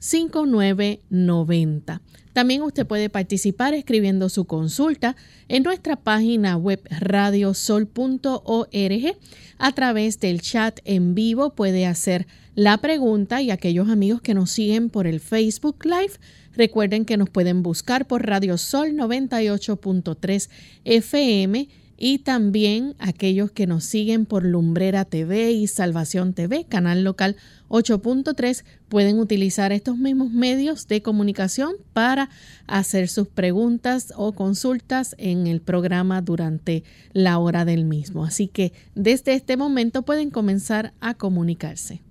1787-282-5990. 0.00 2.00
También 2.32 2.62
usted 2.62 2.86
puede 2.86 3.08
participar 3.08 3.72
escribiendo 3.72 4.28
su 4.28 4.44
consulta 4.44 5.16
en 5.48 5.62
nuestra 5.62 5.96
página 5.96 6.56
web 6.56 6.82
radiosol.org. 6.90 9.16
A 9.58 9.72
través 9.72 10.20
del 10.20 10.42
chat 10.42 10.80
en 10.84 11.14
vivo 11.14 11.54
puede 11.54 11.86
hacer 11.86 12.26
la 12.54 12.76
pregunta 12.78 13.40
y 13.40 13.50
aquellos 13.50 13.88
amigos 13.88 14.20
que 14.20 14.34
nos 14.34 14.50
siguen 14.50 14.90
por 14.90 15.06
el 15.06 15.20
Facebook 15.20 15.84
Live. 15.84 16.12
Recuerden 16.54 17.06
que 17.06 17.16
nos 17.16 17.30
pueden 17.30 17.62
buscar 17.62 18.06
por 18.06 18.26
Radio 18.26 18.58
Sol 18.58 18.92
98.3 18.92 20.50
FM 20.84 21.68
y 21.98 22.18
también 22.18 22.94
aquellos 22.98 23.50
que 23.50 23.66
nos 23.66 23.84
siguen 23.84 24.26
por 24.26 24.44
Lumbrera 24.44 25.04
TV 25.04 25.52
y 25.52 25.66
Salvación 25.66 26.34
TV, 26.34 26.64
canal 26.64 27.04
local 27.04 27.36
8.3, 27.68 28.64
pueden 28.88 29.18
utilizar 29.18 29.72
estos 29.72 29.96
mismos 29.96 30.30
medios 30.30 30.86
de 30.88 31.02
comunicación 31.02 31.74
para 31.92 32.28
hacer 32.66 33.08
sus 33.08 33.28
preguntas 33.28 34.12
o 34.16 34.32
consultas 34.32 35.14
en 35.18 35.46
el 35.46 35.60
programa 35.60 36.20
durante 36.22 36.84
la 37.12 37.38
hora 37.38 37.64
del 37.64 37.84
mismo. 37.84 38.24
Así 38.24 38.46
que 38.46 38.72
desde 38.94 39.34
este 39.34 39.56
momento 39.56 40.02
pueden 40.02 40.30
comenzar 40.30 40.92
a 41.00 41.14
comunicarse. 41.14 42.02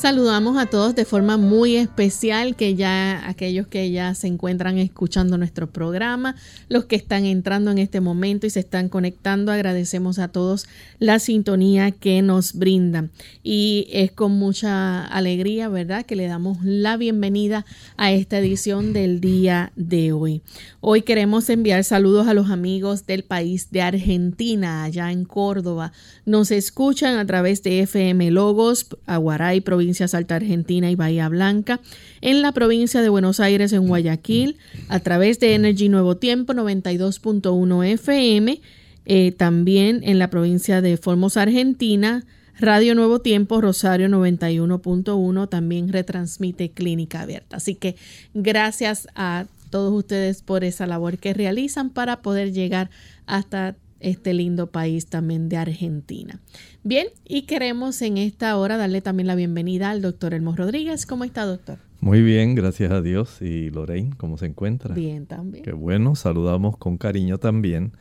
Saludamos 0.00 0.56
a 0.56 0.64
todos 0.64 0.94
de 0.94 1.04
forma 1.04 1.36
muy 1.36 1.76
especial, 1.76 2.56
que 2.56 2.74
ya 2.74 3.28
aquellos 3.28 3.66
que 3.66 3.90
ya 3.90 4.14
se 4.14 4.28
encuentran 4.28 4.78
escuchando 4.78 5.36
nuestro 5.36 5.70
programa, 5.70 6.36
los 6.70 6.86
que 6.86 6.96
están 6.96 7.26
entrando 7.26 7.70
en 7.70 7.76
este 7.76 8.00
momento 8.00 8.46
y 8.46 8.50
se 8.50 8.60
están 8.60 8.88
conectando, 8.88 9.52
agradecemos 9.52 10.18
a 10.18 10.28
todos 10.28 10.64
la 11.00 11.18
sintonía 11.18 11.90
que 11.90 12.22
nos 12.22 12.54
brindan. 12.54 13.10
Y 13.42 13.88
es 13.92 14.10
con 14.10 14.32
mucha 14.32 15.04
alegría, 15.04 15.68
¿verdad?, 15.68 16.06
que 16.06 16.16
le 16.16 16.28
damos 16.28 16.64
la 16.64 16.96
bienvenida 16.96 17.66
a 17.98 18.10
esta 18.10 18.38
edición 18.38 18.94
del 18.94 19.20
día 19.20 19.70
de 19.76 20.12
hoy. 20.12 20.40
Hoy 20.80 21.02
queremos 21.02 21.50
enviar 21.50 21.84
saludos 21.84 22.26
a 22.26 22.32
los 22.32 22.48
amigos 22.48 23.04
del 23.04 23.22
país 23.22 23.70
de 23.70 23.82
Argentina, 23.82 24.82
allá 24.82 25.12
en 25.12 25.26
Córdoba. 25.26 25.92
Nos 26.24 26.50
escuchan 26.52 27.18
a 27.18 27.26
través 27.26 27.62
de 27.62 27.80
FM 27.80 28.30
Logos, 28.30 28.86
Aguaray, 29.04 29.60
provincia 29.60 29.89
Salta 29.94 30.36
Argentina 30.36 30.90
y 30.90 30.94
Bahía 30.94 31.28
Blanca, 31.28 31.80
en 32.20 32.42
la 32.42 32.52
provincia 32.52 33.02
de 33.02 33.08
Buenos 33.08 33.40
Aires 33.40 33.72
en 33.72 33.86
Guayaquil, 33.86 34.56
a 34.88 35.00
través 35.00 35.38
de 35.40 35.54
Energy 35.54 35.88
Nuevo 35.88 36.16
Tiempo 36.16 36.52
92.1 36.52 37.84
FM, 37.84 38.60
eh, 39.06 39.32
también 39.32 40.00
en 40.02 40.18
la 40.18 40.30
provincia 40.30 40.80
de 40.80 40.96
Formosa, 40.96 41.42
Argentina, 41.42 42.24
Radio 42.60 42.94
Nuevo 42.94 43.20
Tiempo, 43.20 43.60
Rosario 43.62 44.08
91.1 44.08 45.48
también 45.48 45.88
retransmite 45.88 46.70
Clínica 46.70 47.22
Abierta. 47.22 47.56
Así 47.56 47.74
que 47.74 47.96
gracias 48.34 49.08
a 49.14 49.46
todos 49.70 49.94
ustedes 49.94 50.42
por 50.42 50.62
esa 50.62 50.86
labor 50.86 51.16
que 51.16 51.32
realizan 51.32 51.88
para 51.88 52.20
poder 52.20 52.52
llegar 52.52 52.90
hasta 53.24 53.76
este 54.00 54.34
lindo 54.34 54.68
país 54.68 55.06
también 55.06 55.48
de 55.48 55.56
Argentina. 55.56 56.40
Bien, 56.82 57.08
y 57.24 57.42
queremos 57.42 58.02
en 58.02 58.18
esta 58.18 58.56
hora 58.56 58.76
darle 58.76 59.00
también 59.00 59.26
la 59.26 59.34
bienvenida 59.34 59.90
al 59.90 60.02
doctor 60.02 60.34
Elmo 60.34 60.56
Rodríguez. 60.56 61.06
¿Cómo 61.06 61.24
está, 61.24 61.44
doctor? 61.44 61.78
Muy 62.00 62.22
bien, 62.22 62.54
gracias 62.54 62.90
a 62.90 63.02
Dios. 63.02 63.42
¿Y 63.42 63.70
Lorraine, 63.70 64.14
cómo 64.16 64.38
se 64.38 64.46
encuentra? 64.46 64.94
Bien, 64.94 65.26
también. 65.26 65.64
Qué 65.64 65.72
bueno, 65.72 66.14
saludamos 66.14 66.76
con 66.76 66.96
cariño 66.96 67.38
también 67.38 67.92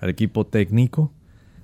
al 0.00 0.10
equipo 0.10 0.46
técnico, 0.46 1.12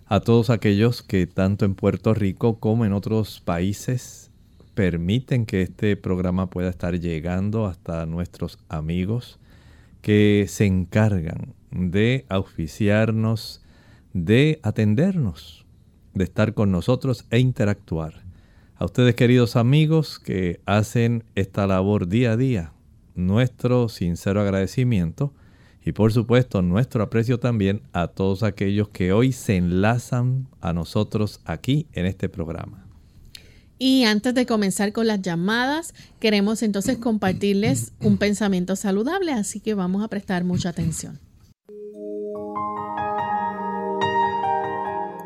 a 0.06 0.20
todos 0.20 0.48
aquellos 0.48 1.02
que 1.02 1.26
tanto 1.26 1.64
en 1.64 1.74
Puerto 1.74 2.14
Rico 2.14 2.60
como 2.60 2.84
en 2.84 2.92
otros 2.92 3.40
países 3.40 4.30
permiten 4.74 5.44
que 5.44 5.62
este 5.62 5.96
programa 5.96 6.48
pueda 6.48 6.70
estar 6.70 7.00
llegando 7.00 7.66
hasta 7.66 8.06
nuestros 8.06 8.60
amigos 8.68 9.40
que 10.00 10.46
se 10.48 10.66
encargan 10.66 11.54
de 11.72 12.26
auspiciarnos, 12.28 13.60
de 14.24 14.60
atendernos, 14.62 15.64
de 16.14 16.24
estar 16.24 16.54
con 16.54 16.70
nosotros 16.70 17.24
e 17.30 17.38
interactuar. 17.38 18.22
A 18.76 18.84
ustedes 18.84 19.14
queridos 19.14 19.56
amigos 19.56 20.18
que 20.18 20.60
hacen 20.66 21.24
esta 21.34 21.66
labor 21.66 22.08
día 22.08 22.32
a 22.32 22.36
día, 22.36 22.72
nuestro 23.14 23.88
sincero 23.88 24.40
agradecimiento 24.40 25.32
y 25.84 25.92
por 25.92 26.12
supuesto 26.12 26.62
nuestro 26.62 27.02
aprecio 27.02 27.38
también 27.40 27.82
a 27.92 28.08
todos 28.08 28.42
aquellos 28.42 28.88
que 28.88 29.12
hoy 29.12 29.32
se 29.32 29.56
enlazan 29.56 30.48
a 30.60 30.72
nosotros 30.72 31.40
aquí 31.44 31.86
en 31.92 32.06
este 32.06 32.28
programa. 32.28 32.84
Y 33.78 34.04
antes 34.04 34.34
de 34.34 34.44
comenzar 34.44 34.92
con 34.92 35.06
las 35.06 35.22
llamadas, 35.22 35.94
queremos 36.18 36.62
entonces 36.62 36.98
compartirles 36.98 37.92
un 38.00 38.18
pensamiento 38.18 38.74
saludable, 38.74 39.32
así 39.32 39.60
que 39.60 39.74
vamos 39.74 40.02
a 40.02 40.08
prestar 40.08 40.42
mucha 40.42 40.70
atención. 40.70 41.20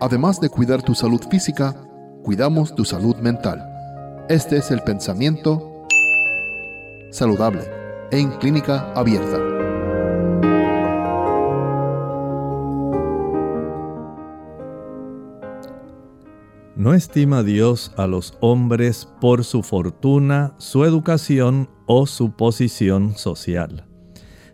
Además 0.02 0.40
de 0.40 0.48
cuidar 0.48 0.82
tu 0.82 0.96
salud 0.96 1.20
física, 1.30 1.76
cuidamos 2.24 2.74
tu 2.74 2.84
salud 2.84 3.14
mental. 3.18 3.64
Este 4.28 4.56
es 4.56 4.72
el 4.72 4.80
pensamiento 4.80 5.86
saludable 7.12 7.62
en 8.10 8.32
clínica 8.40 8.92
abierta. 8.94 9.38
No 16.74 16.94
estima 16.94 17.44
Dios 17.44 17.92
a 17.96 18.08
los 18.08 18.36
hombres 18.40 19.08
por 19.20 19.44
su 19.44 19.62
fortuna, 19.62 20.54
su 20.58 20.84
educación 20.84 21.70
o 21.86 22.08
su 22.08 22.32
posición 22.32 23.16
social 23.16 23.91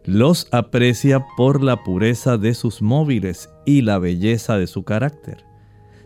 los 0.09 0.49
aprecia 0.53 1.27
por 1.37 1.63
la 1.63 1.85
pureza 1.85 2.39
de 2.39 2.55
sus 2.55 2.81
móviles 2.81 3.51
y 3.67 3.83
la 3.83 3.99
belleza 3.99 4.57
de 4.57 4.67
su 4.67 4.83
carácter. 4.83 5.45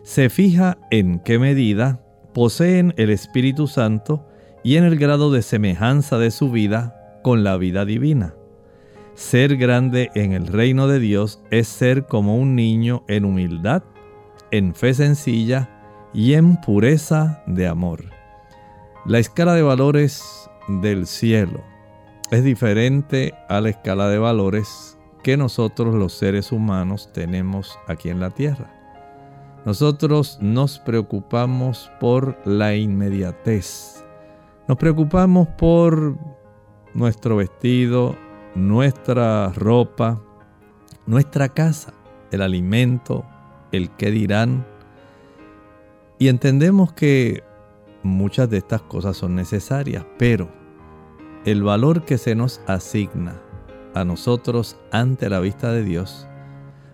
Se 0.03 0.29
fija 0.29 0.77
en 0.91 1.19
qué 1.19 1.39
medida 1.39 2.03
poseen 2.33 2.93
el 2.97 3.09
Espíritu 3.09 3.67
Santo 3.67 4.27
y 4.61 4.75
en 4.75 4.83
el 4.83 4.97
grado 4.97 5.31
de 5.31 5.41
semejanza 5.41 6.17
de 6.17 6.31
su 6.31 6.51
vida 6.51 7.21
con 7.23 7.45
la 7.45 7.55
vida 7.55 7.85
divina. 7.85 8.33
Ser 9.13 9.55
grande 9.55 10.11
en 10.15 10.33
el 10.33 10.47
reino 10.47 10.89
de 10.89 10.99
Dios 10.99 11.41
es 11.49 11.69
ser 11.69 12.05
como 12.05 12.35
un 12.35 12.55
niño 12.55 13.05
en 13.07 13.23
humildad, 13.23 13.83
en 14.51 14.75
fe 14.75 14.93
sencilla 14.93 15.69
y 16.13 16.33
en 16.33 16.59
pureza 16.59 17.41
de 17.47 17.69
amor. 17.69 18.03
La 19.05 19.19
escala 19.19 19.53
de 19.53 19.61
valores 19.61 20.49
del 20.67 21.07
cielo 21.07 21.72
es 22.33 22.43
diferente 22.43 23.35
a 23.47 23.61
la 23.61 23.69
escala 23.69 24.09
de 24.09 24.17
valores 24.17 24.97
que 25.21 25.37
nosotros 25.37 25.93
los 25.93 26.13
seres 26.13 26.51
humanos 26.51 27.11
tenemos 27.13 27.77
aquí 27.87 28.09
en 28.09 28.19
la 28.19 28.31
tierra. 28.31 28.73
Nosotros 29.65 30.39
nos 30.41 30.79
preocupamos 30.79 31.91
por 31.99 32.35
la 32.43 32.75
inmediatez. 32.75 34.03
Nos 34.67 34.77
preocupamos 34.77 35.47
por 35.59 36.17
nuestro 36.95 37.35
vestido, 37.35 38.15
nuestra 38.55 39.49
ropa, 39.49 40.19
nuestra 41.05 41.49
casa, 41.49 41.93
el 42.31 42.41
alimento, 42.41 43.23
el 43.71 43.91
qué 43.91 44.09
dirán. 44.09 44.65
Y 46.17 46.29
entendemos 46.29 46.93
que 46.93 47.43
muchas 48.01 48.49
de 48.49 48.57
estas 48.57 48.81
cosas 48.81 49.17
son 49.17 49.35
necesarias, 49.35 50.03
pero 50.17 50.62
el 51.45 51.63
valor 51.63 52.05
que 52.05 52.17
se 52.17 52.35
nos 52.35 52.61
asigna 52.67 53.35
a 53.93 54.05
nosotros 54.05 54.77
ante 54.91 55.29
la 55.29 55.39
vista 55.39 55.71
de 55.71 55.83
Dios 55.83 56.27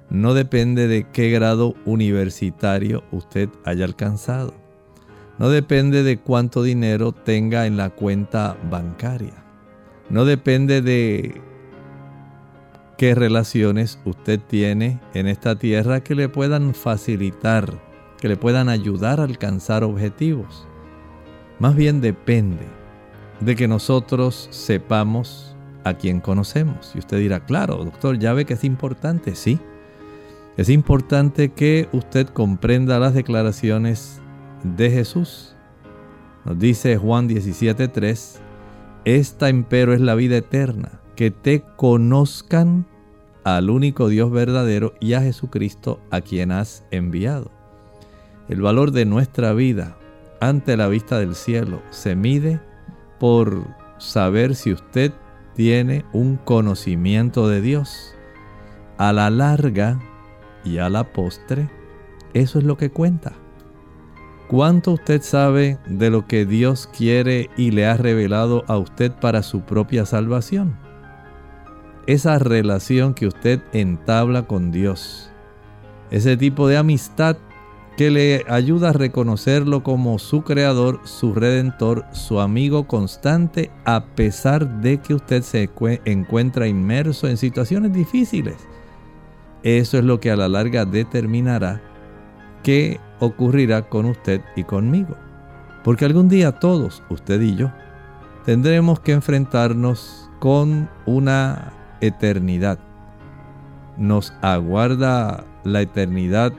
no 0.09 0.33
depende 0.33 0.87
de 0.87 1.07
qué 1.11 1.29
grado 1.29 1.75
universitario 1.85 3.03
usted 3.11 3.49
haya 3.63 3.85
alcanzado. 3.85 4.55
No 5.37 5.49
depende 5.49 6.01
de 6.01 6.17
cuánto 6.17 6.63
dinero 6.63 7.11
tenga 7.11 7.67
en 7.67 7.77
la 7.77 7.91
cuenta 7.91 8.57
bancaria. 8.71 9.45
No 10.09 10.25
depende 10.25 10.81
de 10.81 11.39
qué 12.97 13.13
relaciones 13.13 13.99
usted 14.03 14.39
tiene 14.39 14.99
en 15.13 15.27
esta 15.27 15.57
tierra 15.57 16.03
que 16.03 16.15
le 16.15 16.27
puedan 16.27 16.73
facilitar, 16.73 17.71
que 18.19 18.27
le 18.27 18.35
puedan 18.35 18.67
ayudar 18.67 19.19
a 19.19 19.25
alcanzar 19.25 19.83
objetivos. 19.83 20.67
Más 21.59 21.75
bien 21.75 22.01
depende 22.01 22.78
de 23.39 23.55
que 23.55 23.67
nosotros 23.67 24.47
sepamos 24.51 25.55
a 25.83 25.93
quién 25.93 26.19
conocemos. 26.19 26.91
Y 26.95 26.99
usted 26.99 27.19
dirá, 27.19 27.45
claro, 27.45 27.77
doctor, 27.83 28.19
ya 28.19 28.33
ve 28.33 28.45
que 28.45 28.53
es 28.53 28.63
importante, 28.63 29.35
sí. 29.35 29.59
Es 30.57 30.69
importante 30.69 31.49
que 31.49 31.87
usted 31.93 32.27
comprenda 32.27 32.99
las 32.99 33.13
declaraciones 33.13 34.21
de 34.63 34.91
Jesús. 34.91 35.55
Nos 36.45 36.59
dice 36.59 36.97
Juan 36.97 37.27
17:3, 37.27 38.39
esta 39.05 39.49
empero 39.49 39.93
es 39.93 40.01
la 40.01 40.15
vida 40.15 40.37
eterna, 40.37 40.99
que 41.15 41.31
te 41.31 41.63
conozcan 41.77 42.85
al 43.43 43.69
único 43.69 44.09
Dios 44.09 44.31
verdadero 44.31 44.93
y 44.99 45.13
a 45.13 45.21
Jesucristo 45.21 46.01
a 46.11 46.21
quien 46.21 46.51
has 46.51 46.83
enviado. 46.91 47.51
El 48.49 48.61
valor 48.61 48.91
de 48.91 49.05
nuestra 49.05 49.53
vida 49.53 49.95
ante 50.41 50.75
la 50.75 50.87
vista 50.87 51.19
del 51.19 51.35
cielo 51.35 51.81
se 51.89 52.15
mide 52.15 52.59
por 53.19 53.67
saber 53.97 54.55
si 54.55 54.73
usted 54.73 55.11
tiene 55.55 56.05
un 56.13 56.37
conocimiento 56.37 57.47
de 57.47 57.61
Dios. 57.61 58.15
A 58.97 59.13
la 59.13 59.29
larga, 59.29 59.99
y 60.63 60.77
a 60.77 60.89
la 60.89 61.03
postre, 61.03 61.69
eso 62.33 62.59
es 62.59 62.65
lo 62.65 62.77
que 62.77 62.89
cuenta. 62.89 63.33
¿Cuánto 64.47 64.93
usted 64.93 65.21
sabe 65.21 65.77
de 65.87 66.09
lo 66.09 66.25
que 66.27 66.45
Dios 66.45 66.89
quiere 66.95 67.49
y 67.55 67.71
le 67.71 67.85
ha 67.85 67.97
revelado 67.97 68.63
a 68.67 68.77
usted 68.77 69.11
para 69.11 69.43
su 69.43 69.61
propia 69.61 70.05
salvación? 70.05 70.77
Esa 72.07 72.39
relación 72.39 73.13
que 73.13 73.27
usted 73.27 73.61
entabla 73.73 74.47
con 74.47 74.71
Dios, 74.71 75.31
ese 76.09 76.35
tipo 76.37 76.67
de 76.67 76.77
amistad 76.77 77.37
que 77.99 78.09
le 78.09 78.45
ayuda 78.47 78.91
a 78.91 78.93
reconocerlo 78.93 79.83
como 79.83 80.19
su 80.19 80.43
creador, 80.43 81.01
su 81.03 81.33
redentor, 81.33 82.05
su 82.13 82.39
amigo 82.39 82.87
constante, 82.87 83.71
a 83.83 84.05
pesar 84.15 84.79
de 84.79 85.01
que 85.01 85.13
usted 85.13 85.41
se 85.41 85.69
encuentra 86.05 86.69
inmerso 86.69 87.27
en 87.27 87.35
situaciones 87.35 87.91
difíciles. 87.91 88.55
Eso 89.63 89.97
es 89.97 90.05
lo 90.05 90.21
que 90.21 90.31
a 90.31 90.37
la 90.37 90.47
larga 90.47 90.85
determinará 90.85 91.81
qué 92.63 93.01
ocurrirá 93.19 93.89
con 93.89 94.05
usted 94.05 94.39
y 94.55 94.63
conmigo. 94.63 95.17
Porque 95.83 96.05
algún 96.05 96.29
día 96.29 96.53
todos, 96.53 97.03
usted 97.09 97.41
y 97.41 97.57
yo, 97.57 97.69
tendremos 98.45 99.01
que 99.01 99.11
enfrentarnos 99.11 100.31
con 100.39 100.89
una 101.05 101.73
eternidad. 101.99 102.79
Nos 103.97 104.31
aguarda 104.41 105.43
la 105.65 105.81
eternidad 105.81 106.53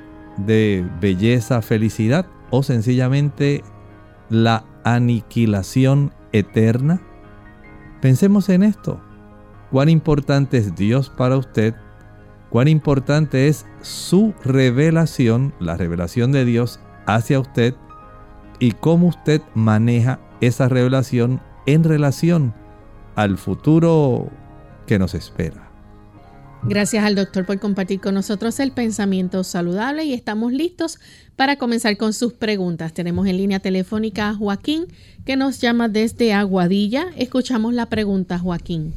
de 0.47 0.87
belleza, 1.01 1.63
felicidad 1.63 2.27
o 2.51 2.63
sencillamente 2.63 3.63
la 4.29 4.65
aniquilación 4.85 6.13
eterna. 6.33 7.01
Pensemos 8.01 8.49
en 8.49 8.63
esto. 8.63 9.01
Cuán 9.71 9.89
importante 9.89 10.59
es 10.59 10.75
Dios 10.75 11.11
para 11.11 11.37
usted 11.37 11.75
cuán 12.51 12.69
importante 12.69 13.49
es 13.49 13.65
su 13.81 14.35
revelación, 14.45 15.55
la 15.59 15.77
revelación 15.77 16.33
de 16.33 16.45
Dios 16.45 16.81
hacia 17.07 17.41
usted 17.41 17.75
y 18.59 18.73
cómo 18.73 19.07
usted 19.07 19.41
maneja 19.55 20.21
esa 20.41 20.69
revelación 20.69 21.41
en 21.67 21.85
relación 21.85 22.53
al 23.15 23.39
futuro 23.39 24.29
que 24.87 24.99
nos 24.99 25.15
espera. 25.15 25.70
Gracias 26.63 27.05
al 27.05 27.15
doctor 27.15 27.47
por 27.47 27.59
compartir 27.59 28.01
con 28.01 28.15
nosotros 28.15 28.61
el 28.61 28.73
pensamiento 28.73 29.45
saludable 29.45 30.05
y 30.05 30.13
estamos 30.13 30.53
listos 30.53 30.99
para 31.35 31.57
comenzar 31.57 31.97
con 31.97 32.13
sus 32.13 32.35
preguntas. 32.35 32.93
Tenemos 32.93 33.27
en 33.27 33.39
línea 33.39 33.61
telefónica 33.61 34.29
a 34.29 34.35
Joaquín 34.35 34.85
que 35.25 35.37
nos 35.37 35.59
llama 35.61 35.89
desde 35.89 36.35
Aguadilla. 36.35 37.07
Escuchamos 37.17 37.73
la 37.73 37.87
pregunta, 37.87 38.39
Joaquín. 38.39 38.93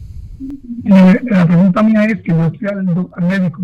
Eh, 0.83 1.21
la 1.23 1.47
pregunta 1.47 1.83
mía 1.83 2.03
es 2.03 2.21
que 2.21 2.31
yo 2.31 2.51
fui 2.51 2.67
al, 2.67 2.85
médico 3.27 3.61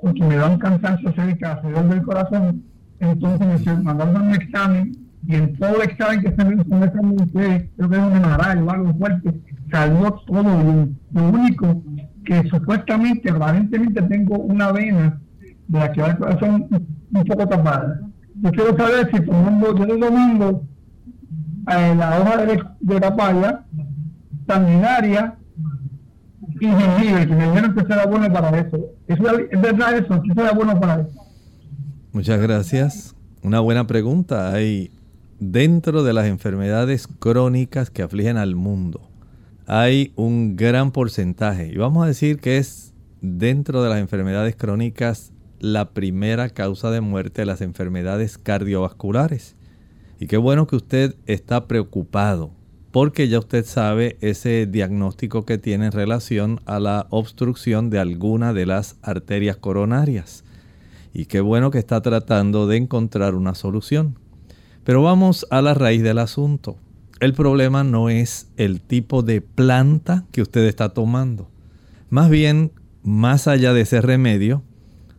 porque 0.00 0.22
me 0.22 0.36
da 0.36 0.48
un 0.48 0.58
cansancio 0.58 1.12
cerca 1.12 1.54
alrededor 1.54 1.88
del 1.88 2.02
corazón, 2.02 2.62
entonces 3.00 3.66
me 3.66 3.82
mandaron 3.82 4.22
un 4.22 4.34
examen 4.34 4.96
y 5.26 5.34
en 5.34 5.56
todo 5.56 5.82
el 5.82 5.90
examen 5.90 6.20
que 6.22 6.34
se 6.34 6.44
me 6.44 6.54
hizo, 6.54 6.64
creo 6.64 6.92
que 6.92 7.96
es 7.96 8.02
un 8.02 8.12
MRI 8.12 8.68
algo 8.68 8.94
fuerte, 8.98 9.32
salió 9.70 10.12
todo 10.26 10.42
bien. 10.42 10.98
Lo 11.12 11.28
único 11.28 11.82
que 12.24 12.48
supuestamente, 12.48 13.30
aparentemente 13.30 14.02
tengo 14.02 14.38
una 14.38 14.72
vena 14.72 15.20
de 15.68 15.78
la 15.78 15.92
que 15.92 16.00
va 16.02 16.08
el 16.08 16.18
corazón 16.18 16.68
un 16.70 17.24
poco 17.24 17.48
tapada. 17.48 18.00
Yo 18.36 18.50
quiero 18.50 18.76
saber 18.76 19.10
si 19.12 19.20
tomando 19.24 19.76
yo 19.76 19.84
el 19.84 20.00
domingo 20.00 20.64
eh, 21.70 21.94
la 21.96 22.20
hoja 22.20 22.44
de, 22.44 22.62
de 22.80 23.00
papaya 23.00 23.64
sanguinaria 24.46 25.36
y 26.54 26.58
que 26.58 26.66
me 26.66 27.48
dijeron 27.48 27.74
que 27.74 27.82
será 27.82 28.06
bueno 28.06 28.32
para 28.32 28.58
eso. 28.58 28.78
¿Es 29.06 29.18
verdad 29.18 29.94
eso? 29.94 30.22
¿Que 30.22 30.34
será 30.34 30.52
bueno 30.52 30.78
para 30.80 31.02
eso? 31.02 31.20
Muchas 32.12 32.40
gracias. 32.40 33.14
Una 33.42 33.60
buena 33.60 33.86
pregunta. 33.86 34.52
Hay 34.52 34.90
dentro 35.40 36.04
de 36.04 36.12
las 36.12 36.26
enfermedades 36.26 37.08
crónicas 37.18 37.90
que 37.90 38.02
afligen 38.02 38.36
al 38.36 38.54
mundo, 38.54 39.00
hay 39.74 40.12
un 40.16 40.54
gran 40.54 40.92
porcentaje, 40.92 41.68
y 41.72 41.78
vamos 41.78 42.04
a 42.04 42.06
decir 42.06 42.40
que 42.40 42.58
es 42.58 42.92
dentro 43.22 43.82
de 43.82 43.88
las 43.88 44.00
enfermedades 44.00 44.54
crónicas 44.54 45.32
la 45.60 45.94
primera 45.94 46.50
causa 46.50 46.90
de 46.90 47.00
muerte 47.00 47.40
de 47.40 47.46
las 47.46 47.62
enfermedades 47.62 48.36
cardiovasculares. 48.36 49.56
Y 50.20 50.26
qué 50.26 50.36
bueno 50.36 50.66
que 50.66 50.76
usted 50.76 51.16
está 51.24 51.68
preocupado 51.68 52.50
porque 52.90 53.28
ya 53.28 53.38
usted 53.38 53.64
sabe 53.64 54.18
ese 54.20 54.66
diagnóstico 54.66 55.46
que 55.46 55.56
tiene 55.56 55.86
en 55.86 55.92
relación 55.92 56.60
a 56.66 56.78
la 56.78 57.06
obstrucción 57.08 57.88
de 57.88 57.98
alguna 57.98 58.52
de 58.52 58.66
las 58.66 58.98
arterias 59.00 59.56
coronarias. 59.56 60.44
Y 61.14 61.24
qué 61.24 61.40
bueno 61.40 61.70
que 61.70 61.78
está 61.78 62.02
tratando 62.02 62.66
de 62.66 62.76
encontrar 62.76 63.34
una 63.34 63.54
solución. 63.54 64.18
Pero 64.84 65.02
vamos 65.02 65.46
a 65.48 65.62
la 65.62 65.72
raíz 65.72 66.02
del 66.02 66.18
asunto. 66.18 66.76
El 67.22 67.34
problema 67.34 67.84
no 67.84 68.08
es 68.08 68.48
el 68.56 68.80
tipo 68.80 69.22
de 69.22 69.40
planta 69.40 70.24
que 70.32 70.42
usted 70.42 70.64
está 70.64 70.88
tomando. 70.88 71.48
Más 72.10 72.28
bien, 72.28 72.72
más 73.04 73.46
allá 73.46 73.72
de 73.72 73.82
ese 73.82 74.00
remedio, 74.00 74.64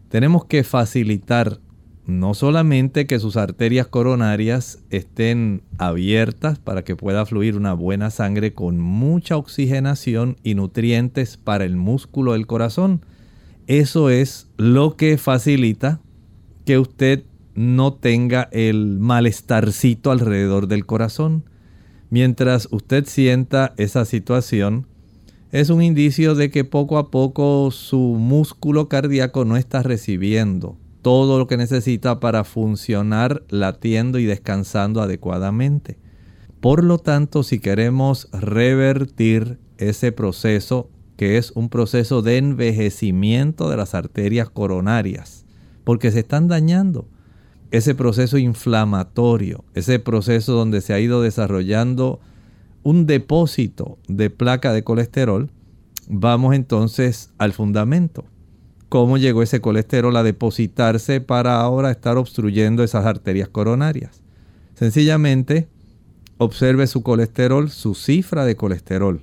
tenemos 0.09 0.43
que 0.43 0.65
facilitar 0.65 1.61
no 2.05 2.33
solamente 2.33 3.07
que 3.07 3.19
sus 3.19 3.37
arterias 3.37 3.87
coronarias 3.87 4.79
estén 4.89 5.61
abiertas 5.77 6.59
para 6.59 6.83
que 6.83 6.97
pueda 6.97 7.25
fluir 7.25 7.55
una 7.55 7.71
buena 7.71 8.09
sangre 8.09 8.53
con 8.53 8.81
mucha 8.81 9.37
oxigenación 9.37 10.35
y 10.43 10.55
nutrientes 10.55 11.37
para 11.37 11.63
el 11.63 11.77
músculo 11.77 12.33
del 12.33 12.47
corazón. 12.47 12.99
Eso 13.67 14.09
es 14.09 14.49
lo 14.57 14.97
que 14.97 15.17
facilita 15.17 16.01
que 16.65 16.79
usted 16.79 17.23
no 17.55 17.93
tenga 17.93 18.49
el 18.51 18.99
malestarcito 18.99 20.11
alrededor 20.11 20.67
del 20.67 20.85
corazón. 20.85 21.45
Mientras 22.13 22.67
usted 22.69 23.05
sienta 23.07 23.73
esa 23.77 24.05
situación, 24.05 24.85
es 25.51 25.71
un 25.71 25.81
indicio 25.81 26.35
de 26.35 26.51
que 26.51 26.63
poco 26.63 26.99
a 26.99 27.09
poco 27.09 27.71
su 27.71 27.97
músculo 27.97 28.87
cardíaco 28.87 29.45
no 29.45 29.57
está 29.57 29.81
recibiendo 29.81 30.77
todo 31.01 31.39
lo 31.39 31.47
que 31.47 31.57
necesita 31.57 32.19
para 32.19 32.43
funcionar 32.43 33.41
latiendo 33.49 34.19
y 34.19 34.25
descansando 34.25 35.01
adecuadamente. 35.01 35.97
Por 36.61 36.83
lo 36.83 36.99
tanto, 36.99 37.41
si 37.41 37.57
queremos 37.57 38.29
revertir 38.31 39.57
ese 39.79 40.11
proceso 40.11 40.91
que 41.17 41.39
es 41.39 41.49
un 41.55 41.67
proceso 41.67 42.21
de 42.21 42.37
envejecimiento 42.37 43.71
de 43.71 43.77
las 43.77 43.95
arterias 43.95 44.51
coronarias, 44.51 45.45
porque 45.83 46.11
se 46.11 46.19
están 46.19 46.47
dañando. 46.47 47.07
Ese 47.73 47.95
proceso 47.95 48.37
inflamatorio, 48.37 49.65
ese 49.73 49.97
proceso 49.97 50.53
donde 50.53 50.79
se 50.79 50.93
ha 50.93 50.99
ido 50.99 51.21
desarrollando 51.21 52.19
un 52.83 53.07
depósito 53.07 53.97
de 54.07 54.29
placa 54.29 54.71
de 54.71 54.83
colesterol, 54.83 55.49
vamos 56.07 56.53
entonces 56.53 57.31
al 57.39 57.51
fundamento. 57.51 58.25
¿Cómo 58.89 59.17
llegó 59.17 59.41
ese 59.41 59.59
colesterol 59.59 60.15
a 60.15 60.23
depositarse 60.23 61.19
para 61.19 61.59
ahora 61.59 61.89
estar 61.89 62.17
obstruyendo 62.17 62.83
esas 62.83 63.05
arterias 63.05 63.49
coronarias? 63.49 64.21
Sencillamente, 64.75 65.67
observe 66.37 66.85
su 66.87 67.01
colesterol, 67.01 67.71
su 67.71 67.95
cifra 67.95 68.45
de 68.45 68.55
colesterol 68.55 69.21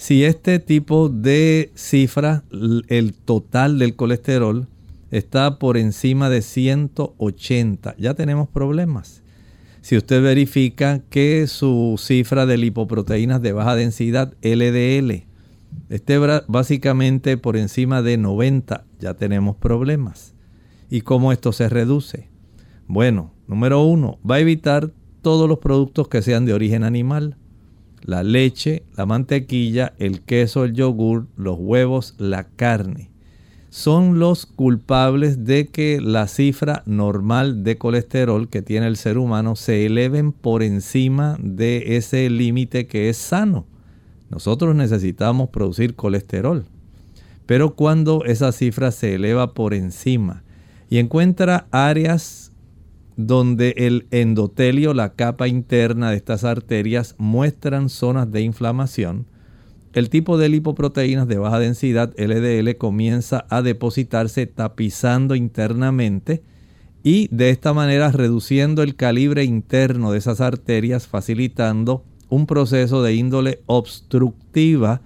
si 0.00 0.24
este 0.24 0.60
tipo 0.60 1.10
de 1.10 1.72
cifra, 1.74 2.42
el 2.88 3.12
total 3.12 3.78
del 3.78 3.96
colesterol, 3.96 4.66
está 5.10 5.58
por 5.58 5.76
encima 5.76 6.28
de 6.28 6.42
180, 6.42 7.96
ya 7.98 8.14
tenemos 8.14 8.48
problemas. 8.48 9.22
Si 9.80 9.96
usted 9.96 10.22
verifica 10.22 11.00
que 11.10 11.46
su 11.46 11.96
cifra 11.98 12.46
de 12.46 12.58
lipoproteínas 12.58 13.40
de 13.40 13.52
baja 13.52 13.74
densidad, 13.76 14.34
LDL, 14.42 15.24
esté 15.88 16.18
básicamente 16.48 17.36
por 17.36 17.56
encima 17.56 18.02
de 18.02 18.18
90, 18.18 18.84
ya 18.98 19.14
tenemos 19.14 19.56
problemas. 19.56 20.34
¿Y 20.90 21.00
cómo 21.00 21.32
esto 21.32 21.52
se 21.52 21.68
reduce? 21.68 22.28
Bueno, 22.86 23.32
número 23.46 23.82
uno, 23.82 24.18
va 24.28 24.36
a 24.36 24.40
evitar 24.40 24.90
todos 25.22 25.48
los 25.48 25.58
productos 25.58 26.08
que 26.08 26.22
sean 26.22 26.44
de 26.44 26.54
origen 26.54 26.84
animal 26.84 27.36
la 28.02 28.22
leche, 28.22 28.84
la 28.96 29.06
mantequilla, 29.06 29.94
el 29.98 30.22
queso, 30.22 30.64
el 30.64 30.72
yogur, 30.72 31.26
los 31.36 31.56
huevos, 31.58 32.14
la 32.18 32.44
carne. 32.44 33.10
Son 33.70 34.18
los 34.18 34.46
culpables 34.46 35.44
de 35.44 35.68
que 35.68 36.00
la 36.00 36.26
cifra 36.26 36.82
normal 36.86 37.62
de 37.62 37.78
colesterol 37.78 38.48
que 38.48 38.62
tiene 38.62 38.88
el 38.88 38.96
ser 38.96 39.16
humano 39.16 39.54
se 39.54 39.86
eleven 39.86 40.32
por 40.32 40.64
encima 40.64 41.36
de 41.40 41.96
ese 41.96 42.28
límite 42.30 42.88
que 42.88 43.08
es 43.08 43.16
sano. 43.16 43.66
Nosotros 44.28 44.74
necesitamos 44.74 45.50
producir 45.50 45.94
colesterol. 45.94 46.64
Pero 47.46 47.76
cuando 47.76 48.24
esa 48.24 48.50
cifra 48.50 48.90
se 48.90 49.14
eleva 49.14 49.54
por 49.54 49.72
encima 49.72 50.42
y 50.88 50.98
encuentra 50.98 51.68
áreas 51.70 52.50
donde 53.16 53.74
el 53.76 54.08
endotelio, 54.10 54.94
la 54.94 55.14
capa 55.14 55.46
interna 55.46 56.10
de 56.10 56.16
estas 56.16 56.42
arterias, 56.42 57.14
muestran 57.18 57.88
zonas 57.88 58.32
de 58.32 58.40
inflamación, 58.40 59.26
el 59.92 60.08
tipo 60.08 60.38
de 60.38 60.48
lipoproteínas 60.48 61.26
de 61.26 61.38
baja 61.38 61.58
densidad 61.58 62.12
LDL 62.16 62.76
comienza 62.76 63.46
a 63.48 63.62
depositarse 63.62 64.46
tapizando 64.46 65.34
internamente 65.34 66.42
y 67.02 67.28
de 67.34 67.50
esta 67.50 67.72
manera 67.72 68.12
reduciendo 68.12 68.82
el 68.82 68.94
calibre 68.94 69.44
interno 69.44 70.12
de 70.12 70.18
esas 70.18 70.40
arterias, 70.40 71.06
facilitando 71.06 72.04
un 72.28 72.46
proceso 72.46 73.02
de 73.02 73.14
índole 73.14 73.62
obstructiva 73.66 75.00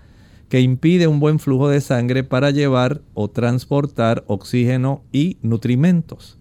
que 0.48 0.60
impide 0.60 1.06
un 1.06 1.20
buen 1.20 1.38
flujo 1.38 1.68
de 1.68 1.80
sangre 1.80 2.22
para 2.22 2.50
llevar 2.50 3.00
o 3.14 3.28
transportar 3.28 4.24
oxígeno 4.26 5.02
y 5.12 5.38
nutrimentos. 5.42 6.38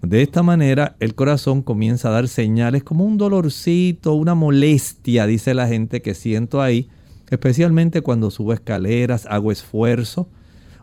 De 0.00 0.22
esta 0.22 0.42
manera 0.42 0.96
el 1.00 1.14
corazón 1.14 1.62
comienza 1.62 2.08
a 2.08 2.12
dar 2.12 2.28
señales 2.28 2.82
como 2.82 3.04
un 3.04 3.16
dolorcito, 3.16 4.14
una 4.14 4.34
molestia, 4.34 5.26
dice 5.26 5.54
la 5.54 5.68
gente 5.68 6.02
que 6.02 6.14
siento 6.14 6.62
ahí, 6.62 6.88
especialmente 7.30 8.02
cuando 8.02 8.30
subo 8.30 8.52
escaleras, 8.52 9.26
hago 9.30 9.52
esfuerzo 9.52 10.28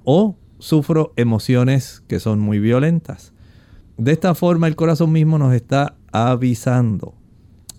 o 0.03 0.37
sufro 0.59 1.13
emociones 1.15 2.03
que 2.07 2.19
son 2.19 2.39
muy 2.39 2.59
violentas. 2.59 3.33
De 3.97 4.11
esta 4.11 4.35
forma 4.35 4.67
el 4.67 4.75
corazón 4.75 5.11
mismo 5.11 5.37
nos 5.37 5.53
está 5.53 5.95
avisando. 6.11 7.13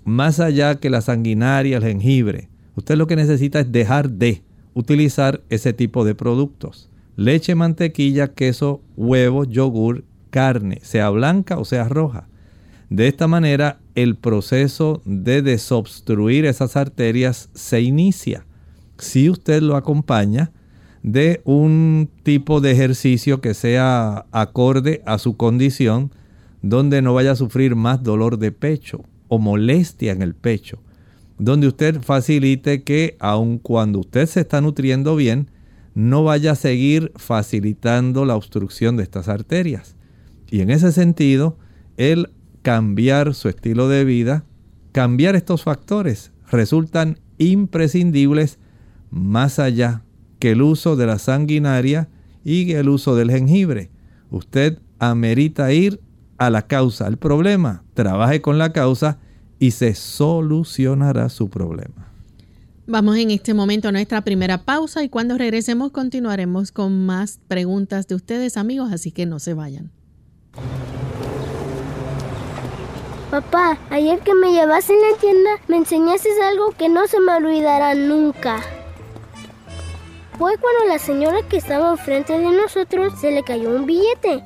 Más 0.04 0.40
allá 0.40 0.76
que 0.76 0.90
la 0.90 1.00
sanguinaria, 1.00 1.76
el 1.76 1.84
jengibre, 1.84 2.48
usted 2.74 2.96
lo 2.96 3.06
que 3.06 3.16
necesita 3.16 3.60
es 3.60 3.72
dejar 3.72 4.10
de 4.10 4.42
utilizar 4.74 5.42
ese 5.48 5.72
tipo 5.72 6.04
de 6.04 6.14
productos. 6.14 6.90
Leche, 7.16 7.54
mantequilla, 7.54 8.28
queso, 8.28 8.82
huevo, 8.96 9.44
yogur 9.44 10.04
carne, 10.30 10.80
sea 10.82 11.10
blanca 11.10 11.58
o 11.58 11.64
sea 11.64 11.88
roja. 11.88 12.26
De 12.88 13.06
esta 13.08 13.28
manera, 13.28 13.80
el 13.94 14.16
proceso 14.16 15.02
de 15.04 15.40
desobstruir 15.42 16.44
esas 16.44 16.76
arterias 16.76 17.48
se 17.54 17.80
inicia. 17.80 18.44
Si 19.02 19.28
usted 19.28 19.62
lo 19.62 19.74
acompaña 19.74 20.52
de 21.02 21.42
un 21.44 22.08
tipo 22.22 22.60
de 22.60 22.70
ejercicio 22.70 23.40
que 23.40 23.52
sea 23.52 24.26
acorde 24.30 25.02
a 25.06 25.18
su 25.18 25.36
condición, 25.36 26.12
donde 26.62 27.02
no 27.02 27.12
vaya 27.12 27.32
a 27.32 27.36
sufrir 27.36 27.74
más 27.74 28.04
dolor 28.04 28.38
de 28.38 28.52
pecho 28.52 29.02
o 29.26 29.40
molestia 29.40 30.12
en 30.12 30.22
el 30.22 30.36
pecho, 30.36 30.78
donde 31.36 31.66
usted 31.66 32.00
facilite 32.00 32.84
que 32.84 33.16
aun 33.18 33.58
cuando 33.58 33.98
usted 33.98 34.26
se 34.26 34.42
está 34.42 34.60
nutriendo 34.60 35.16
bien, 35.16 35.50
no 35.94 36.22
vaya 36.22 36.52
a 36.52 36.54
seguir 36.54 37.10
facilitando 37.16 38.24
la 38.24 38.36
obstrucción 38.36 38.96
de 38.96 39.02
estas 39.02 39.26
arterias. 39.26 39.96
Y 40.48 40.60
en 40.60 40.70
ese 40.70 40.92
sentido, 40.92 41.58
el 41.96 42.30
cambiar 42.62 43.34
su 43.34 43.48
estilo 43.48 43.88
de 43.88 44.04
vida, 44.04 44.44
cambiar 44.92 45.34
estos 45.34 45.64
factores, 45.64 46.30
resultan 46.48 47.18
imprescindibles 47.38 48.60
más 49.12 49.58
allá 49.60 50.02
que 50.40 50.50
el 50.52 50.62
uso 50.62 50.96
de 50.96 51.06
la 51.06 51.20
sanguinaria 51.20 52.08
y 52.42 52.72
el 52.72 52.88
uso 52.88 53.14
del 53.14 53.30
jengibre. 53.30 53.90
Usted 54.30 54.78
amerita 54.98 55.72
ir 55.72 56.00
a 56.38 56.50
la 56.50 56.62
causa, 56.62 57.06
al 57.06 57.18
problema, 57.18 57.84
trabaje 57.94 58.40
con 58.40 58.58
la 58.58 58.72
causa 58.72 59.18
y 59.60 59.70
se 59.70 59.94
solucionará 59.94 61.28
su 61.28 61.48
problema. 61.48 62.08
Vamos 62.86 63.16
en 63.16 63.30
este 63.30 63.54
momento 63.54 63.88
a 63.88 63.92
nuestra 63.92 64.22
primera 64.22 64.58
pausa 64.58 65.04
y 65.04 65.08
cuando 65.08 65.38
regresemos 65.38 65.92
continuaremos 65.92 66.72
con 66.72 67.06
más 67.06 67.38
preguntas 67.46 68.08
de 68.08 68.16
ustedes 68.16 68.56
amigos, 68.56 68.90
así 68.92 69.12
que 69.12 69.26
no 69.26 69.38
se 69.38 69.54
vayan. 69.54 69.92
Papá, 73.30 73.78
ayer 73.90 74.18
que 74.20 74.34
me 74.34 74.52
llevaste 74.52 74.92
en 74.94 75.00
la 75.00 75.18
tienda, 75.18 75.50
me 75.68 75.76
enseñaste 75.76 76.28
algo 76.50 76.72
que 76.76 76.88
no 76.88 77.06
se 77.06 77.20
me 77.20 77.32
olvidará 77.32 77.94
nunca. 77.94 78.60
Fue 80.42 80.58
cuando 80.58 80.86
la 80.86 80.98
señora 80.98 81.40
que 81.48 81.58
estaba 81.58 81.90
enfrente 81.90 82.36
de 82.36 82.50
nosotros 82.50 83.12
se 83.20 83.30
le 83.30 83.44
cayó 83.44 83.68
un 83.68 83.86
billete. 83.86 84.42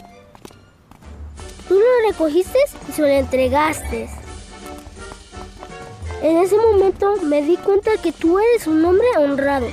Tú 1.66 1.74
lo 1.74 2.08
recogiste 2.10 2.58
y 2.86 2.92
se 2.92 3.00
lo 3.00 3.08
entregaste. 3.08 4.06
En 6.20 6.36
ese 6.36 6.54
momento 6.58 7.14
me 7.22 7.40
di 7.40 7.56
cuenta 7.56 7.96
que 7.96 8.12
tú 8.12 8.38
eres 8.38 8.66
un 8.66 8.84
hombre 8.84 9.06
honrado. 9.16 9.68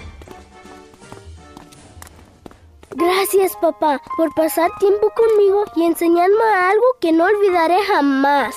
Gracias 2.92 3.58
papá 3.58 4.02
por 4.16 4.34
pasar 4.34 4.72
tiempo 4.80 5.12
conmigo 5.14 5.66
y 5.76 5.84
enseñarme 5.84 6.46
algo 6.56 6.86
que 7.02 7.12
no 7.12 7.26
olvidaré 7.26 7.84
jamás. 7.84 8.56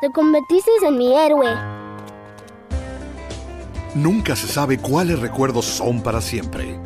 Te 0.00 0.10
convertiste 0.12 0.70
en 0.80 0.96
mi 0.96 1.14
héroe. 1.14 1.75
Nunca 3.96 4.36
se 4.36 4.46
sabe 4.46 4.76
cuáles 4.76 5.18
recuerdos 5.20 5.64
son 5.64 6.02
para 6.02 6.20
siempre. 6.20 6.78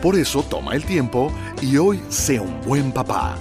Por 0.00 0.14
eso 0.14 0.44
toma 0.44 0.76
el 0.76 0.84
tiempo 0.84 1.32
y 1.60 1.76
hoy 1.76 2.00
sea 2.08 2.40
un 2.40 2.60
buen 2.60 2.92
papá. 2.92 3.36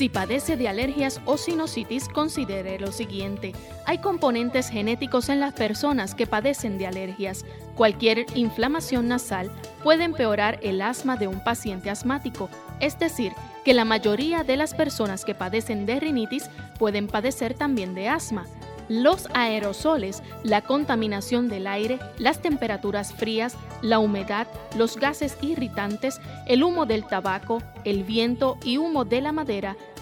Si 0.00 0.08
padece 0.08 0.56
de 0.56 0.66
alergias 0.66 1.20
o 1.26 1.36
sinusitis, 1.36 2.08
considere 2.08 2.78
lo 2.78 2.90
siguiente. 2.90 3.52
Hay 3.84 3.98
componentes 3.98 4.70
genéticos 4.70 5.28
en 5.28 5.40
las 5.40 5.52
personas 5.52 6.14
que 6.14 6.26
padecen 6.26 6.78
de 6.78 6.86
alergias. 6.86 7.44
Cualquier 7.74 8.24
inflamación 8.34 9.08
nasal 9.08 9.50
puede 9.82 10.04
empeorar 10.04 10.58
el 10.62 10.80
asma 10.80 11.18
de 11.18 11.26
un 11.26 11.44
paciente 11.44 11.90
asmático, 11.90 12.48
es 12.80 12.98
decir, 12.98 13.32
que 13.62 13.74
la 13.74 13.84
mayoría 13.84 14.42
de 14.42 14.56
las 14.56 14.72
personas 14.72 15.26
que 15.26 15.34
padecen 15.34 15.84
de 15.84 16.00
rinitis 16.00 16.48
pueden 16.78 17.06
padecer 17.06 17.52
también 17.52 17.94
de 17.94 18.08
asma 18.08 18.46
los 18.90 19.28
aerosoles, 19.34 20.20
la 20.42 20.62
contaminación 20.62 21.48
del 21.48 21.68
aire, 21.68 22.00
las 22.18 22.42
temperaturas 22.42 23.14
frías, 23.14 23.56
la 23.82 24.00
humedad, 24.00 24.48
los 24.76 24.96
gases 24.96 25.38
irritantes, 25.42 26.20
el 26.48 26.64
humo 26.64 26.86
del 26.86 27.06
tabaco, 27.06 27.62
el 27.84 28.02
viento 28.02 28.58
y 28.64 28.78
humo 28.78 29.04
de 29.04 29.20
la 29.20 29.30
madera 29.30 29.76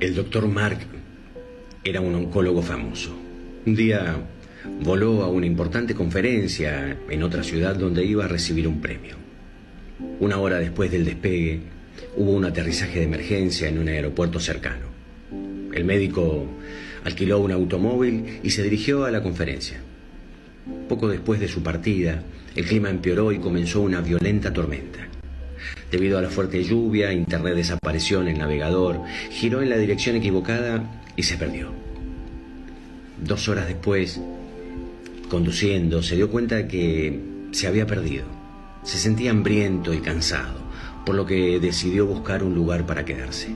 El 0.00 0.14
doctor 0.14 0.48
Mark 0.48 0.78
era 1.84 2.00
un 2.00 2.14
oncólogo 2.14 2.62
famoso. 2.62 3.16
Un 3.64 3.76
día 3.76 4.16
voló 4.82 5.22
a 5.22 5.28
una 5.28 5.46
importante 5.46 5.94
conferencia 5.94 6.98
en 7.08 7.22
otra 7.22 7.44
ciudad 7.44 7.76
donde 7.76 8.04
iba 8.04 8.24
a 8.24 8.28
recibir 8.28 8.66
un 8.66 8.80
premio. 8.80 9.14
Una 10.18 10.38
hora 10.38 10.58
después 10.58 10.90
del 10.90 11.04
despegue, 11.04 11.60
hubo 12.16 12.32
un 12.32 12.44
aterrizaje 12.44 12.98
de 12.98 13.04
emergencia 13.04 13.68
en 13.68 13.78
un 13.78 13.88
aeropuerto 13.88 14.40
cercano. 14.40 14.86
El 15.72 15.84
médico 15.84 16.46
alquiló 17.04 17.38
un 17.38 17.52
automóvil 17.52 18.40
y 18.42 18.50
se 18.50 18.64
dirigió 18.64 19.04
a 19.04 19.10
la 19.10 19.22
conferencia. 19.22 19.80
Poco 20.88 21.08
después 21.08 21.38
de 21.38 21.48
su 21.48 21.62
partida, 21.62 22.22
el 22.56 22.64
clima 22.66 22.90
empeoró 22.90 23.30
y 23.30 23.38
comenzó 23.38 23.80
una 23.80 24.00
violenta 24.00 24.52
tormenta. 24.52 25.13
Debido 25.94 26.18
a 26.18 26.22
la 26.22 26.28
fuerte 26.28 26.64
lluvia, 26.64 27.12
Internet 27.12 27.54
desapareció 27.54 28.20
en 28.20 28.26
el 28.26 28.38
navegador, 28.38 29.02
giró 29.30 29.62
en 29.62 29.70
la 29.70 29.76
dirección 29.76 30.16
equivocada 30.16 30.82
y 31.14 31.22
se 31.22 31.36
perdió. 31.36 31.70
Dos 33.24 33.48
horas 33.48 33.68
después, 33.68 34.20
conduciendo, 35.30 36.02
se 36.02 36.16
dio 36.16 36.32
cuenta 36.32 36.56
de 36.56 36.66
que 36.66 37.20
se 37.52 37.68
había 37.68 37.86
perdido. 37.86 38.24
Se 38.82 38.98
sentía 38.98 39.30
hambriento 39.30 39.94
y 39.94 39.98
cansado, 39.98 40.58
por 41.06 41.14
lo 41.14 41.26
que 41.26 41.60
decidió 41.60 42.06
buscar 42.06 42.42
un 42.42 42.56
lugar 42.56 42.86
para 42.86 43.04
quedarse. 43.04 43.54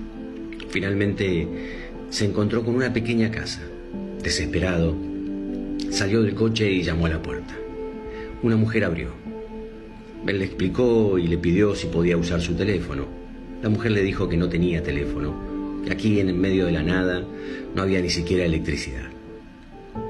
Finalmente 0.70 1.48
se 2.08 2.24
encontró 2.24 2.64
con 2.64 2.76
una 2.76 2.92
pequeña 2.92 3.32
casa. 3.32 3.62
Desesperado, 4.22 4.96
salió 5.90 6.22
del 6.22 6.36
coche 6.36 6.70
y 6.70 6.84
llamó 6.84 7.06
a 7.06 7.10
la 7.10 7.20
puerta. 7.20 7.56
Una 8.44 8.54
mujer 8.54 8.84
abrió. 8.84 9.27
Él 10.26 10.38
le 10.38 10.44
explicó 10.44 11.18
y 11.18 11.26
le 11.26 11.38
pidió 11.38 11.74
si 11.74 11.86
podía 11.86 12.16
usar 12.16 12.40
su 12.40 12.54
teléfono. 12.54 13.06
La 13.62 13.68
mujer 13.68 13.92
le 13.92 14.02
dijo 14.02 14.28
que 14.28 14.36
no 14.36 14.48
tenía 14.48 14.82
teléfono, 14.82 15.34
que 15.84 15.92
aquí 15.92 16.20
en 16.20 16.38
medio 16.38 16.66
de 16.66 16.72
la 16.72 16.82
nada 16.82 17.24
no 17.74 17.82
había 17.82 18.00
ni 18.00 18.10
siquiera 18.10 18.44
electricidad, 18.44 19.08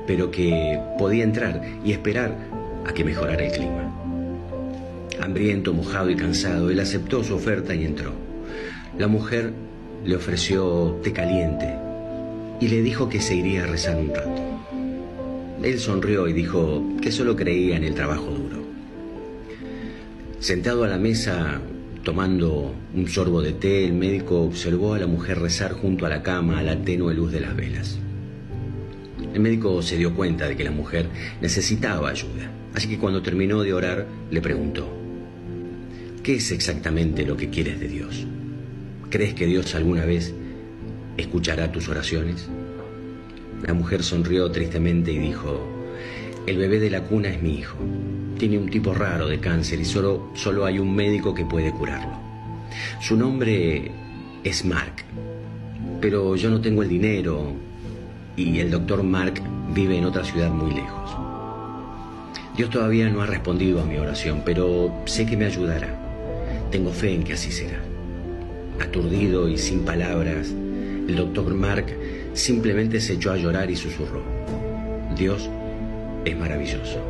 pero 0.06 0.30
que 0.30 0.78
podía 0.98 1.24
entrar 1.24 1.62
y 1.84 1.92
esperar 1.92 2.36
a 2.86 2.92
que 2.92 3.04
mejorara 3.04 3.44
el 3.44 3.52
clima. 3.52 3.94
Hambriento, 5.20 5.72
mojado 5.74 6.10
y 6.10 6.16
cansado, 6.16 6.70
él 6.70 6.80
aceptó 6.80 7.22
su 7.22 7.34
oferta 7.34 7.74
y 7.74 7.84
entró. 7.84 8.12
La 8.98 9.08
mujer 9.08 9.52
le 10.04 10.16
ofreció 10.16 10.98
té 11.02 11.12
caliente 11.12 11.74
y 12.60 12.68
le 12.68 12.82
dijo 12.82 13.08
que 13.08 13.20
se 13.20 13.34
iría 13.34 13.64
a 13.64 13.66
rezar 13.66 13.96
un 13.96 14.14
rato. 14.14 14.42
Él 15.62 15.78
sonrió 15.78 16.28
y 16.28 16.32
dijo 16.32 16.84
que 17.02 17.10
solo 17.10 17.36
creía 17.36 17.76
en 17.76 17.84
el 17.84 17.94
trabajo 17.94 18.26
duro. 18.26 18.47
Sentado 20.40 20.84
a 20.84 20.88
la 20.88 20.98
mesa, 20.98 21.60
tomando 22.04 22.72
un 22.94 23.08
sorbo 23.08 23.42
de 23.42 23.54
té, 23.54 23.84
el 23.84 23.92
médico 23.92 24.42
observó 24.42 24.94
a 24.94 24.98
la 25.00 25.08
mujer 25.08 25.40
rezar 25.40 25.72
junto 25.72 26.06
a 26.06 26.08
la 26.08 26.22
cama 26.22 26.60
a 26.60 26.62
la 26.62 26.80
tenue 26.80 27.12
luz 27.12 27.32
de 27.32 27.40
las 27.40 27.56
velas. 27.56 27.98
El 29.34 29.40
médico 29.40 29.82
se 29.82 29.96
dio 29.96 30.14
cuenta 30.14 30.46
de 30.46 30.56
que 30.56 30.62
la 30.62 30.70
mujer 30.70 31.08
necesitaba 31.40 32.10
ayuda, 32.10 32.52
así 32.72 32.86
que 32.88 32.98
cuando 32.98 33.20
terminó 33.20 33.64
de 33.64 33.72
orar 33.72 34.06
le 34.30 34.40
preguntó, 34.40 34.88
¿qué 36.22 36.36
es 36.36 36.52
exactamente 36.52 37.26
lo 37.26 37.36
que 37.36 37.50
quieres 37.50 37.80
de 37.80 37.88
Dios? 37.88 38.24
¿Crees 39.10 39.34
que 39.34 39.46
Dios 39.46 39.74
alguna 39.74 40.04
vez 40.04 40.32
escuchará 41.16 41.72
tus 41.72 41.88
oraciones? 41.88 42.48
La 43.66 43.74
mujer 43.74 44.04
sonrió 44.04 44.48
tristemente 44.52 45.10
y 45.10 45.18
dijo, 45.18 45.66
el 46.46 46.58
bebé 46.58 46.78
de 46.78 46.90
la 46.90 47.02
cuna 47.02 47.28
es 47.28 47.42
mi 47.42 47.58
hijo. 47.58 47.76
Tiene 48.38 48.56
un 48.56 48.70
tipo 48.70 48.94
raro 48.94 49.26
de 49.26 49.40
cáncer 49.40 49.80
y 49.80 49.84
solo, 49.84 50.30
solo 50.34 50.64
hay 50.64 50.78
un 50.78 50.94
médico 50.94 51.34
que 51.34 51.44
puede 51.44 51.72
curarlo. 51.72 52.12
Su 53.00 53.16
nombre 53.16 53.90
es 54.44 54.64
Mark, 54.64 55.04
pero 56.00 56.36
yo 56.36 56.48
no 56.48 56.60
tengo 56.60 56.84
el 56.84 56.88
dinero 56.88 57.52
y 58.36 58.60
el 58.60 58.70
doctor 58.70 59.02
Mark 59.02 59.42
vive 59.74 59.98
en 59.98 60.04
otra 60.04 60.24
ciudad 60.24 60.50
muy 60.50 60.72
lejos. 60.72 61.16
Dios 62.56 62.70
todavía 62.70 63.08
no 63.08 63.22
ha 63.22 63.26
respondido 63.26 63.80
a 63.80 63.84
mi 63.84 63.98
oración, 63.98 64.42
pero 64.44 64.92
sé 65.06 65.26
que 65.26 65.36
me 65.36 65.46
ayudará. 65.46 65.96
Tengo 66.70 66.92
fe 66.92 67.14
en 67.14 67.24
que 67.24 67.32
así 67.32 67.50
será. 67.50 67.80
Aturdido 68.80 69.48
y 69.48 69.58
sin 69.58 69.80
palabras, 69.80 70.48
el 71.08 71.16
doctor 71.16 71.54
Mark 71.54 71.86
simplemente 72.34 73.00
se 73.00 73.14
echó 73.14 73.32
a 73.32 73.36
llorar 73.36 73.68
y 73.68 73.74
susurró. 73.74 74.22
Dios 75.16 75.50
es 76.24 76.38
maravilloso. 76.38 77.00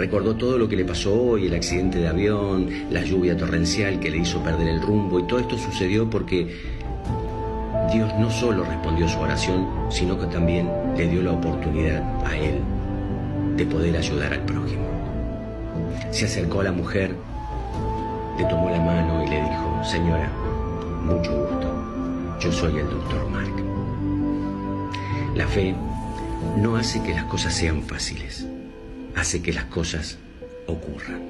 Recordó 0.00 0.34
todo 0.34 0.56
lo 0.56 0.66
que 0.66 0.76
le 0.76 0.86
pasó 0.86 1.12
hoy, 1.12 1.46
el 1.46 1.52
accidente 1.52 1.98
de 1.98 2.08
avión, 2.08 2.70
la 2.90 3.04
lluvia 3.04 3.36
torrencial 3.36 4.00
que 4.00 4.10
le 4.10 4.16
hizo 4.16 4.42
perder 4.42 4.66
el 4.68 4.80
rumbo 4.80 5.20
y 5.20 5.24
todo 5.24 5.40
esto 5.40 5.58
sucedió 5.58 6.08
porque 6.08 6.56
Dios 7.92 8.10
no 8.18 8.30
solo 8.30 8.64
respondió 8.64 9.06
su 9.06 9.18
oración, 9.20 9.68
sino 9.90 10.18
que 10.18 10.24
también 10.28 10.70
le 10.96 11.06
dio 11.06 11.22
la 11.22 11.32
oportunidad 11.32 12.02
a 12.24 12.34
él 12.34 12.62
de 13.58 13.66
poder 13.66 13.94
ayudar 13.94 14.32
al 14.32 14.40
prójimo. 14.46 14.86
Se 16.10 16.24
acercó 16.24 16.62
a 16.62 16.64
la 16.64 16.72
mujer, 16.72 17.14
le 18.38 18.44
tomó 18.46 18.70
la 18.70 18.80
mano 18.80 19.22
y 19.22 19.28
le 19.28 19.42
dijo, 19.42 19.84
señora, 19.84 20.30
mucho 21.04 21.30
gusto, 21.30 22.38
yo 22.40 22.50
soy 22.50 22.78
el 22.78 22.88
doctor 22.88 23.28
Mark. 23.28 23.52
La 25.34 25.46
fe 25.46 25.74
no 26.56 26.76
hace 26.76 27.02
que 27.02 27.12
las 27.12 27.24
cosas 27.24 27.52
sean 27.52 27.82
fáciles, 27.82 28.46
hace 29.16 29.42
que 29.42 29.52
las 29.52 29.64
cosas 29.66 30.16
ocurran. 30.66 31.20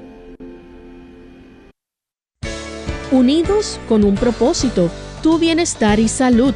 Unidos 3.10 3.80
con 3.88 4.04
un 4.04 4.14
propósito, 4.14 4.88
tu 5.22 5.38
bienestar 5.38 5.98
y 5.98 6.08
salud. 6.08 6.54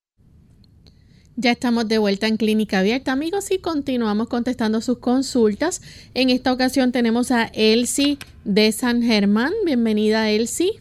Ya 1.41 1.49
estamos 1.49 1.87
de 1.87 1.97
vuelta 1.97 2.27
en 2.27 2.37
Clínica 2.37 2.77
Abierta, 2.77 3.13
amigos, 3.13 3.49
y 3.49 3.57
continuamos 3.57 4.27
contestando 4.27 4.79
sus 4.79 4.99
consultas. 4.99 5.81
En 6.13 6.29
esta 6.29 6.53
ocasión 6.53 6.91
tenemos 6.91 7.31
a 7.31 7.45
Elsie 7.55 8.19
de 8.45 8.71
San 8.71 9.01
Germán. 9.01 9.51
Bienvenida, 9.65 10.29
Elsie. 10.29 10.73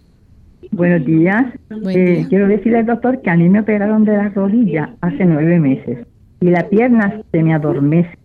Buenos 0.70 1.06
días. 1.06 1.46
Eh, 1.88 2.26
quiero 2.28 2.46
decirle 2.46 2.80
al 2.80 2.84
doctor 2.84 3.22
que 3.22 3.30
a 3.30 3.36
mí 3.38 3.48
me 3.48 3.60
operaron 3.60 4.04
de 4.04 4.12
la 4.12 4.28
rodilla 4.28 4.94
hace 5.00 5.24
nueve 5.24 5.58
meses 5.58 6.06
y 6.42 6.50
la 6.50 6.68
pierna 6.68 7.22
se 7.32 7.42
me 7.42 7.54
adormece. 7.54 8.18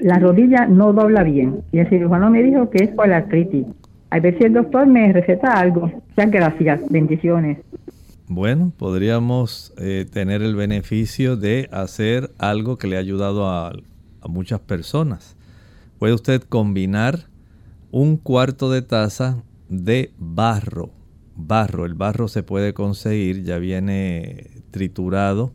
La 0.00 0.18
rodilla 0.18 0.64
no 0.64 0.94
dobla 0.94 1.24
bien 1.24 1.56
y 1.72 1.80
el 1.80 1.90
cirujano 1.90 2.30
me 2.30 2.42
dijo 2.42 2.70
que 2.70 2.84
es 2.84 2.88
por 2.88 3.06
la 3.06 3.18
artritis. 3.18 3.66
A 4.08 4.20
ver 4.20 4.38
si 4.38 4.44
el 4.44 4.54
doctor 4.54 4.86
me 4.86 5.12
receta 5.12 5.52
algo. 5.52 5.92
Muchas 6.08 6.30
gracias. 6.30 6.80
Bendiciones. 6.88 7.58
Bueno, 8.28 8.72
podríamos 8.76 9.72
eh, 9.78 10.04
tener 10.10 10.42
el 10.42 10.56
beneficio 10.56 11.36
de 11.36 11.68
hacer 11.70 12.32
algo 12.38 12.76
que 12.76 12.88
le 12.88 12.96
ha 12.96 13.00
ayudado 13.00 13.48
a, 13.48 13.72
muchas 14.28 14.58
personas. 14.58 15.36
Puede 16.00 16.12
usted 16.12 16.42
combinar 16.42 17.28
un 17.92 18.16
cuarto 18.16 18.68
de 18.72 18.82
taza 18.82 19.44
de 19.68 20.12
barro. 20.18 20.90
Barro, 21.36 21.86
el 21.86 21.94
barro 21.94 22.26
se 22.26 22.42
puede 22.42 22.74
conseguir, 22.74 23.44
ya 23.44 23.58
viene 23.58 24.50
triturado, 24.72 25.52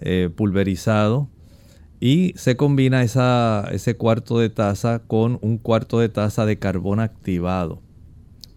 eh, 0.00 0.28
pulverizado 0.36 1.30
y 1.98 2.34
se 2.36 2.58
combina 2.58 3.02
ese 3.02 3.96
cuarto 3.96 4.38
de 4.38 4.50
taza 4.50 4.98
con 5.06 5.38
un 5.40 5.56
cuarto 5.56 6.00
de 6.00 6.10
taza 6.10 6.44
de 6.44 6.58
carbón 6.58 7.00
activado. 7.00 7.80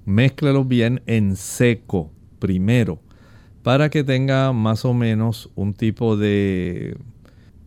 Mézclelo 0.04 0.65
bien 0.65 1.02
en 1.06 1.38
seco 1.38 2.12
primero 2.39 3.05
para 3.65 3.89
que 3.89 4.04
tenga 4.04 4.54
más 4.54 4.86
o 4.86 4.93
menos 4.93 5.49
un 5.56 5.73
tipo 5.73 6.17
de 6.17 6.99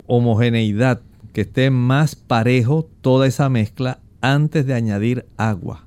homogeneidad, 0.07 1.01
que 1.33 1.41
esté 1.41 1.71
más 1.71 2.15
parejo 2.15 2.89
toda 3.01 3.27
esa 3.27 3.49
mezcla 3.49 3.99
antes 4.21 4.65
de 4.65 4.75
añadir 4.75 5.27
agua. 5.37 5.87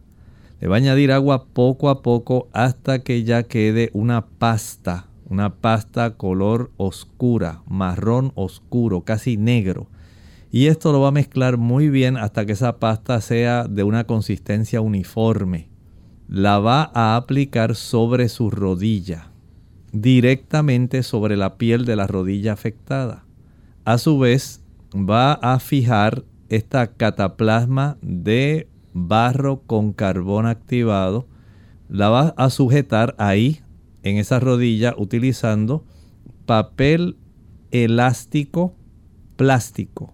Le 0.60 0.68
va 0.68 0.76
a 0.76 0.80
añadir 0.80 1.14
agua 1.14 1.46
poco 1.54 1.90
a 1.90 2.02
poco 2.02 2.50
hasta 2.52 3.00
que 3.00 3.24
ya 3.24 3.44
quede 3.44 3.90
una 3.94 4.26
pasta, 4.26 5.08
una 5.30 5.56
pasta 5.56 6.18
color 6.18 6.72
oscura, 6.76 7.62
marrón 7.66 8.34
oscuro, 8.36 9.06
casi 9.06 9.38
negro. 9.38 9.88
Y 10.52 10.66
esto 10.66 10.92
lo 10.92 11.00
va 11.00 11.08
a 11.08 11.12
mezclar 11.12 11.56
muy 11.56 11.88
bien 11.88 12.18
hasta 12.18 12.46
que 12.46 12.52
esa 12.52 12.80
pasta 12.80 13.22
sea 13.22 13.64
de 13.64 13.84
una 13.84 14.04
consistencia 14.04 14.82
uniforme. 14.82 15.70
La 16.28 16.60
va 16.60 16.92
a 16.94 17.16
aplicar 17.16 17.76
sobre 17.76 18.28
su 18.28 18.50
rodilla, 18.50 19.31
directamente 19.92 21.04
sobre 21.04 21.38
la 21.38 21.58
piel 21.58 21.86
de 21.86 21.96
la 21.96 22.08
rodilla 22.08 22.54
afectada. 22.54 23.26
A 23.86 23.98
su 23.98 24.20
vez, 24.20 24.62
va 24.96 25.34
a 25.34 25.60
fijar 25.60 26.24
esta 26.50 26.88
cataplasma 26.88 27.98
de 28.02 28.68
barro 28.94 29.62
con 29.66 29.94
carbón 29.94 30.46
activado, 30.46 31.28
la 31.90 32.10
va 32.10 32.34
a 32.38 32.50
sujetar 32.50 33.16
ahí 33.18 33.62
en 34.04 34.18
esa 34.18 34.40
rodilla 34.40 34.94
utilizando 34.98 35.86
papel 36.46 37.18
elástico 37.72 38.76
plástico, 39.36 40.14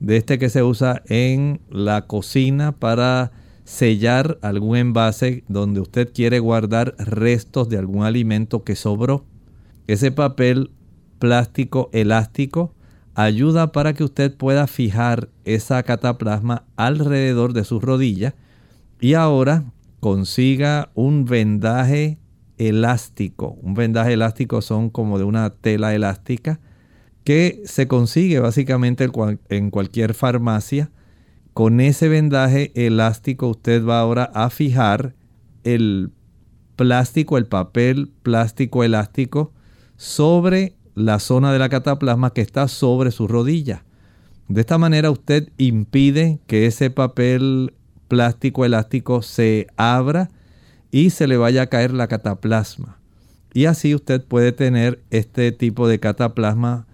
de 0.00 0.16
este 0.16 0.38
que 0.38 0.48
se 0.48 0.62
usa 0.62 1.02
en 1.06 1.60
la 1.70 2.06
cocina 2.06 2.72
para 2.72 3.32
sellar 3.66 4.38
algún 4.42 4.76
envase 4.76 5.44
donde 5.48 5.80
usted 5.80 6.12
quiere 6.14 6.38
guardar 6.38 6.94
restos 6.98 7.68
de 7.68 7.76
algún 7.76 8.04
alimento 8.04 8.62
que 8.62 8.76
sobró. 8.76 9.26
Ese 9.88 10.12
papel 10.12 10.70
plástico 11.18 11.90
elástico 11.92 12.74
ayuda 13.14 13.72
para 13.72 13.92
que 13.92 14.04
usted 14.04 14.34
pueda 14.34 14.66
fijar 14.68 15.28
esa 15.44 15.82
cataplasma 15.82 16.64
alrededor 16.76 17.52
de 17.52 17.64
su 17.64 17.80
rodilla 17.80 18.34
y 19.00 19.14
ahora 19.14 19.64
consiga 20.00 20.90
un 20.94 21.24
vendaje 21.24 22.18
elástico. 22.58 23.58
Un 23.62 23.74
vendaje 23.74 24.12
elástico 24.12 24.62
son 24.62 24.90
como 24.90 25.18
de 25.18 25.24
una 25.24 25.50
tela 25.50 25.92
elástica 25.92 26.60
que 27.24 27.62
se 27.64 27.88
consigue 27.88 28.38
básicamente 28.38 29.10
en 29.48 29.70
cualquier 29.70 30.14
farmacia. 30.14 30.90
Con 31.56 31.80
ese 31.80 32.08
vendaje 32.10 32.70
elástico 32.74 33.48
usted 33.48 33.82
va 33.82 33.98
ahora 33.98 34.24
a 34.34 34.50
fijar 34.50 35.14
el 35.64 36.12
plástico, 36.76 37.38
el 37.38 37.46
papel 37.46 38.12
plástico 38.22 38.84
elástico 38.84 39.54
sobre 39.96 40.76
la 40.94 41.18
zona 41.18 41.54
de 41.54 41.58
la 41.58 41.70
cataplasma 41.70 42.34
que 42.34 42.42
está 42.42 42.68
sobre 42.68 43.10
su 43.10 43.26
rodilla. 43.26 43.86
De 44.48 44.60
esta 44.60 44.76
manera 44.76 45.10
usted 45.10 45.48
impide 45.56 46.40
que 46.46 46.66
ese 46.66 46.90
papel 46.90 47.72
plástico 48.06 48.66
elástico 48.66 49.22
se 49.22 49.68
abra 49.78 50.28
y 50.90 51.08
se 51.08 51.26
le 51.26 51.38
vaya 51.38 51.62
a 51.62 51.66
caer 51.68 51.94
la 51.94 52.06
cataplasma. 52.06 52.98
Y 53.54 53.64
así 53.64 53.94
usted 53.94 54.22
puede 54.22 54.52
tener 54.52 55.02
este 55.08 55.52
tipo 55.52 55.88
de 55.88 56.00
cataplasma 56.00 56.85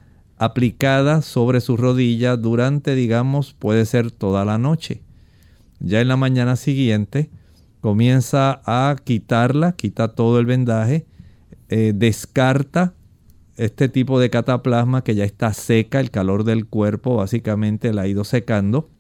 aplicada 0.45 1.23
sobre 1.23 1.61
su 1.61 1.77
rodilla 1.77 2.37
durante, 2.37 2.97
digamos, 2.97 3.55
puede 3.55 3.87
ser 3.87 4.11
toda 4.11 4.45
la 4.45 4.59
noche. 4.59 5.03
Ya 5.79 6.01
en 6.01 6.09
la 6.09 6.17
mañana 6.17 6.57
siguiente 6.57 7.31
comienza 7.81 8.61
a 8.65 8.97
quitarla, 9.05 9.73
quita 9.73 10.09
todo 10.15 10.41
el 10.41 10.47
vendaje, 10.47 11.07
eh, 11.69 11.93
descarta 11.95 12.95
este 13.57 13.89
tipo 13.89 14.19
de 14.19 14.31
cataplasma 14.31 15.05
que 15.05 15.15
ya 15.15 15.25
está 15.25 15.53
seca, 15.53 16.01
el 16.01 16.11
calor 16.11 16.43
del 16.43 16.67
cuerpo 16.67 17.17
básicamente 17.17 17.93
la 17.93 18.03
ha 18.03 18.09
ido 18.09 18.25
secando. 18.25 18.91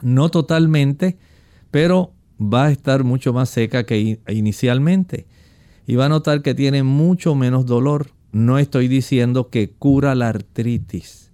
No 0.00 0.30
totalmente, 0.30 1.18
pero 1.70 2.14
va 2.40 2.66
a 2.66 2.70
estar 2.70 3.04
mucho 3.04 3.34
más 3.34 3.50
seca 3.50 3.84
que 3.84 4.18
inicialmente. 4.28 5.26
Y 5.86 5.96
va 5.96 6.06
a 6.06 6.08
notar 6.08 6.40
que 6.40 6.54
tiene 6.54 6.84
mucho 6.84 7.34
menos 7.34 7.66
dolor. 7.66 8.12
No 8.32 8.58
estoy 8.58 8.86
diciendo 8.86 9.50
que 9.50 9.70
cura 9.70 10.14
la 10.14 10.28
artritis, 10.28 11.32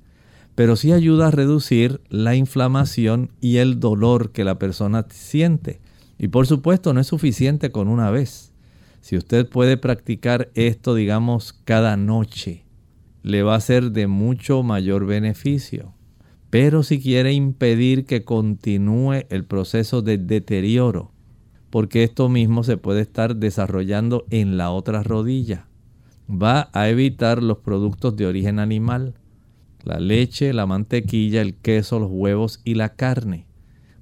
pero 0.54 0.76
sí 0.76 0.92
ayuda 0.92 1.28
a 1.28 1.30
reducir 1.30 2.00
la 2.08 2.34
inflamación 2.34 3.32
y 3.40 3.58
el 3.58 3.80
dolor 3.80 4.32
que 4.32 4.44
la 4.44 4.58
persona 4.58 5.06
siente. 5.10 5.80
Y 6.18 6.28
por 6.28 6.46
supuesto 6.46 6.94
no 6.94 7.00
es 7.00 7.06
suficiente 7.06 7.70
con 7.70 7.88
una 7.88 8.10
vez. 8.10 8.52
Si 9.02 9.16
usted 9.16 9.46
puede 9.46 9.76
practicar 9.76 10.50
esto, 10.54 10.94
digamos, 10.94 11.52
cada 11.52 11.98
noche, 11.98 12.64
le 13.22 13.42
va 13.42 13.56
a 13.56 13.60
ser 13.60 13.92
de 13.92 14.06
mucho 14.06 14.62
mayor 14.62 15.04
beneficio. 15.04 15.92
Pero 16.48 16.82
si 16.82 17.00
quiere 17.02 17.34
impedir 17.34 18.06
que 18.06 18.24
continúe 18.24 19.26
el 19.28 19.44
proceso 19.44 20.00
de 20.00 20.16
deterioro, 20.16 21.12
porque 21.68 22.04
esto 22.04 22.30
mismo 22.30 22.64
se 22.64 22.78
puede 22.78 23.02
estar 23.02 23.36
desarrollando 23.36 24.24
en 24.30 24.56
la 24.56 24.70
otra 24.70 25.02
rodilla, 25.02 25.66
va 26.30 26.70
a 26.72 26.88
evitar 26.88 27.42
los 27.42 27.58
productos 27.58 28.16
de 28.16 28.26
origen 28.26 28.58
animal, 28.58 29.14
la 29.84 30.00
leche, 30.00 30.52
la 30.52 30.66
mantequilla, 30.66 31.40
el 31.40 31.54
queso, 31.54 31.98
los 31.98 32.10
huevos 32.10 32.60
y 32.64 32.74
la 32.74 32.94
carne. 32.94 33.46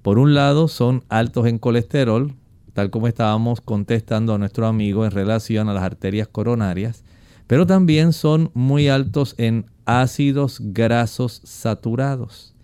Por 0.03 0.19
un 0.19 0.35
lado 0.35 0.69
son 0.69 1.05
altos 1.09 1.47
en 1.47 1.59
colesterol, 1.59 2.35
tal 2.73 2.91
como 2.91 3.09
estábamos 3.09 3.61
contestando 3.61 4.35
a 4.35 4.39
nuestro 4.39 4.67
amigo 4.67 5.05
en 5.05 5.11
relación 5.11 5.69
a 5.69 5.75
las 5.75 5.83
arterias 5.83 6.29
coronarias, 6.29 7.05
pero 7.47 7.67
también 7.67 8.13
son 8.13 8.51
muy 8.55 8.89
altos 8.89 9.35
en 9.39 9.67
ácidos 9.85 10.61
grasos 10.61 11.43
saturados. 11.45 12.55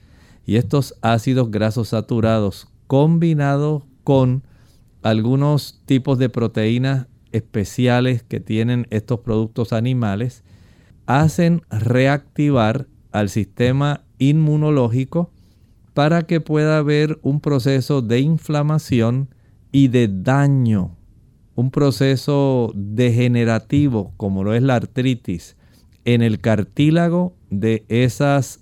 Y 0.47 0.57
estos 0.57 0.95
ácidos 1.03 1.51
grasos 1.51 1.89
saturados 1.89 2.69
combinados 2.87 3.83
con 4.05 4.43
algunos 5.03 5.81
tipos 5.87 6.19
de 6.19 6.29
proteínas 6.29 7.07
especiales 7.33 8.23
que 8.23 8.41
tienen 8.41 8.87
estos 8.91 9.21
productos 9.21 9.73
animales 9.73 10.45
hacen 11.07 11.63
reactivar 11.71 12.87
al 13.13 13.29
sistema 13.29 14.05
inmunológico 14.19 15.31
para 15.95 16.23
que 16.23 16.41
pueda 16.41 16.79
haber 16.79 17.19
un 17.23 17.41
proceso 17.41 18.03
de 18.03 18.21
inflamación 18.21 19.29
y 19.73 19.89
de 19.89 20.09
daño, 20.09 20.97
un 21.55 21.71
proceso 21.71 22.73
degenerativo 22.75 24.13
como 24.17 24.45
lo 24.45 24.55
es 24.55 24.63
la 24.63 24.77
artritis 24.77 25.57
en 26.05 26.23
el 26.23 26.41
cartílago 26.41 27.37
de 27.51 27.85
esas 27.89 28.61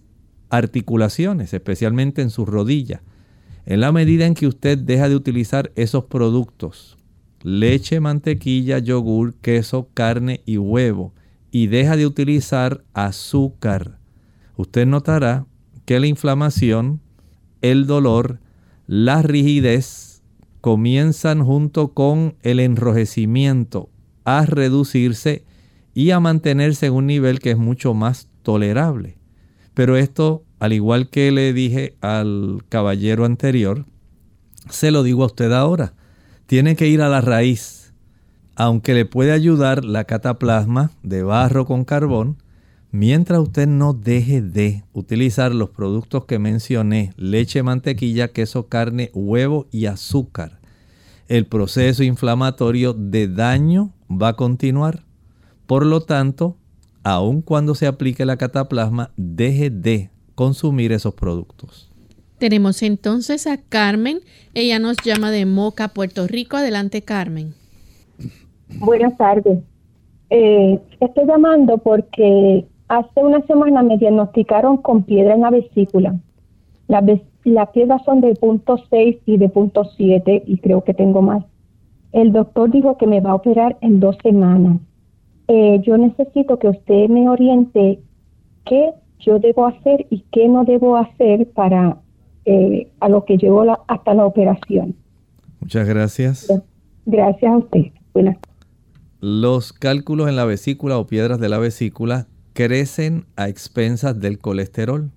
articulaciones, 0.50 1.52
especialmente 1.54 2.22
en 2.22 2.31
su 2.31 2.46
rodilla. 2.46 3.02
En 3.66 3.81
la 3.81 3.92
medida 3.92 4.26
en 4.26 4.35
que 4.35 4.46
usted 4.46 4.78
deja 4.78 5.09
de 5.09 5.16
utilizar 5.16 5.70
esos 5.76 6.04
productos, 6.04 6.97
leche, 7.42 8.01
mantequilla, 8.01 8.79
yogur, 8.79 9.35
queso, 9.35 9.88
carne 9.94 10.42
y 10.44 10.59
huevo, 10.59 11.12
y 11.51 11.68
deja 11.68 11.96
de 11.96 12.07
utilizar 12.07 12.85
azúcar, 12.92 13.98
usted 14.57 14.87
notará 14.87 15.46
que 15.85 16.01
la 16.01 16.07
inflamación, 16.07 17.01
el 17.62 17.87
dolor, 17.87 18.40
la 18.87 19.22
rigidez, 19.22 20.22
comienzan 20.61 21.44
junto 21.44 21.94
con 21.94 22.35
el 22.42 22.61
enrojecimiento 22.61 23.88
a 24.24 24.44
reducirse 24.44 25.44
y 25.94 26.11
a 26.11 26.20
mantenerse 26.20 26.87
en 26.87 26.92
un 26.92 27.07
nivel 27.07 27.40
que 27.40 27.53
es 27.53 27.57
mucho 27.57 27.94
más 27.94 28.29
tolerable. 28.42 29.16
Pero 29.74 29.96
esto, 29.96 30.44
al 30.59 30.72
igual 30.72 31.09
que 31.09 31.31
le 31.33 31.53
dije 31.53 31.96
al 32.01 32.62
caballero 32.68 33.24
anterior, 33.24 33.87
se 34.68 34.90
lo 34.90 35.03
digo 35.03 35.22
a 35.22 35.27
usted 35.27 35.53
ahora. 35.53 35.94
Tiene 36.48 36.74
que 36.74 36.88
ir 36.88 37.00
a 37.00 37.08
la 37.08 37.20
raíz. 37.20 37.92
Aunque 38.56 38.94
le 38.94 39.04
puede 39.04 39.30
ayudar 39.30 39.84
la 39.84 40.02
cataplasma 40.02 40.90
de 41.04 41.22
barro 41.22 41.64
con 41.64 41.84
carbón, 41.84 42.38
Mientras 42.90 43.40
usted 43.40 43.68
no 43.68 43.92
deje 43.92 44.40
de 44.40 44.82
utilizar 44.94 45.54
los 45.54 45.68
productos 45.68 46.24
que 46.24 46.38
mencioné, 46.38 47.12
leche, 47.16 47.62
mantequilla, 47.62 48.28
queso, 48.28 48.68
carne, 48.68 49.11
huevo 49.12 49.66
y 49.70 49.87
azúcar, 49.87 50.58
el 51.28 51.44
proceso 51.44 52.02
inflamatorio 52.02 52.94
de 52.94 53.28
daño 53.28 53.92
va 54.11 54.28
a 54.28 54.37
continuar. 54.37 55.04
Por 55.66 55.84
lo 55.84 56.00
tanto, 56.00 56.56
aun 57.02 57.42
cuando 57.42 57.74
se 57.74 57.87
aplique 57.87 58.24
la 58.24 58.38
cataplasma, 58.38 59.11
deje 59.18 59.68
de 59.68 60.11
consumir 60.34 60.92
esos 60.92 61.12
productos. 61.12 61.88
Tenemos 62.38 62.83
entonces 62.83 63.46
a 63.46 63.57
Carmen. 63.57 64.20
Ella 64.55 64.79
nos 64.79 64.96
llama 65.05 65.31
de 65.31 65.46
Moca, 65.46 65.88
Puerto 65.88 66.27
Rico. 66.27 66.57
Adelante, 66.57 67.03
Carmen. 67.03 67.55
Buenas 68.79 69.16
tardes. 69.16 69.59
Eh, 70.31 70.79
estoy 71.01 71.27
llamando 71.27 71.79
porque 71.79 72.66
Hace 72.88 73.22
una 73.22 73.42
semana 73.42 73.83
me 73.83 73.98
diagnosticaron 73.98 74.79
con 74.79 75.03
piedra 75.03 75.35
en 75.35 75.42
la 75.42 75.51
vesícula. 75.51 76.18
Las, 76.87 77.05
piedras 77.70 78.03
son 78.07 78.22
de 78.22 78.35
punto 78.35 78.79
6 78.88 79.18
y 79.27 79.37
de 79.37 79.51
punto 79.51 79.85
7 79.85 80.44
y 80.46 80.57
creo 80.57 80.83
que 80.83 80.94
tengo 80.94 81.20
más. 81.20 81.44
El 82.12 82.33
doctor 82.33 82.70
dijo 82.70 82.96
que 82.96 83.07
me 83.07 83.20
va 83.20 83.33
a 83.33 83.35
operar 83.35 83.77
en 83.83 84.01
dos 84.01 84.16
semanas. 84.22 84.79
Eh, 85.48 85.81
yo 85.83 85.98
necesito 85.98 86.59
que 86.59 86.68
usted 86.68 87.11
me 87.11 87.29
oriente 87.29 88.01
qué 88.64 88.92
yo 89.20 89.38
debo 89.38 89.66
hacer 89.66 90.07
y 90.09 90.24
qué 90.33 90.48
no 90.48 90.64
debo 90.64 90.96
hacer 90.96 91.46
para 91.51 91.98
eh, 92.50 92.88
a 93.00 93.11
lo 93.11 93.26
que 93.26 93.37
llevo 93.37 93.62
hasta 93.87 94.14
la 94.14 94.24
operación. 94.24 94.96
Muchas 95.61 95.87
gracias. 95.87 96.50
Gracias 97.04 97.52
a 97.52 97.58
usted. 97.58 97.92
Buenas 98.14 98.38
Los 99.20 99.74
cálculos 99.74 100.30
en 100.30 100.37
la 100.37 100.46
vesícula 100.46 100.96
o 100.96 101.06
piedras 101.06 101.40
de 101.40 101.50
la 101.50 101.58
vesícula 101.58 102.26
crecen 102.54 103.26
a 103.37 103.48
expensas 103.48 104.18
del 104.18 104.38
colesterol. 104.38 105.11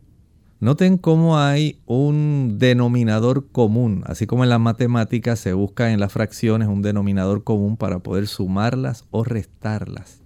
Noten 0.59 0.97
cómo 0.97 1.39
hay 1.39 1.79
un 1.85 2.57
denominador 2.59 3.47
común, 3.47 4.03
así 4.07 4.27
como 4.27 4.43
en 4.43 4.49
las 4.49 4.59
matemáticas 4.59 5.39
se 5.39 5.53
busca 5.53 5.93
en 5.93 6.01
las 6.01 6.11
fracciones 6.11 6.67
un 6.67 6.81
denominador 6.81 7.45
común 7.45 7.77
para 7.77 7.99
poder 7.99 8.27
sumarlas 8.27 9.05
o 9.09 9.23
restarlas. 9.23 10.20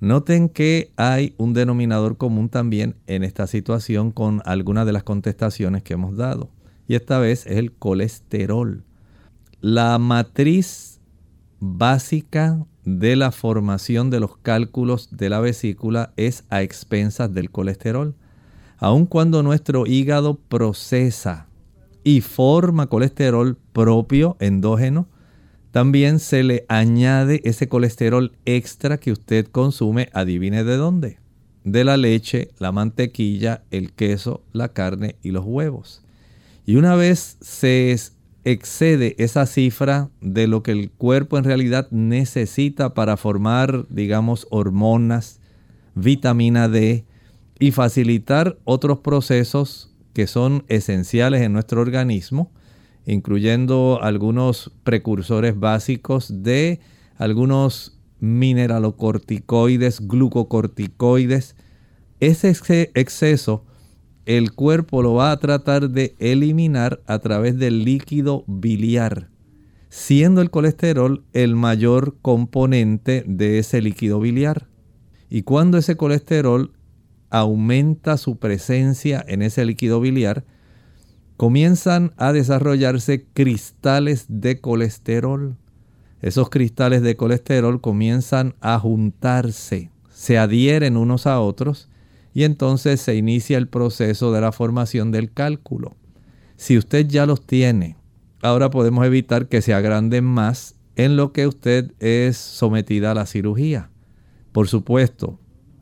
Noten 0.00 0.48
que 0.48 0.92
hay 0.96 1.34
un 1.38 1.54
denominador 1.54 2.16
común 2.16 2.48
también 2.48 2.96
en 3.06 3.24
esta 3.24 3.46
situación 3.46 4.12
con 4.12 4.42
algunas 4.44 4.86
de 4.86 4.92
las 4.92 5.02
contestaciones 5.02 5.82
que 5.82 5.94
hemos 5.94 6.16
dado. 6.16 6.50
Y 6.86 6.94
esta 6.94 7.18
vez 7.18 7.46
es 7.46 7.56
el 7.58 7.72
colesterol. 7.72 8.84
La 9.60 9.98
matriz 9.98 11.00
básica 11.60 12.64
de 12.84 13.16
la 13.16 13.32
formación 13.32 14.10
de 14.10 14.20
los 14.20 14.36
cálculos 14.38 15.16
de 15.16 15.28
la 15.28 15.40
vesícula 15.40 16.12
es 16.16 16.44
a 16.48 16.62
expensas 16.62 17.34
del 17.34 17.50
colesterol 17.50 18.14
aun 18.78 19.06
cuando 19.06 19.42
nuestro 19.42 19.86
hígado 19.86 20.38
procesa 20.48 21.48
y 22.04 22.20
forma 22.20 22.86
colesterol 22.86 23.58
propio 23.72 24.36
endógeno, 24.38 25.08
también 25.78 26.18
se 26.18 26.42
le 26.42 26.66
añade 26.66 27.40
ese 27.44 27.68
colesterol 27.68 28.32
extra 28.44 28.98
que 28.98 29.12
usted 29.12 29.46
consume, 29.46 30.08
adivine 30.12 30.64
de 30.64 30.76
dónde, 30.76 31.18
de 31.62 31.84
la 31.84 31.96
leche, 31.96 32.50
la 32.58 32.72
mantequilla, 32.72 33.62
el 33.70 33.92
queso, 33.92 34.42
la 34.52 34.72
carne 34.72 35.14
y 35.22 35.30
los 35.30 35.44
huevos. 35.44 36.02
Y 36.66 36.74
una 36.74 36.96
vez 36.96 37.36
se 37.40 37.96
excede 38.42 39.14
esa 39.18 39.46
cifra 39.46 40.10
de 40.20 40.48
lo 40.48 40.64
que 40.64 40.72
el 40.72 40.90
cuerpo 40.90 41.38
en 41.38 41.44
realidad 41.44 41.86
necesita 41.92 42.92
para 42.92 43.16
formar, 43.16 43.86
digamos, 43.88 44.48
hormonas, 44.50 45.38
vitamina 45.94 46.68
D, 46.68 47.04
y 47.60 47.70
facilitar 47.70 48.58
otros 48.64 48.98
procesos 48.98 49.94
que 50.12 50.26
son 50.26 50.64
esenciales 50.66 51.42
en 51.42 51.52
nuestro 51.52 51.80
organismo, 51.80 52.50
incluyendo 53.08 54.00
algunos 54.02 54.70
precursores 54.84 55.58
básicos 55.58 56.42
de 56.42 56.78
algunos 57.16 57.98
mineralocorticoides, 58.20 60.06
glucocorticoides. 60.06 61.56
Ese 62.20 62.50
exceso 62.94 63.64
el 64.26 64.52
cuerpo 64.52 65.02
lo 65.02 65.14
va 65.14 65.30
a 65.30 65.38
tratar 65.38 65.88
de 65.88 66.16
eliminar 66.18 67.00
a 67.06 67.18
través 67.20 67.56
del 67.56 67.82
líquido 67.82 68.44
biliar, 68.46 69.30
siendo 69.88 70.42
el 70.42 70.50
colesterol 70.50 71.24
el 71.32 71.56
mayor 71.56 72.16
componente 72.20 73.24
de 73.26 73.58
ese 73.58 73.80
líquido 73.80 74.20
biliar. 74.20 74.68
Y 75.30 75.44
cuando 75.44 75.78
ese 75.78 75.96
colesterol 75.96 76.72
aumenta 77.30 78.18
su 78.18 78.36
presencia 78.36 79.24
en 79.26 79.40
ese 79.40 79.64
líquido 79.64 79.98
biliar, 79.98 80.44
comienzan 81.38 82.12
a 82.16 82.32
desarrollarse 82.32 83.24
cristales 83.32 84.26
de 84.28 84.60
colesterol. 84.60 85.56
Esos 86.20 86.50
cristales 86.50 87.00
de 87.00 87.16
colesterol 87.16 87.80
comienzan 87.80 88.56
a 88.60 88.76
juntarse, 88.80 89.92
se 90.10 90.36
adhieren 90.36 90.96
unos 90.96 91.28
a 91.28 91.38
otros 91.38 91.88
y 92.34 92.42
entonces 92.42 93.00
se 93.00 93.14
inicia 93.14 93.56
el 93.56 93.68
proceso 93.68 94.32
de 94.32 94.40
la 94.40 94.50
formación 94.50 95.12
del 95.12 95.32
cálculo. 95.32 95.96
Si 96.56 96.76
usted 96.76 97.06
ya 97.06 97.24
los 97.24 97.46
tiene, 97.46 97.96
ahora 98.42 98.68
podemos 98.70 99.06
evitar 99.06 99.46
que 99.46 99.62
se 99.62 99.74
agranden 99.74 100.24
más 100.24 100.74
en 100.96 101.16
lo 101.16 101.32
que 101.32 101.46
usted 101.46 101.92
es 102.00 102.36
sometida 102.36 103.12
a 103.12 103.14
la 103.14 103.26
cirugía. 103.26 103.90
Por 104.50 104.66
supuesto, 104.66 105.38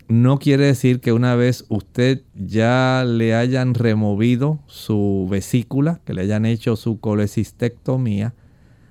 no 0.08 0.38
quiere 0.38 0.66
decir 0.66 1.00
que 1.00 1.12
una 1.12 1.34
vez 1.34 1.64
usted 1.68 2.22
ya 2.34 3.04
le 3.06 3.34
hayan 3.34 3.74
removido 3.74 4.60
su 4.66 5.26
vesícula, 5.28 6.00
que 6.04 6.14
le 6.14 6.22
hayan 6.22 6.46
hecho 6.46 6.76
su 6.76 7.00
colecistectomía, 7.00 8.34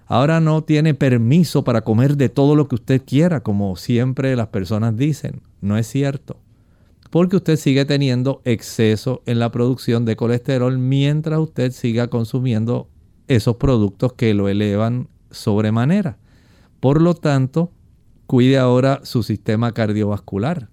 ahora 0.07 0.41
no 0.41 0.63
tiene 0.63 0.93
permiso 0.93 1.63
para 1.63 1.81
comer 1.81 2.17
de 2.17 2.29
todo 2.29 2.55
lo 2.55 2.67
que 2.67 2.75
usted 2.75 3.01
quiera, 3.05 3.41
como 3.41 3.75
siempre 3.77 4.35
las 4.35 4.47
personas 4.47 4.97
dicen. 4.97 5.41
No 5.61 5.77
es 5.77 5.87
cierto. 5.87 6.37
Porque 7.11 7.37
usted 7.37 7.55
sigue 7.55 7.85
teniendo 7.85 8.41
exceso 8.43 9.21
en 9.25 9.39
la 9.39 9.51
producción 9.51 10.03
de 10.03 10.17
colesterol 10.17 10.77
mientras 10.77 11.39
usted 11.39 11.71
siga 11.71 12.07
consumiendo 12.09 12.89
esos 13.29 13.55
productos 13.55 14.13
que 14.13 14.33
lo 14.33 14.49
elevan 14.49 15.07
sobremanera. 15.31 16.17
Por 16.81 17.01
lo 17.01 17.13
tanto, 17.13 17.71
cuide 18.27 18.57
ahora 18.57 18.99
su 19.03 19.23
sistema 19.23 19.71
cardiovascular 19.71 20.69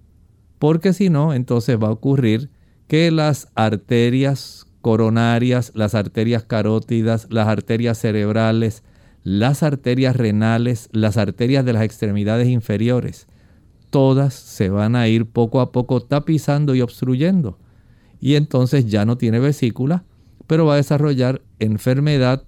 porque 0.63 0.93
si 0.93 1.09
no, 1.09 1.33
entonces 1.33 1.77
va 1.77 1.89
a 1.89 1.91
ocurrir 1.91 2.49
que 2.87 3.11
las 3.11 3.49
arterias 3.53 4.65
coronarias, 4.79 5.73
las 5.75 5.93
arterias 5.93 6.45
carótidas, 6.45 7.27
las 7.29 7.49
arterias 7.49 7.97
cerebrales, 7.97 8.81
las 9.23 9.61
arterias 9.61 10.15
renales, 10.15 10.87
las 10.93 11.17
arterias 11.17 11.65
de 11.65 11.73
las 11.73 11.83
extremidades 11.83 12.47
inferiores, 12.47 13.27
todas 13.89 14.35
se 14.35 14.69
van 14.69 14.95
a 14.95 15.09
ir 15.09 15.25
poco 15.25 15.59
a 15.59 15.73
poco 15.73 15.99
tapizando 16.01 16.75
y 16.75 16.79
obstruyendo. 16.79 17.59
Y 18.21 18.35
entonces 18.35 18.85
ya 18.85 19.03
no 19.03 19.17
tiene 19.17 19.39
vesícula, 19.39 20.05
pero 20.47 20.65
va 20.65 20.75
a 20.75 20.77
desarrollar 20.77 21.41
enfermedad 21.59 22.43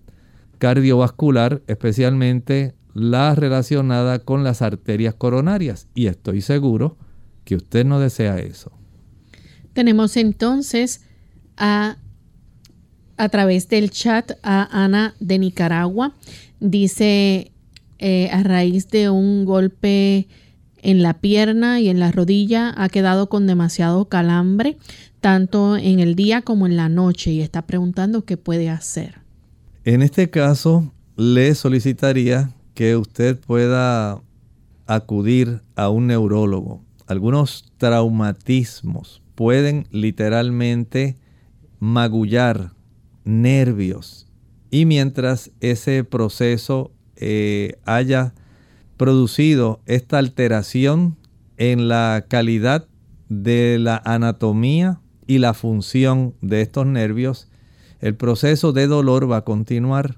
cardiovascular, 0.57 1.63
especialmente 1.67 2.75
la 2.93 3.35
relacionada 3.35 4.19
con 4.19 4.45
las 4.45 4.61
arterias 4.61 5.15
coronarias. 5.15 5.89
Y 5.93 6.07
estoy 6.07 6.39
seguro 6.39 6.95
que 7.45 7.55
usted 7.55 7.85
no 7.85 7.99
desea 7.99 8.39
eso. 8.39 8.71
Tenemos 9.73 10.17
entonces 10.17 11.01
a, 11.55 11.97
a 13.17 13.29
través 13.29 13.69
del 13.69 13.91
chat 13.91 14.31
a 14.43 14.83
Ana 14.83 15.15
de 15.19 15.39
Nicaragua. 15.39 16.13
Dice, 16.59 17.51
eh, 17.99 18.29
a 18.31 18.43
raíz 18.43 18.89
de 18.89 19.09
un 19.09 19.45
golpe 19.45 20.27
en 20.81 21.01
la 21.01 21.15
pierna 21.15 21.79
y 21.79 21.89
en 21.89 21.99
la 21.99 22.11
rodilla, 22.11 22.73
ha 22.77 22.89
quedado 22.89 23.27
con 23.27 23.47
demasiado 23.47 24.05
calambre, 24.05 24.77
tanto 25.19 25.77
en 25.77 25.99
el 25.99 26.15
día 26.15 26.41
como 26.43 26.67
en 26.67 26.77
la 26.77 26.89
noche, 26.89 27.31
y 27.31 27.41
está 27.41 27.65
preguntando 27.65 28.23
qué 28.23 28.37
puede 28.37 28.69
hacer. 28.69 29.21
En 29.83 30.03
este 30.03 30.29
caso, 30.29 30.93
le 31.15 31.55
solicitaría 31.55 32.51
que 32.75 32.95
usted 32.95 33.39
pueda 33.39 34.21
acudir 34.85 35.61
a 35.75 35.89
un 35.89 36.07
neurólogo 36.07 36.84
algunos 37.07 37.71
traumatismos 37.77 39.21
pueden 39.35 39.87
literalmente 39.91 41.17
magullar 41.79 42.71
nervios 43.23 44.27
y 44.71 44.85
mientras 44.85 45.51
ese 45.61 46.03
proceso 46.03 46.91
eh, 47.15 47.77
haya 47.85 48.33
producido 48.97 49.81
esta 49.85 50.17
alteración 50.17 51.17
en 51.57 51.87
la 51.87 52.25
calidad 52.27 52.87
de 53.29 53.77
la 53.79 54.01
anatomía 54.05 54.99
y 55.27 55.39
la 55.39 55.53
función 55.53 56.35
de 56.41 56.61
estos 56.61 56.85
nervios, 56.85 57.49
el 57.99 58.15
proceso 58.15 58.73
de 58.73 58.87
dolor 58.87 59.29
va 59.31 59.37
a 59.37 59.43
continuar. 59.45 60.17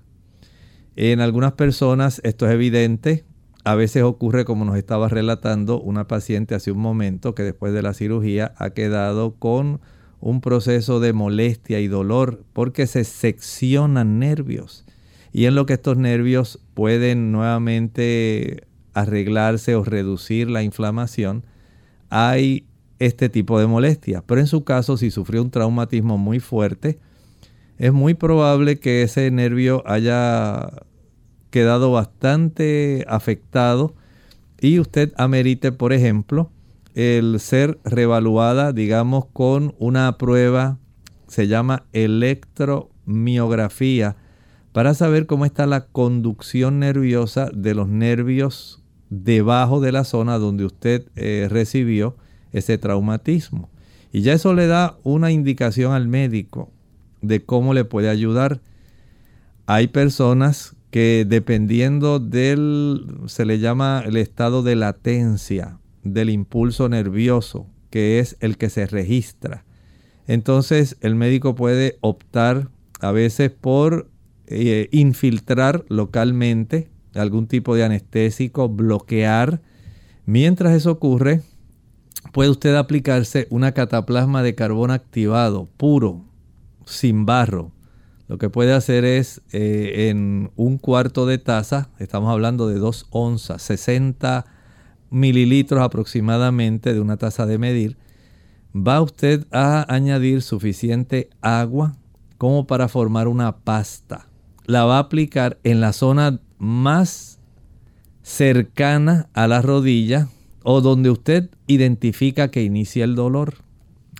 En 0.95 1.21
algunas 1.21 1.54
personas 1.54 2.19
esto 2.23 2.47
es 2.47 2.54
evidente, 2.54 3.26
a 3.68 3.76
veces 3.76 4.04
ocurre, 4.04 4.46
como 4.46 4.64
nos 4.64 4.78
estaba 4.78 5.10
relatando 5.10 5.82
una 5.82 6.08
paciente 6.08 6.56
hace 6.56 6.72
un 6.72 6.80
momento, 6.80 7.36
que 7.36 7.44
después 7.44 7.74
de 7.74 7.82
la 7.82 7.94
cirugía 7.94 8.54
ha 8.56 8.70
quedado 8.70 9.36
con 9.36 9.82
un 10.22 10.40
proceso 10.40 11.02
de 11.02 11.12
molestia 11.12 11.82
y 11.82 11.90
dolor 11.90 12.46
porque 12.54 12.88
se 12.88 13.04
seccionan 13.04 14.20
nervios. 14.20 14.86
Y 15.34 15.48
en 15.48 15.56
lo 15.56 15.66
que 15.66 15.74
estos 15.74 15.98
nervios 15.98 16.62
pueden 16.76 17.34
nuevamente 17.34 18.64
arreglarse 18.94 19.76
o 19.76 19.84
reducir 19.84 20.50
la 20.50 20.64
inflamación, 20.64 21.44
hay 22.10 22.68
este 23.00 23.28
tipo 23.28 23.60
de 23.60 23.68
molestia. 23.68 24.24
Pero 24.26 24.40
en 24.40 24.48
su 24.48 24.64
caso, 24.64 24.96
si 24.96 25.12
sufrió 25.12 25.44
un 25.44 25.52
traumatismo 25.52 26.18
muy 26.18 26.40
fuerte, 26.40 27.00
es 27.78 27.92
muy 27.92 28.14
probable 28.14 28.80
que 28.80 29.02
ese 29.02 29.30
nervio 29.30 29.84
haya 29.86 30.87
quedado 31.58 31.91
bastante 31.91 33.04
afectado 33.08 33.96
y 34.62 34.78
usted 34.78 35.12
amerite, 35.17 35.72
por 35.72 35.91
ejemplo, 35.91 36.52
el 36.93 37.39
ser 37.39 37.80
revaluada, 37.84 38.74
digamos, 38.74 39.26
con 39.34 39.74
una 39.80 40.20
prueba, 40.20 40.78
se 41.28 41.48
llama 41.48 41.88
electromiografía, 41.93 44.17
para 44.72 44.93
saber 44.93 45.26
cómo 45.26 45.46
está 45.46 45.65
la 45.65 45.88
conducción 45.88 46.78
nerviosa 46.78 47.50
de 47.52 47.74
los 47.74 47.88
nervios 47.88 48.84
debajo 49.10 49.80
de 49.80 49.91
la 49.91 50.04
zona 50.04 50.38
donde 50.38 50.63
usted 50.63 51.08
eh, 51.15 51.48
recibió 51.50 52.17
ese 52.52 52.78
traumatismo. 52.78 53.72
Y 54.12 54.22
ya 54.22 54.34
eso 54.34 54.54
le 54.54 54.67
da 54.67 55.00
una 55.02 55.32
indicación 55.32 55.93
al 55.93 56.08
médico 56.08 56.70
de 57.24 57.43
cómo 57.43 57.74
le 57.74 57.84
puede 57.84 58.10
ayudar. 58.10 58.62
Hay 59.65 59.88
personas 59.88 60.77
que 60.91 61.26
dependiendo 61.28 62.19
del, 62.19 63.06
se 63.28 63.45
le 63.45 63.60
llama 63.60 64.04
el 64.06 64.17
estado 64.17 64.63
de 64.63 64.76
latencia 64.76 65.80
del 66.04 66.30
impulso 66.30 66.88
nervioso, 66.89 67.67
que 67.89 68.19
es 68.19 68.38
el 68.39 68.58
que 68.58 68.69
se 68.69 68.86
registra. 68.88 69.65
Entonces 70.28 70.97
el 71.02 71.15
médico 71.15 71.56
puede 71.56 71.97
optar 72.02 72.69
a 73.00 73.12
veces 73.12 73.52
por 73.52 74.10
eh, 74.47 74.88
infiltrar 74.91 75.86
localmente 75.89 76.89
algún 77.15 77.47
tipo 77.47 77.76
de 77.76 77.84
anestésico, 77.84 78.69
bloquear. 78.69 79.62
Mientras 80.26 80.73
eso 80.73 80.91
ocurre, 80.91 81.41
puede 82.32 82.50
usted 82.50 82.76
aplicarse 82.76 83.47
una 83.50 83.73
cataplasma 83.73 84.43
de 84.43 84.56
carbón 84.56 84.91
activado, 84.91 85.67
puro, 85.78 86.26
sin 86.86 87.26
barro. 87.26 87.71
Lo 88.28 88.38
que 88.38 88.50
puede 88.50 88.74
hacer 88.74 89.06
es 89.06 89.42
eh, 89.52 90.10
en 90.10 90.52
un 90.56 90.78
cuarto 90.78 91.26
de 91.26 91.38
taza, 91.38 91.90
estamos 91.98 92.30
hablando 92.30 92.68
de 92.68 92.76
dos 92.76 93.08
onzas, 93.10 93.62
60 93.62 94.46
mililitros 95.10 95.82
aproximadamente 95.82 96.94
de 96.94 97.00
una 97.00 97.18
taza 97.18 97.46
de 97.46 97.58
medir, 97.58 97.98
va 98.76 99.02
usted 99.02 99.46
a 99.52 99.92
añadir 99.94 100.42
suficiente 100.42 101.30
agua 101.42 101.96
como 102.38 102.68
para 102.68 102.88
formar 102.88 103.28
una 103.28 103.58
pasta. 103.58 104.28
La 104.66 104.84
va 104.84 104.98
a 104.98 105.02
aplicar 105.02 105.58
en 105.63 105.80
la 105.80 105.94
zona 105.94 106.42
más 106.58 107.40
cercana 108.22 109.30
a 109.34 109.48
la 109.48 109.62
rodilla 109.62 110.28
o 110.63 110.82
donde 110.82 111.10
usted 111.10 111.50
identifica 111.66 112.50
que 112.50 112.63
inicia 112.63 113.06
el 113.06 113.16
dolor. 113.16 113.56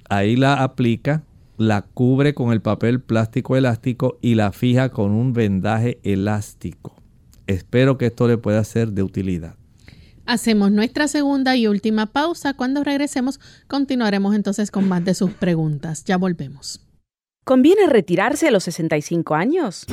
Ahí 0.10 0.38
la 0.38 0.64
aplica, 0.64 1.24
la 1.58 1.82
cubre 1.82 2.34
con 2.34 2.52
el 2.52 2.62
papel 2.62 3.02
plástico 3.02 3.56
elástico 3.56 4.18
y 4.22 4.36
la 4.36 4.52
fija 4.52 4.90
con 4.90 5.12
un 5.12 5.34
vendaje 5.34 6.00
elástico. 6.04 6.96
Espero 7.48 7.98
que 7.98 8.08
esto 8.08 8.28
le 8.28 8.38
pueda 8.38 8.64
ser 8.64 8.92
de 8.92 9.04
utilidad. 9.04 9.56
Hacemos 10.26 10.72
nuestra 10.72 11.08
segunda 11.08 11.56
y 11.56 11.68
última 11.68 12.08
pausa. 12.08 12.54
Cuando 12.54 12.84
regresemos 12.84 13.40
continuaremos 13.68 14.36
entonces 14.36 14.72
con 14.72 14.88
más 14.88 15.04
de 15.06 15.14
sus 15.14 15.32
preguntas. 15.32 16.04
Ya 16.04 16.18
volvemos. 16.18 16.82
¿Conviene 17.46 17.88
retirarse 17.88 18.50
a 18.50 18.52
los 18.52 18.66
65 18.66 19.34
años? 19.36 19.86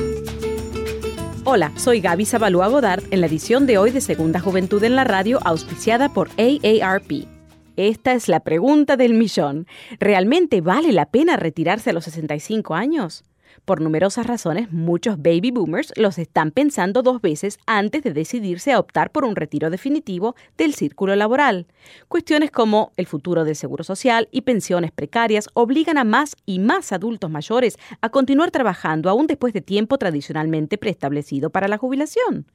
Hola, 1.45 1.71
soy 1.77 2.01
Gaby 2.01 2.25
Zabalúa 2.25 2.67
Godard 2.67 3.03
en 3.11 3.21
la 3.21 3.27
edición 3.27 3.65
de 3.65 3.77
hoy 3.77 3.91
de 3.91 4.01
Segunda 4.01 4.41
Juventud 4.41 4.83
en 4.83 4.95
la 4.95 5.05
Radio, 5.05 5.39
auspiciada 5.45 6.11
por 6.11 6.29
AARP. 6.37 7.34
Esta 7.77 8.13
es 8.13 8.27
la 8.27 8.41
pregunta 8.41 8.97
del 8.97 9.13
millón. 9.13 9.67
¿Realmente 9.99 10.61
vale 10.61 10.91
la 10.91 11.07
pena 11.07 11.35
retirarse 11.35 11.89
a 11.89 11.93
los 11.93 12.05
65 12.05 12.73
años? 12.73 13.23
Por 13.63 13.81
numerosas 13.81 14.27
razones, 14.27 14.71
muchos 14.71 15.17
baby 15.17 15.51
boomers 15.51 15.93
los 15.95 16.17
están 16.17 16.51
pensando 16.51 17.01
dos 17.01 17.21
veces 17.21 17.57
antes 17.65 18.03
de 18.03 18.11
decidirse 18.11 18.73
a 18.73 18.79
optar 18.79 19.11
por 19.11 19.23
un 19.23 19.35
retiro 19.35 19.69
definitivo 19.69 20.35
del 20.57 20.73
círculo 20.73 21.15
laboral. 21.15 21.67
Cuestiones 22.07 22.51
como 22.51 22.91
el 22.97 23.05
futuro 23.05 23.43
del 23.43 23.55
seguro 23.55 23.83
social 23.83 24.27
y 24.31 24.41
pensiones 24.41 24.91
precarias 24.91 25.47
obligan 25.53 25.97
a 25.97 26.03
más 26.03 26.35
y 26.45 26.59
más 26.59 26.91
adultos 26.91 27.31
mayores 27.31 27.77
a 28.01 28.09
continuar 28.09 28.51
trabajando 28.51 29.09
aún 29.09 29.27
después 29.27 29.53
de 29.53 29.61
tiempo 29.61 29.97
tradicionalmente 29.97 30.77
preestablecido 30.77 31.49
para 31.49 31.67
la 31.67 31.77
jubilación. 31.77 32.45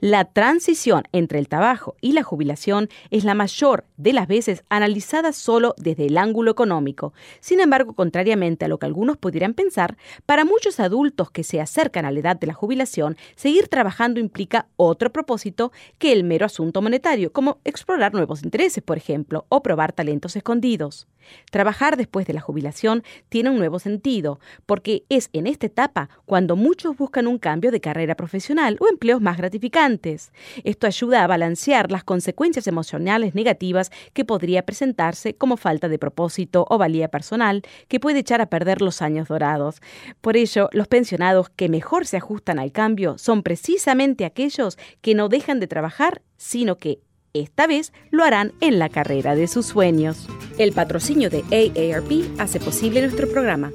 La 0.00 0.24
transición 0.26 1.04
entre 1.12 1.38
el 1.38 1.48
trabajo 1.48 1.96
y 2.00 2.12
la 2.12 2.22
jubilación 2.22 2.88
es 3.10 3.24
la 3.24 3.34
mayor 3.34 3.84
de 3.96 4.12
las 4.12 4.28
veces 4.28 4.62
analizada 4.68 5.32
solo 5.32 5.74
desde 5.78 6.06
el 6.06 6.18
ángulo 6.18 6.50
económico. 6.50 7.14
Sin 7.40 7.60
embargo, 7.60 7.94
contrariamente 7.94 8.64
a 8.64 8.68
lo 8.68 8.78
que 8.78 8.86
algunos 8.86 9.16
pudieran 9.16 9.54
pensar, 9.54 9.96
para 10.26 10.43
muchos 10.44 10.80
adultos 10.80 11.30
que 11.30 11.44
se 11.44 11.60
acercan 11.60 12.04
a 12.04 12.10
la 12.10 12.20
edad 12.20 12.36
de 12.36 12.46
la 12.46 12.54
jubilación, 12.54 13.16
seguir 13.36 13.68
trabajando 13.68 14.20
implica 14.20 14.66
otro 14.76 15.12
propósito 15.12 15.72
que 15.98 16.12
el 16.12 16.24
mero 16.24 16.46
asunto 16.46 16.82
monetario, 16.82 17.32
como 17.32 17.58
explorar 17.64 18.12
nuevos 18.12 18.42
intereses, 18.42 18.82
por 18.82 18.96
ejemplo, 18.96 19.46
o 19.48 19.62
probar 19.62 19.92
talentos 19.92 20.36
escondidos. 20.36 21.06
Trabajar 21.50 21.96
después 21.96 22.26
de 22.26 22.34
la 22.34 22.40
jubilación 22.40 23.02
tiene 23.28 23.50
un 23.50 23.58
nuevo 23.58 23.78
sentido, 23.78 24.40
porque 24.66 25.04
es 25.08 25.30
en 25.32 25.46
esta 25.46 25.66
etapa 25.66 26.08
cuando 26.24 26.56
muchos 26.56 26.96
buscan 26.96 27.26
un 27.26 27.38
cambio 27.38 27.70
de 27.70 27.80
carrera 27.80 28.14
profesional 28.14 28.76
o 28.80 28.88
empleos 28.88 29.20
más 29.20 29.36
gratificantes. 29.36 30.32
Esto 30.64 30.86
ayuda 30.86 31.24
a 31.24 31.26
balancear 31.26 31.90
las 31.90 32.04
consecuencias 32.04 32.66
emocionales 32.66 33.34
negativas 33.34 33.90
que 34.12 34.24
podría 34.24 34.64
presentarse 34.64 35.34
como 35.34 35.56
falta 35.56 35.88
de 35.88 35.98
propósito 35.98 36.66
o 36.68 36.78
valía 36.78 37.08
personal 37.08 37.62
que 37.88 38.00
puede 38.00 38.20
echar 38.20 38.40
a 38.40 38.46
perder 38.46 38.80
los 38.82 39.02
años 39.02 39.28
dorados. 39.28 39.80
Por 40.20 40.36
ello, 40.36 40.68
los 40.72 40.88
pensionados 40.88 41.50
que 41.50 41.68
mejor 41.68 42.06
se 42.06 42.16
ajustan 42.16 42.58
al 42.58 42.72
cambio 42.72 43.18
son 43.18 43.42
precisamente 43.42 44.24
aquellos 44.24 44.78
que 45.00 45.14
no 45.14 45.28
dejan 45.28 45.60
de 45.60 45.66
trabajar, 45.66 46.22
sino 46.36 46.76
que 46.76 47.00
esta 47.34 47.66
vez 47.66 47.92
lo 48.10 48.22
harán 48.22 48.52
en 48.60 48.78
la 48.78 48.88
carrera 48.88 49.34
de 49.34 49.48
sus 49.48 49.66
sueños. 49.66 50.28
El 50.56 50.72
patrocinio 50.72 51.30
de 51.30 51.42
AARP 51.50 52.40
hace 52.40 52.60
posible 52.60 53.02
nuestro 53.02 53.28
programa. 53.28 53.72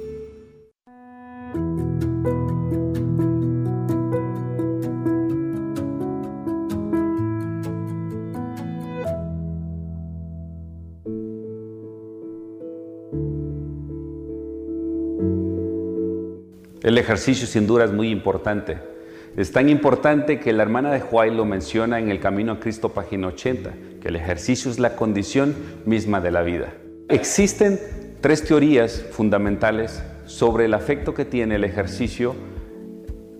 El 16.82 16.96
ejercicio 16.96 17.46
sin 17.46 17.66
duda 17.66 17.84
es 17.84 17.92
muy 17.92 18.08
importante 18.08 18.99
es 19.36 19.52
tan 19.52 19.68
importante 19.68 20.40
que 20.40 20.52
la 20.52 20.62
hermana 20.62 20.90
de 20.90 21.02
Huay 21.02 21.34
lo 21.34 21.44
menciona 21.44 21.98
en 21.98 22.10
el 22.10 22.20
Camino 22.20 22.52
a 22.52 22.60
Cristo, 22.60 22.90
página 22.90 23.28
80, 23.28 23.72
que 24.00 24.08
el 24.08 24.16
ejercicio 24.16 24.70
es 24.70 24.78
la 24.78 24.96
condición 24.96 25.54
misma 25.86 26.20
de 26.20 26.30
la 26.30 26.42
vida. 26.42 26.72
Existen 27.08 27.78
tres 28.20 28.44
teorías 28.44 29.06
fundamentales 29.12 30.02
sobre 30.26 30.64
el 30.64 30.74
afecto 30.74 31.14
que 31.14 31.24
tiene 31.24 31.56
el 31.56 31.64
ejercicio 31.64 32.34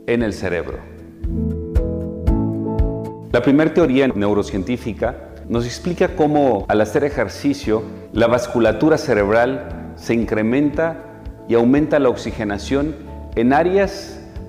en 0.07 0.23
el 0.23 0.33
cerebro. 0.33 0.79
La 3.33 3.43
primera 3.43 3.73
teoría 3.73 4.09
neurocientífica 4.09 5.35
nos 5.49 5.67
explica 5.67 6.15
cómo 6.15 6.67
al 6.69 6.81
hacer 6.81 7.05
ejercicio 7.05 7.83
la 8.13 8.29
vasculatura 8.29 8.97
cerebral 8.97 9.93
se 9.97 10.15
incrementa 10.15 11.23
y 11.49 11.55
aumenta 11.55 11.99
la 11.99 12.09
oxigenación 12.09 12.95
en 13.35 13.53
áreas 13.53 14.20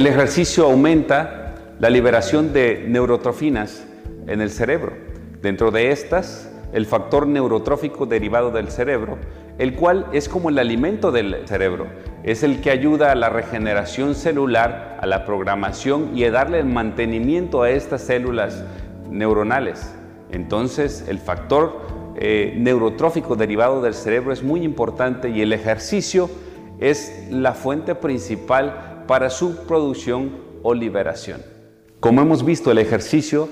El 0.00 0.06
ejercicio 0.06 0.64
aumenta 0.64 1.56
la 1.78 1.90
liberación 1.90 2.54
de 2.54 2.86
neurotrofinas 2.88 3.84
en 4.26 4.40
el 4.40 4.48
cerebro. 4.48 4.94
Dentro 5.42 5.70
de 5.70 5.90
estas, 5.90 6.50
el 6.72 6.86
factor 6.86 7.26
neurotrófico 7.26 8.06
derivado 8.06 8.50
del 8.50 8.70
cerebro, 8.70 9.18
el 9.58 9.74
cual 9.74 10.06
es 10.14 10.30
como 10.30 10.48
el 10.48 10.58
alimento 10.58 11.12
del 11.12 11.46
cerebro, 11.46 11.86
es 12.22 12.42
el 12.42 12.62
que 12.62 12.70
ayuda 12.70 13.12
a 13.12 13.14
la 13.14 13.28
regeneración 13.28 14.14
celular, 14.14 14.96
a 15.02 15.06
la 15.06 15.26
programación 15.26 16.16
y 16.16 16.24
a 16.24 16.30
darle 16.30 16.60
el 16.60 16.64
mantenimiento 16.64 17.60
a 17.60 17.68
estas 17.68 18.00
células 18.00 18.64
neuronales. 19.10 19.94
Entonces, 20.32 21.04
el 21.08 21.18
factor 21.18 21.78
eh, 22.16 22.54
neurotrófico 22.56 23.36
derivado 23.36 23.82
del 23.82 23.92
cerebro 23.92 24.32
es 24.32 24.42
muy 24.42 24.62
importante 24.62 25.28
y 25.28 25.42
el 25.42 25.52
ejercicio 25.52 26.30
es 26.78 27.26
la 27.30 27.52
fuente 27.52 27.94
principal 27.94 28.89
para 29.10 29.28
su 29.28 29.66
producción 29.66 30.30
o 30.62 30.72
liberación. 30.72 31.42
Como 31.98 32.22
hemos 32.22 32.44
visto, 32.44 32.70
el 32.70 32.78
ejercicio 32.78 33.48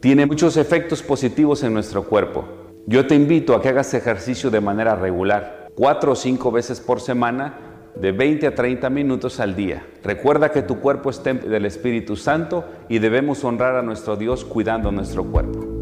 tiene 0.00 0.26
muchos 0.26 0.56
efectos 0.56 1.00
positivos 1.00 1.62
en 1.62 1.72
nuestro 1.72 2.08
cuerpo. 2.08 2.44
Yo 2.88 3.06
te 3.06 3.14
invito 3.14 3.54
a 3.54 3.62
que 3.62 3.68
hagas 3.68 3.94
ejercicio 3.94 4.50
de 4.50 4.60
manera 4.60 4.96
regular, 4.96 5.68
cuatro 5.76 6.10
o 6.10 6.16
cinco 6.16 6.50
veces 6.50 6.80
por 6.80 7.00
semana 7.00 7.54
de 7.94 8.10
20 8.10 8.48
a 8.48 8.54
30 8.56 8.90
minutos 8.90 9.38
al 9.38 9.54
día. 9.54 9.86
Recuerda 10.02 10.50
que 10.50 10.62
tu 10.62 10.80
cuerpo 10.80 11.10
es 11.10 11.22
templo 11.22 11.50
del 11.50 11.66
Espíritu 11.66 12.16
Santo 12.16 12.64
y 12.88 12.98
debemos 12.98 13.44
honrar 13.44 13.76
a 13.76 13.82
nuestro 13.82 14.16
Dios 14.16 14.44
cuidando 14.44 14.90
nuestro 14.90 15.22
cuerpo. 15.22 15.75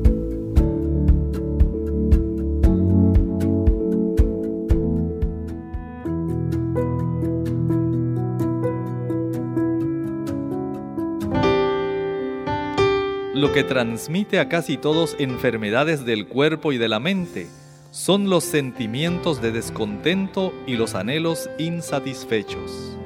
Que 13.55 13.63
transmite 13.63 14.41
a 14.41 14.49
casi 14.49 14.77
todos 14.77 15.15
enfermedades 15.21 16.05
del 16.05 16.27
cuerpo 16.27 16.73
y 16.73 16.77
de 16.77 16.89
la 16.89 16.99
mente 16.99 17.47
son 17.93 18.29
los 18.29 18.43
sentimientos 18.43 19.41
de 19.41 19.53
descontento 19.53 20.53
y 20.67 20.75
los 20.75 20.97
anhelos 20.97 21.49
insatisfechos. 21.57 22.99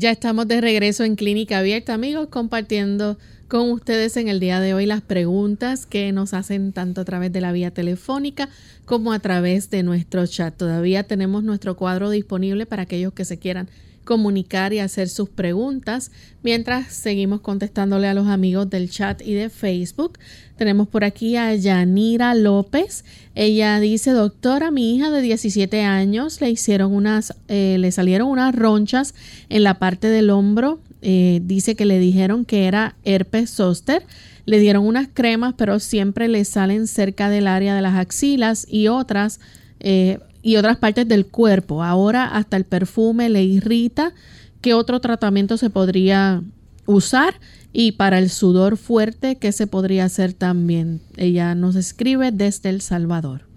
Ya 0.00 0.10
estamos 0.10 0.48
de 0.48 0.62
regreso 0.62 1.04
en 1.04 1.14
Clínica 1.14 1.58
Abierta, 1.58 1.92
amigos, 1.92 2.28
compartiendo 2.28 3.18
con 3.48 3.70
ustedes 3.70 4.16
en 4.16 4.28
el 4.28 4.40
día 4.40 4.58
de 4.58 4.72
hoy 4.72 4.86
las 4.86 5.02
preguntas 5.02 5.84
que 5.84 6.10
nos 6.10 6.32
hacen 6.32 6.72
tanto 6.72 7.02
a 7.02 7.04
través 7.04 7.34
de 7.34 7.42
la 7.42 7.52
vía 7.52 7.70
telefónica 7.70 8.48
como 8.86 9.12
a 9.12 9.18
través 9.18 9.68
de 9.68 9.82
nuestro 9.82 10.26
chat. 10.26 10.56
Todavía 10.56 11.02
tenemos 11.02 11.44
nuestro 11.44 11.76
cuadro 11.76 12.08
disponible 12.08 12.64
para 12.64 12.84
aquellos 12.84 13.12
que 13.12 13.26
se 13.26 13.38
quieran 13.38 13.68
comunicar 14.10 14.72
y 14.72 14.80
hacer 14.80 15.08
sus 15.08 15.28
preguntas 15.28 16.10
mientras 16.42 16.92
seguimos 16.92 17.42
contestándole 17.42 18.08
a 18.08 18.12
los 18.12 18.26
amigos 18.26 18.68
del 18.68 18.90
chat 18.90 19.22
y 19.22 19.34
de 19.34 19.50
Facebook. 19.50 20.18
Tenemos 20.56 20.88
por 20.88 21.04
aquí 21.04 21.36
a 21.36 21.54
Yanira 21.54 22.34
López. 22.34 23.04
Ella 23.36 23.78
dice, 23.78 24.10
doctora, 24.10 24.72
mi 24.72 24.96
hija 24.96 25.12
de 25.12 25.22
17 25.22 25.82
años 25.82 26.40
le 26.40 26.50
hicieron 26.50 26.92
unas, 26.92 27.36
eh, 27.46 27.76
le 27.78 27.92
salieron 27.92 28.26
unas 28.26 28.52
ronchas 28.52 29.14
en 29.48 29.62
la 29.62 29.78
parte 29.78 30.08
del 30.08 30.30
hombro. 30.30 30.80
Eh, 31.02 31.40
dice 31.44 31.76
que 31.76 31.84
le 31.84 32.00
dijeron 32.00 32.44
que 32.44 32.66
era 32.66 32.96
herpes 33.04 33.50
zóster. 33.50 34.02
Le 34.44 34.58
dieron 34.58 34.84
unas 34.84 35.06
cremas, 35.06 35.54
pero 35.56 35.78
siempre 35.78 36.26
le 36.26 36.44
salen 36.44 36.88
cerca 36.88 37.30
del 37.30 37.46
área 37.46 37.76
de 37.76 37.82
las 37.82 37.94
axilas 37.94 38.66
y 38.68 38.88
otras 38.88 39.38
eh, 39.78 40.18
y 40.42 40.56
otras 40.56 40.76
partes 40.76 41.06
del 41.08 41.26
cuerpo. 41.26 41.82
Ahora 41.82 42.26
hasta 42.26 42.56
el 42.56 42.64
perfume 42.64 43.28
le 43.28 43.42
irrita. 43.42 44.12
¿Qué 44.60 44.74
otro 44.74 45.00
tratamiento 45.00 45.56
se 45.56 45.70
podría 45.70 46.42
usar? 46.86 47.34
Y 47.72 47.92
para 47.92 48.18
el 48.18 48.30
sudor 48.30 48.76
fuerte, 48.76 49.36
¿qué 49.36 49.52
se 49.52 49.66
podría 49.66 50.04
hacer 50.04 50.32
también? 50.32 51.00
Ella 51.16 51.54
nos 51.54 51.76
escribe 51.76 52.32
desde 52.32 52.68
El 52.68 52.80
Salvador. 52.80 53.50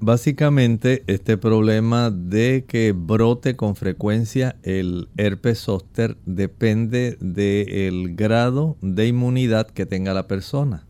Básicamente, 0.00 1.02
este 1.08 1.36
problema 1.36 2.10
de 2.10 2.64
que 2.68 2.92
brote 2.92 3.56
con 3.56 3.74
frecuencia 3.74 4.54
el 4.62 5.08
herpes 5.16 5.58
zóster 5.58 6.16
depende 6.24 7.16
del 7.20 8.14
grado 8.14 8.76
de 8.80 9.08
inmunidad 9.08 9.66
que 9.66 9.86
tenga 9.86 10.14
la 10.14 10.28
persona. 10.28 10.86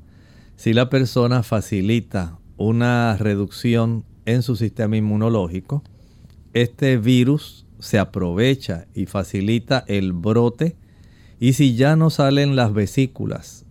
Si 0.57 0.75
la 0.75 0.91
persona 0.91 1.43
facilita 1.43 2.39
una 2.59 3.17
reducción 3.17 4.05
en 4.29 4.43
su 4.43 4.57
sistema 4.57 4.97
inmunológico, 4.97 5.83
este 6.53 6.99
virus 6.99 7.67
se 7.79 7.99
aprovecha 7.99 8.87
y 8.95 9.07
facilita 9.07 9.85
el 9.87 10.13
brote. 10.13 10.77
Y 11.41 11.55
si 11.55 11.77
ya 11.77 11.97
no 11.97 12.11
salen 12.11 12.55
las 12.55 12.75
vesículas, 12.75 13.65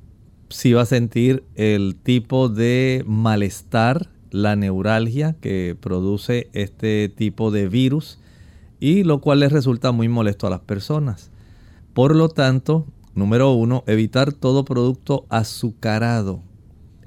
si 0.49 0.73
va 0.73 0.81
a 0.81 0.87
sentir 0.87 1.43
el 1.55 1.95
tipo 1.95 2.49
de 2.49 3.03
malestar, 3.05 4.09
la 4.31 4.55
neuralgia 4.55 5.35
que 5.39 5.77
produce 5.79 6.49
este 6.53 7.07
tipo 7.09 7.51
de 7.51 7.69
virus 7.69 8.19
y 8.79 9.03
lo 9.03 9.21
cual 9.21 9.41
les 9.41 9.51
resulta 9.51 9.91
muy 9.91 10.09
molesto 10.09 10.47
a 10.47 10.49
las 10.49 10.61
personas. 10.61 11.31
Por 11.93 12.15
lo 12.15 12.29
tanto, 12.29 12.87
número 13.13 13.51
uno, 13.51 13.83
evitar 13.85 14.33
todo 14.33 14.65
producto 14.65 15.25
azucarado 15.29 16.41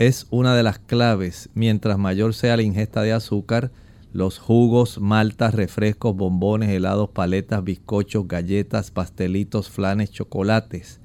es 0.01 0.26
una 0.30 0.57
de 0.57 0.62
las 0.62 0.78
claves. 0.78 1.51
Mientras 1.53 1.98
mayor 1.98 2.32
sea 2.32 2.57
la 2.57 2.62
ingesta 2.62 3.03
de 3.03 3.12
azúcar, 3.12 3.70
los 4.14 4.38
jugos, 4.38 4.98
maltas, 4.98 5.55
refrescos, 5.55 6.16
bombones, 6.16 6.70
helados, 6.70 7.11
paletas, 7.11 7.62
bizcochos, 7.62 8.26
galletas, 8.26 8.90
pastelitos, 8.90 9.68
flanes, 9.68 10.11
chocolates. 10.11 11.01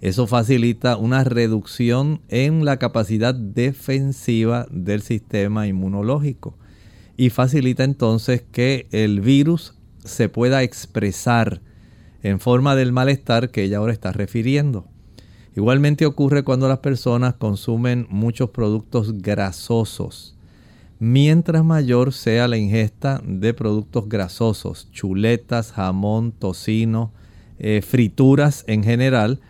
Eso 0.00 0.28
facilita 0.28 0.96
una 0.96 1.24
reducción 1.24 2.20
en 2.28 2.64
la 2.64 2.76
capacidad 2.76 3.34
defensiva 3.34 4.68
del 4.70 5.02
sistema 5.02 5.66
inmunológico 5.66 6.56
y 7.16 7.30
facilita 7.30 7.82
entonces 7.82 8.44
que 8.52 8.86
el 8.92 9.20
virus 9.20 9.74
se 10.04 10.28
pueda 10.28 10.62
expresar 10.62 11.60
en 12.22 12.38
forma 12.38 12.76
del 12.76 12.92
malestar 12.92 13.50
que 13.50 13.64
ella 13.64 13.78
ahora 13.78 13.92
está 13.92 14.12
refiriendo. 14.12 14.86
Igualmente 15.58 16.06
ocurre 16.06 16.44
cuando 16.44 16.68
las 16.68 16.78
personas 16.78 17.34
consumen 17.34 18.06
muchos 18.10 18.50
productos 18.50 19.20
grasosos. 19.20 20.36
Mientras 21.00 21.64
mayor 21.64 22.12
sea 22.12 22.46
la 22.46 22.56
ingesta 22.56 23.20
de 23.24 23.52
productos 23.54 24.08
grasosos, 24.08 24.88
chuletas, 24.92 25.72
jamón, 25.72 26.30
tocino, 26.30 27.12
eh, 27.58 27.82
frituras 27.84 28.62
en 28.68 28.84
general, 28.84 29.40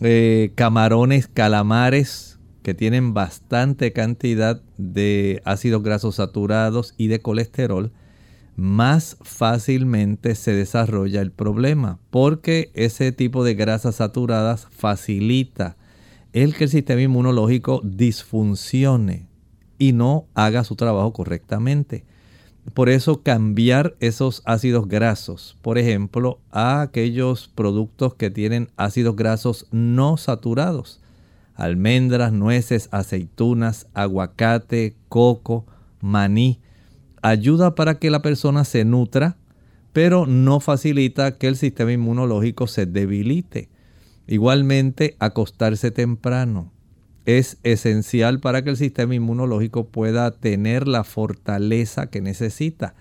eh, 0.00 0.52
camarones, 0.54 1.28
calamares 1.28 2.38
que 2.62 2.72
tienen 2.72 3.12
bastante 3.12 3.92
cantidad 3.92 4.62
de 4.78 5.42
ácidos 5.44 5.82
grasos 5.82 6.14
saturados 6.14 6.94
y 6.96 7.08
de 7.08 7.20
colesterol, 7.20 7.92
más 8.58 9.16
fácilmente 9.20 10.34
se 10.34 10.52
desarrolla 10.52 11.20
el 11.22 11.30
problema, 11.30 12.00
porque 12.10 12.72
ese 12.74 13.12
tipo 13.12 13.44
de 13.44 13.54
grasas 13.54 13.94
saturadas 13.94 14.66
facilita 14.72 15.76
el 16.32 16.56
que 16.56 16.64
el 16.64 16.70
sistema 16.70 17.00
inmunológico 17.00 17.80
disfuncione 17.84 19.28
y 19.78 19.92
no 19.92 20.26
haga 20.34 20.64
su 20.64 20.74
trabajo 20.74 21.12
correctamente. 21.12 22.04
Por 22.74 22.88
eso 22.88 23.22
cambiar 23.22 23.94
esos 24.00 24.42
ácidos 24.44 24.88
grasos, 24.88 25.56
por 25.62 25.78
ejemplo, 25.78 26.40
a 26.50 26.80
aquellos 26.80 27.46
productos 27.46 28.14
que 28.14 28.28
tienen 28.28 28.72
ácidos 28.76 29.14
grasos 29.14 29.68
no 29.70 30.16
saturados, 30.16 31.00
almendras, 31.54 32.32
nueces, 32.32 32.88
aceitunas, 32.90 33.86
aguacate, 33.94 34.96
coco, 35.08 35.64
maní, 36.00 36.58
ayuda 37.22 37.74
para 37.74 37.98
que 37.98 38.10
la 38.10 38.22
persona 38.22 38.64
se 38.64 38.84
nutra, 38.84 39.36
pero 39.92 40.26
no 40.26 40.60
facilita 40.60 41.38
que 41.38 41.48
el 41.48 41.56
sistema 41.56 41.92
inmunológico 41.92 42.66
se 42.66 42.86
debilite. 42.86 43.68
Igualmente, 44.26 45.16
acostarse 45.18 45.90
temprano 45.90 46.72
es 47.28 47.58
esencial 47.62 48.40
para 48.40 48.62
que 48.64 48.70
el 48.70 48.78
sistema 48.78 49.14
inmunológico 49.14 49.88
pueda 49.88 50.30
tener 50.30 50.88
la 50.88 51.04
fortaleza 51.04 52.08
que 52.08 52.22
necesita. 52.22 52.94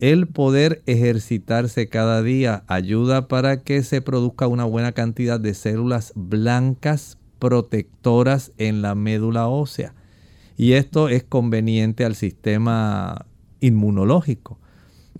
El 0.00 0.26
poder 0.26 0.82
ejercitarse 0.86 1.88
cada 1.88 2.22
día 2.22 2.64
ayuda 2.66 3.28
para 3.28 3.60
que 3.62 3.82
se 3.82 4.00
produzca 4.00 4.46
una 4.46 4.64
buena 4.64 4.92
cantidad 4.92 5.38
de 5.38 5.52
células 5.52 6.12
blancas 6.14 7.18
protectoras 7.38 8.52
en 8.56 8.80
la 8.80 8.94
médula 8.94 9.48
ósea. 9.48 9.94
Y 10.56 10.72
esto 10.72 11.08
es 11.08 11.24
conveniente 11.24 12.04
al 12.04 12.14
sistema 12.14 13.26
inmunológico. 13.60 14.58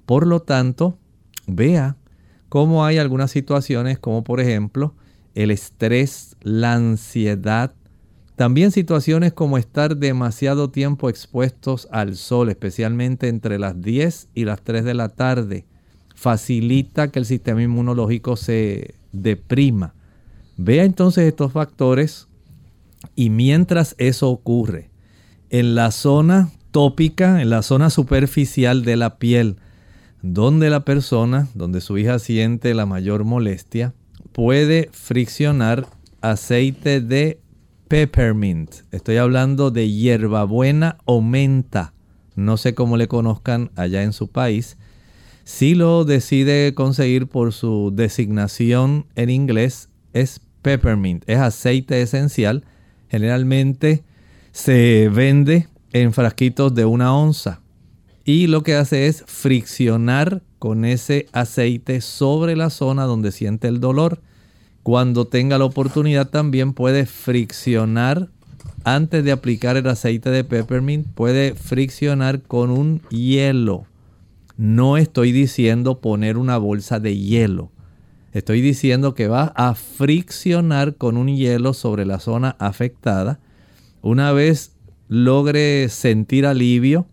Por 0.07 0.27
lo 0.27 0.41
tanto, 0.41 0.99
vea 1.47 1.97
cómo 2.49 2.85
hay 2.85 2.99
algunas 2.99 3.31
situaciones 3.31 3.99
como 3.99 4.25
por 4.25 4.41
ejemplo 4.41 4.95
el 5.35 5.51
estrés, 5.51 6.37
la 6.43 6.75
ansiedad, 6.75 7.75
también 8.37 8.71
situaciones 8.71 9.33
como 9.33 9.59
estar 9.59 9.97
demasiado 9.97 10.71
tiempo 10.71 11.09
expuestos 11.09 11.89
al 11.91 12.17
sol, 12.17 12.49
especialmente 12.49 13.29
entre 13.29 13.59
las 13.59 13.81
10 13.81 14.29
y 14.35 14.45
las 14.45 14.63
3 14.63 14.85
de 14.85 14.95
la 14.95 15.09
tarde, 15.09 15.67
facilita 16.15 17.09
que 17.09 17.19
el 17.19 17.25
sistema 17.25 17.63
inmunológico 17.63 18.37
se 18.37 18.95
deprima. 19.13 19.95
Vea 20.57 20.85
entonces 20.85 21.27
estos 21.27 21.53
factores 21.53 22.29
y 23.15 23.31
mientras 23.31 23.95
eso 23.99 24.31
ocurre, 24.31 24.91
en 25.51 25.75
la 25.75 25.91
zona 25.91 26.51
en 26.73 27.51
la 27.51 27.63
zona 27.63 27.91
superficial 27.91 28.85
de 28.85 28.97
la 28.97 29.19
piel, 29.19 29.57
donde 30.23 30.71
la 30.71 30.85
persona, 30.85 31.49
donde 31.55 31.81
su 31.81 31.99
hija 31.99 32.19
siente 32.19 32.75
la 32.75 32.87
mayor 32.87 33.25
molestia, 33.25 33.95
puede 34.33 34.89
friccionar 34.93 35.87
aceite 36.21 37.01
de 37.01 37.41
peppermint. 37.89 38.71
Estoy 38.93 39.17
hablando 39.17 39.71
de 39.71 39.91
hierbabuena 39.91 40.99
o 41.05 41.21
menta. 41.21 41.95
No 42.37 42.57
sé 42.57 42.75
cómo 42.75 42.97
le 42.97 43.09
conozcan 43.09 43.71
allá 43.75 44.03
en 44.03 44.13
su 44.13 44.29
país. 44.29 44.77
Si 45.45 45.75
lo 45.75 46.05
decide 46.05 46.75
conseguir 46.75 47.27
por 47.27 47.53
su 47.53 47.91
designación 47.93 49.07
en 49.17 49.31
inglés, 49.31 49.89
es 50.13 50.41
peppermint. 50.63 51.25
Es 51.27 51.39
aceite 51.39 52.03
esencial. 52.03 52.65
Generalmente 53.09 54.05
se 54.53 55.09
vende 55.09 55.67
en 55.93 56.13
frasquitos 56.13 56.75
de 56.75 56.85
una 56.85 57.15
onza. 57.15 57.61
Y 58.25 58.47
lo 58.47 58.63
que 58.63 58.75
hace 58.75 59.07
es 59.07 59.25
friccionar 59.27 60.43
con 60.59 60.85
ese 60.85 61.27
aceite 61.33 62.01
sobre 62.01 62.57
la 62.57 62.71
zona 62.71 63.05
donde 63.05 63.33
siente 63.33 63.69
el 63.69 63.81
dolor 63.81 64.21
cuando 64.89 65.27
tenga 65.27 65.59
la 65.59 65.67
oportunidad 65.67 66.31
también 66.31 66.73
puede 66.73 67.05
friccionar 67.05 68.31
antes 68.85 69.23
de 69.23 69.33
aplicar 69.33 69.77
el 69.77 69.87
aceite 69.87 70.31
de 70.31 70.45
peppermint, 70.45 71.07
puede 71.09 71.55
friccionar 71.55 72.41
con 72.41 72.71
un 72.71 73.03
hielo. 73.11 73.85
No 74.57 74.97
estoy 74.97 75.31
diciendo 75.31 76.01
poner 76.01 76.39
una 76.39 76.57
bolsa 76.57 77.01
de 77.01 77.19
hielo. 77.19 77.71
Estoy 78.33 78.63
diciendo 78.63 79.15
que 79.15 79.29
va 79.29 79.53
a 79.57 79.75
friccionar 79.75 80.95
con 80.95 81.19
un 81.19 81.29
hielo 81.29 81.75
sobre 81.75 82.07
la 82.07 82.19
zona 82.19 82.57
afectada. 82.59 83.41
Una 84.01 84.33
vez 84.33 84.73
logre 85.09 85.89
sentir 85.89 86.47
alivio, 86.47 87.07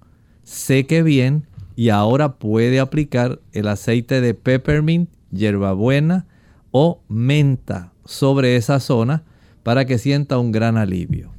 seque 0.43 1.04
bien 1.04 1.48
y 1.76 1.89
ahora 1.89 2.38
puede 2.38 2.80
aplicar 2.80 3.39
el 3.52 3.68
aceite 3.68 4.22
de 4.22 4.34
peppermint, 4.34 5.10
hierbabuena, 5.32 6.26
o 6.72 7.02
menta 7.08 7.93
sobre 8.06 8.58
esa 8.58 8.80
zona 8.80 9.24
para 9.64 9.86
que 9.86 9.98
sienta 9.98 10.38
un 10.38 10.52
gran 10.52 10.78
alivio. 10.78 11.32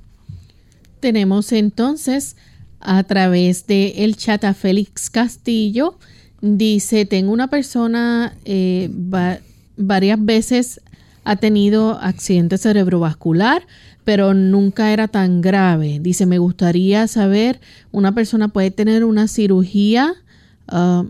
Tenemos 1.01 1.53
entonces 1.53 2.37
a 2.81 3.03
través 3.05 3.67
de 3.67 4.05
el 4.05 4.17
chat 4.17 4.45
a 4.45 4.55
Félix 4.55 5.11
Castillo. 5.11 5.99
Dice, 6.41 7.05
tengo 7.05 7.33
una 7.33 7.49
persona 7.49 8.35
eh, 8.45 8.91
varias 9.77 10.25
veces 10.25 10.81
ha 11.25 11.37
tenido 11.37 11.99
accidente 12.01 12.57
cerebrovascular, 12.57 13.67
pero 14.07 14.33
nunca 14.33 14.95
era 14.95 15.07
tan 15.07 15.43
grave. 15.43 15.99
Dice, 16.01 16.25
me 16.25 16.39
gustaría 16.39 17.07
saber, 17.09 17.61
una 17.93 18.15
persona 18.15 18.49
puede 18.49 18.71
tener 18.71 19.05
una 19.05 19.29
cirugía, 19.29 20.15
ah, 20.69 21.05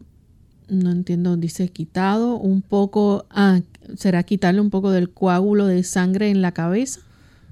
no 0.69 0.91
entiendo, 0.91 1.37
dice 1.37 1.69
quitado 1.69 2.35
un 2.35 2.61
poco, 2.61 3.27
ah, 3.31 3.61
¿Será 3.95 4.23
quitarle 4.25 4.61
un 4.61 4.71
poco 4.71 4.91
del 4.91 5.11
coágulo 5.11 5.67
de 5.67 5.85
sangre 5.85 6.31
en 6.31 6.43
la 6.43 6.53
cabeza? 6.53 7.01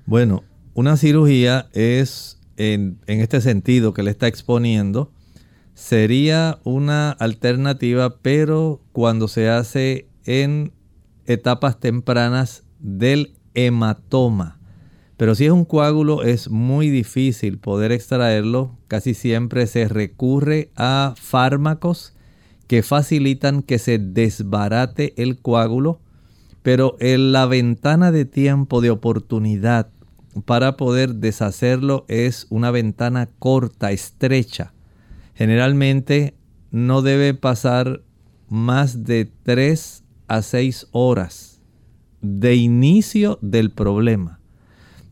Bueno, 0.06 0.42
una 0.74 0.96
cirugía 0.96 1.68
es, 1.72 2.38
en, 2.56 2.98
este 3.06 3.40
sentido 3.40 3.94
que 3.94 4.02
le 4.02 4.10
está 4.10 4.26
exponiendo, 4.26 5.12
sería 5.74 6.58
una 6.64 7.10
alternativa, 7.10 8.18
pero 8.20 8.80
cuando 8.92 9.28
se 9.28 9.48
hace 9.48 10.08
en 10.24 10.72
etapas 11.26 11.78
tempranas 11.78 12.64
del 12.80 13.34
hematoma. 13.54 14.58
Pero 15.16 15.34
si 15.34 15.46
es 15.46 15.52
un 15.52 15.64
coágulo 15.64 16.22
es 16.22 16.50
muy 16.50 16.90
difícil 16.90 17.58
poder 17.58 17.92
extraerlo. 17.92 18.76
Casi 18.88 19.14
siempre 19.14 19.66
se 19.66 19.88
recurre 19.88 20.70
a 20.76 21.14
fármacos 21.16 22.14
que 22.66 22.82
facilitan 22.82 23.62
que 23.62 23.78
se 23.78 23.98
desbarate 23.98 25.14
el 25.16 25.40
coágulo 25.40 26.00
pero 26.64 26.96
la 26.98 27.44
ventana 27.44 28.10
de 28.10 28.24
tiempo 28.24 28.80
de 28.80 28.88
oportunidad 28.88 29.90
para 30.46 30.78
poder 30.78 31.16
deshacerlo 31.16 32.06
es 32.08 32.46
una 32.48 32.70
ventana 32.70 33.28
corta, 33.38 33.92
estrecha. 33.92 34.72
Generalmente 35.34 36.32
no 36.70 37.02
debe 37.02 37.34
pasar 37.34 38.00
más 38.48 39.04
de 39.04 39.30
3 39.42 40.04
a 40.26 40.40
6 40.40 40.86
horas 40.92 41.60
de 42.22 42.54
inicio 42.54 43.38
del 43.42 43.70
problema. 43.70 44.40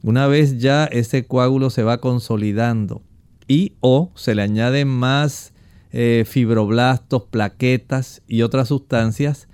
Una 0.03 0.27
vez 0.27 0.59
ya 0.59 0.85
ese 0.87 1.27
coágulo 1.27 1.71
se 1.71 1.85
va 1.85 1.99
consolidando 1.99 3.03
y 3.47 3.77
o 3.81 4.11
se 4.17 4.35
le 4.35 4.43
añaden 4.43 4.89
más 4.89 5.53
eh, 5.93 6.25
fibroblastos, 6.27 7.25
plaquetas 7.25 8.23
y 8.27 8.43
otras 8.43 8.69
sustancias, 8.69 9.49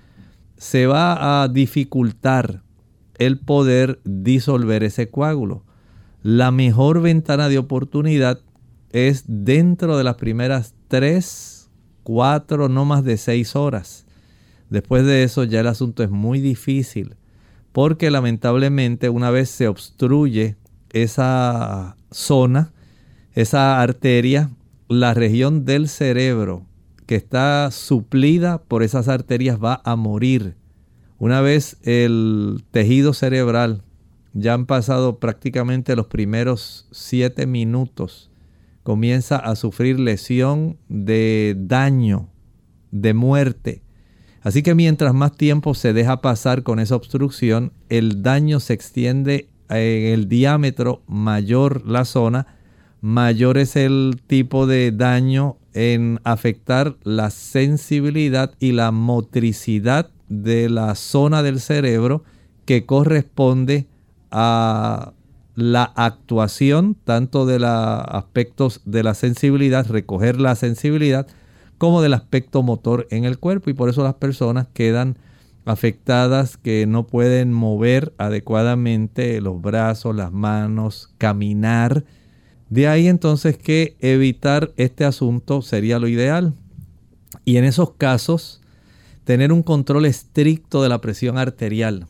se 0.57 0.87
va 0.87 1.43
a 1.43 1.47
dificultar 1.49 2.63
el 3.19 3.39
poder 3.39 3.99
disolver 4.05 4.83
ese 4.83 5.09
coágulo. 5.09 5.65
La 6.23 6.49
mejor 6.49 7.01
ventana 7.01 7.47
de 7.47 7.59
oportunidad 7.59 8.39
es 8.91 9.25
dentro 9.27 9.97
de 9.97 10.03
las 10.03 10.15
primeras 10.15 10.73
3, 10.87 11.69
4, 12.01 12.69
no 12.69 12.85
más 12.85 13.03
de 13.03 13.17
6 13.17 13.55
horas. 13.55 14.07
Después 14.71 15.05
de 15.05 15.23
eso 15.23 15.43
ya 15.43 15.59
el 15.59 15.67
asunto 15.67 16.01
es 16.01 16.09
muy 16.09 16.39
difícil 16.39 17.18
porque 17.71 18.11
lamentablemente 18.11 19.09
una 19.09 19.31
vez 19.31 19.49
se 19.49 19.67
obstruye 19.67 20.55
esa 20.91 21.95
zona, 22.11 22.73
esa 23.33 23.81
arteria, 23.81 24.49
la 24.87 25.13
región 25.13 25.65
del 25.65 25.87
cerebro 25.87 26.65
que 27.05 27.15
está 27.15 27.69
suplida 27.71 28.61
por 28.63 28.83
esas 28.83 29.07
arterias 29.07 29.57
va 29.63 29.81
a 29.83 29.95
morir. 29.95 30.55
Una 31.17 31.41
vez 31.41 31.77
el 31.83 32.63
tejido 32.71 33.13
cerebral 33.13 33.83
ya 34.33 34.53
han 34.53 34.65
pasado 34.65 35.19
prácticamente 35.19 35.95
los 35.95 36.07
primeros 36.07 36.87
siete 36.91 37.47
minutos, 37.47 38.29
comienza 38.83 39.37
a 39.37 39.55
sufrir 39.55 39.99
lesión 39.99 40.77
de 40.87 41.55
daño, 41.57 42.29
de 42.91 43.13
muerte. 43.13 43.81
Así 44.49 44.63
que 44.63 44.73
mientras 44.73 45.13
más 45.13 45.37
tiempo 45.37 45.75
se 45.75 45.93
deja 45.93 46.21
pasar 46.21 46.63
con 46.63 46.79
esa 46.79 46.95
obstrucción, 46.95 47.71
el 47.87 48.23
daño 48.23 48.59
se 48.59 48.73
extiende 48.73 49.47
en 49.69 50.11
el 50.11 50.27
diámetro 50.27 51.03
mayor 51.05 51.85
la 51.85 52.03
zona, 52.03 52.47
mayor 52.99 53.59
es 53.59 53.75
el 53.75 54.19
tipo 54.25 54.65
de 54.65 54.91
daño 54.91 55.57
en 55.75 56.19
afectar 56.23 56.95
la 57.03 57.29
sensibilidad 57.29 58.55
y 58.59 58.71
la 58.71 58.89
motricidad 58.89 60.09
de 60.29 60.67
la 60.67 60.95
zona 60.95 61.43
del 61.43 61.59
cerebro 61.59 62.23
que 62.65 62.87
corresponde 62.87 63.85
a 64.31 65.13
la 65.53 65.83
actuación 65.83 66.95
tanto 66.95 67.45
de 67.45 67.59
los 67.59 67.69
aspectos 67.69 68.81
de 68.85 69.03
la 69.03 69.13
sensibilidad, 69.13 69.85
recoger 69.87 70.41
la 70.41 70.55
sensibilidad, 70.55 71.27
como 71.79 72.03
del 72.03 72.13
aspecto 72.13 72.61
motor 72.61 73.07
en 73.09 73.25
el 73.25 73.39
cuerpo 73.39 73.71
y 73.71 73.73
por 73.73 73.89
eso 73.89 74.03
las 74.03 74.13
personas 74.15 74.67
quedan 74.71 75.17
afectadas 75.65 76.57
que 76.57 76.85
no 76.85 77.07
pueden 77.07 77.53
mover 77.53 78.13
adecuadamente 78.17 79.41
los 79.41 79.61
brazos, 79.61 80.15
las 80.15 80.31
manos, 80.31 81.09
caminar, 81.17 82.03
de 82.69 82.87
ahí 82.87 83.07
entonces 83.07 83.57
que 83.57 83.95
evitar 83.99 84.71
este 84.77 85.05
asunto 85.05 85.61
sería 85.61 85.97
lo 85.97 86.07
ideal. 86.07 86.53
Y 87.45 87.57
en 87.57 87.63
esos 87.63 87.93
casos, 87.93 88.61
tener 89.23 89.51
un 89.51 89.63
control 89.63 90.05
estricto 90.05 90.83
de 90.83 90.89
la 90.89 91.01
presión 91.01 91.37
arterial, 91.37 92.07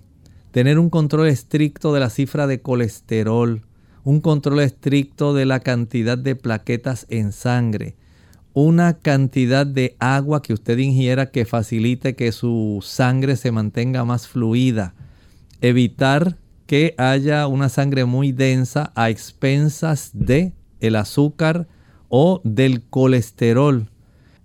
tener 0.52 0.80
un 0.80 0.90
control 0.90 1.28
estricto 1.28 1.94
de 1.94 2.00
la 2.00 2.10
cifra 2.10 2.48
de 2.48 2.62
colesterol, 2.62 3.62
un 4.04 4.20
control 4.20 4.62
estricto 4.62 5.34
de 5.34 5.46
la 5.46 5.60
cantidad 5.60 6.18
de 6.18 6.36
plaquetas 6.36 7.06
en 7.10 7.32
sangre, 7.32 7.96
una 8.54 8.98
cantidad 9.00 9.66
de 9.66 9.96
agua 10.00 10.42
que 10.42 10.54
usted 10.54 10.78
ingiera 10.78 11.32
que 11.32 11.46
facilite 11.46 12.16
que 12.16 12.32
su 12.32 12.80
sangre 12.84 13.36
se 13.36 13.52
mantenga 13.52 14.06
más 14.06 14.28
fluida, 14.28 14.94
evitar 15.62 16.38
que 16.66 16.94
haya 16.98 17.48
una 17.48 17.70
sangre 17.70 18.06
muy 18.06 18.32
densa 18.32 18.92
a 18.96 19.10
expensas 19.10 20.12
de 20.14 20.54
el 20.80 20.96
azúcar 20.96 21.68
o 22.10 22.42
del 22.44 22.84
colesterol. 22.84 23.90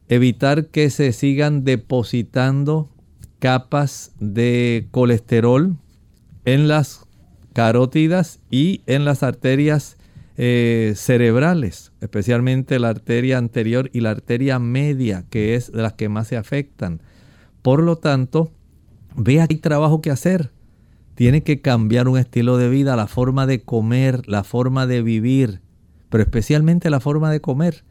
Evitar 0.09 0.67
que 0.67 0.91
se 0.91 1.13
sigan 1.13 1.65
depositando 1.65 2.91
capas 3.39 4.13
de 4.21 4.89
colesterol 4.91 5.77
en 6.45 6.69
las 6.69 7.07
carótidas 7.53 8.41
y 8.51 8.83
en 8.87 9.05
las 9.05 9.23
arterias 9.23 9.97
eh, 10.37 10.95
cerebrales, 10.97 11.93
especialmente 12.05 12.79
la 12.79 12.91
arteria 12.91 13.39
anterior 13.39 13.89
y 13.95 14.01
la 14.01 14.11
arteria 14.11 14.59
media, 14.59 15.25
que 15.31 15.55
es 15.55 15.73
de 15.73 15.81
las 15.81 15.95
que 15.95 16.11
más 16.11 16.29
se 16.29 16.37
afectan. 16.37 17.01
Por 17.63 17.83
lo 17.83 17.97
tanto, 17.97 18.53
vea 19.17 19.47
que 19.47 19.55
hay 19.55 19.61
trabajo 19.61 20.03
que 20.03 20.11
hacer. 20.11 20.51
Tiene 21.15 21.43
que 21.43 21.63
cambiar 21.63 22.09
un 22.09 22.19
estilo 22.19 22.59
de 22.59 22.69
vida, 22.69 22.95
la 22.95 23.07
forma 23.07 23.47
de 23.47 23.63
comer, 23.63 24.29
la 24.29 24.45
forma 24.45 24.87
de 24.87 25.01
vivir, 25.01 25.63
pero 26.11 26.23
especialmente 26.23 26.91
la 26.91 27.01
forma 27.01 27.31
de 27.31 27.41
comer, 27.41 27.85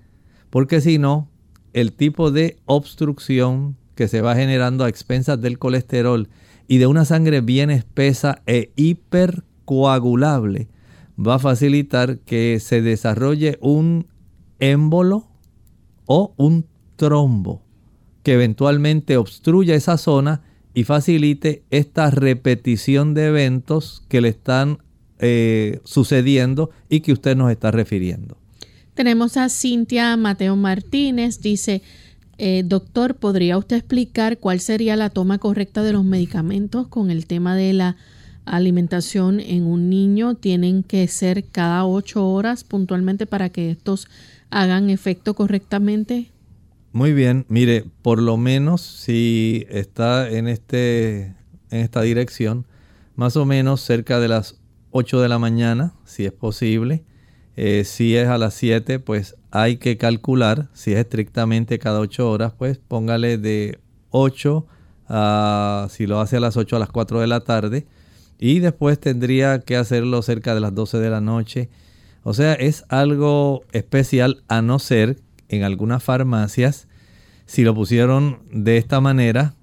porque 0.52 0.80
si 0.80 1.00
no, 1.00 1.28
el 1.74 1.92
tipo 1.94 2.30
de 2.30 2.58
obstrucción 2.66 3.78
que 3.96 4.08
se 4.08 4.22
va 4.22 4.36
generando 4.36 4.84
a 4.84 4.90
expensas 4.90 5.42
del 5.42 5.58
colesterol 5.58 6.30
y 6.68 6.78
de 6.78 6.86
una 6.86 7.06
sangre 7.06 7.42
bien 7.42 7.72
espesa 7.72 8.44
e 8.46 8.72
hipercoagulable 8.76 10.68
va 11.18 11.36
a 11.36 11.40
facilitar 11.40 12.20
que 12.20 12.60
se 12.60 12.82
desarrolle 12.82 13.58
un 13.62 14.08
émbolo 14.60 15.28
o 16.06 16.34
un 16.38 16.66
trombo 16.96 17.62
que 18.24 18.34
eventualmente 18.34 19.18
obstruya 19.18 19.76
esa 19.76 19.98
zona 19.98 20.42
y 20.74 20.86
facilite 20.86 21.64
esta 21.70 22.10
repetición 22.10 23.14
de 23.14 23.28
eventos 23.28 24.04
que 24.08 24.22
le 24.22 24.30
están 24.30 24.80
eh, 25.20 25.80
sucediendo 25.84 26.72
y 26.90 27.02
que 27.02 27.14
usted 27.14 27.36
nos 27.36 27.52
está 27.52 27.72
refiriendo. 27.72 28.38
Tenemos 28.94 29.38
a 29.38 29.50
Cintia 29.50 30.16
Mateo 30.18 30.56
Martínez, 30.56 31.42
dice, 31.42 31.82
eh, 32.38 32.64
doctor, 32.66 33.16
¿podría 33.16 33.58
usted 33.58 33.78
explicar 33.78 34.40
cuál 34.40 34.60
sería 34.60 34.96
la 34.96 35.10
toma 35.10 35.38
correcta 35.38 35.84
de 35.84 35.94
los 35.94 36.04
medicamentos 36.04 36.88
con 36.88 37.12
el 37.12 37.28
tema 37.28 37.56
de 37.56 37.74
la 37.74 37.98
alimentación 38.46 39.40
en 39.40 39.66
un 39.66 39.90
niño? 39.90 40.36
¿Tienen 40.36 40.84
que 40.84 41.08
ser 41.08 41.46
cada 41.46 41.86
ocho 41.86 42.28
horas 42.28 42.64
puntualmente 42.64 43.26
para 43.26 43.50
que 43.50 43.72
estos 43.72 44.08
hagan 44.50 44.90
efecto 44.90 45.34
correctamente? 45.34 46.32
Muy 46.92 47.14
bien, 47.14 47.46
mire, 47.50 47.86
por 48.02 48.22
lo 48.22 48.38
menos 48.38 48.82
si 48.82 49.66
está 49.70 50.30
en, 50.30 50.48
este, 50.48 51.36
en 51.72 51.80
esta 51.80 52.02
dirección, 52.02 52.68
más 53.16 53.36
o 53.36 53.46
menos 53.46 53.82
cerca 53.82 54.20
de 54.20 54.28
las 54.28 54.60
8 54.92 55.22
de 55.22 55.28
la 55.28 55.40
mañana, 55.40 55.94
si 56.06 56.26
es 56.26 56.32
posible. 56.32 57.04
Eh, 57.56 57.84
si 57.84 58.16
es 58.16 58.28
a 58.28 58.38
las 58.38 58.54
7, 58.56 59.00
pues 59.00 59.36
hay 59.52 59.78
que 59.78 59.98
calcular. 59.98 60.70
Si 60.74 60.94
es 60.94 61.00
estrictamente 61.00 61.80
cada 61.80 62.00
8 62.00 62.30
horas, 62.30 62.54
pues 62.58 62.78
póngale 62.78 63.38
de 63.38 63.80
8 64.12 64.66
a, 65.10 65.88
si 65.90 66.08
lo 66.08 66.20
hace 66.20 66.38
a 66.38 66.40
las 66.40 66.58
8 66.58 66.76
a 66.76 66.80
las 66.80 66.90
4 66.90 67.20
de 67.20 67.28
la 67.28 67.42
tarde. 67.42 67.88
Y 68.46 68.60
después 68.60 69.00
tendría 69.00 69.60
que 69.60 69.78
hacerlo 69.78 70.22
cerca 70.22 70.54
de 70.54 70.60
las 70.60 70.76
12 70.76 70.98
de 70.98 71.10
la 71.10 71.22
noche. 71.22 71.70
O 72.24 72.34
sea, 72.34 72.52
es 72.56 72.84
algo 72.90 73.64
especial 73.72 74.44
a 74.50 74.62
no 74.62 74.80
ser 74.80 75.22
en 75.48 75.64
algunas 75.64 76.04
farmacias. 76.04 76.90
Si 77.46 77.64
lo 77.64 77.74
pusieron 77.74 78.40
de 78.52 78.76
esta 78.76 79.00
manera, 79.00 79.56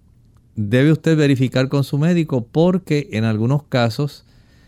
debe 0.56 0.92
usted 0.92 1.14
verificar 1.14 1.68
con 1.68 1.84
su 1.84 1.98
médico 1.98 2.46
porque 2.50 3.10
en 3.12 3.24
algunos 3.24 3.64
casos 3.64 4.24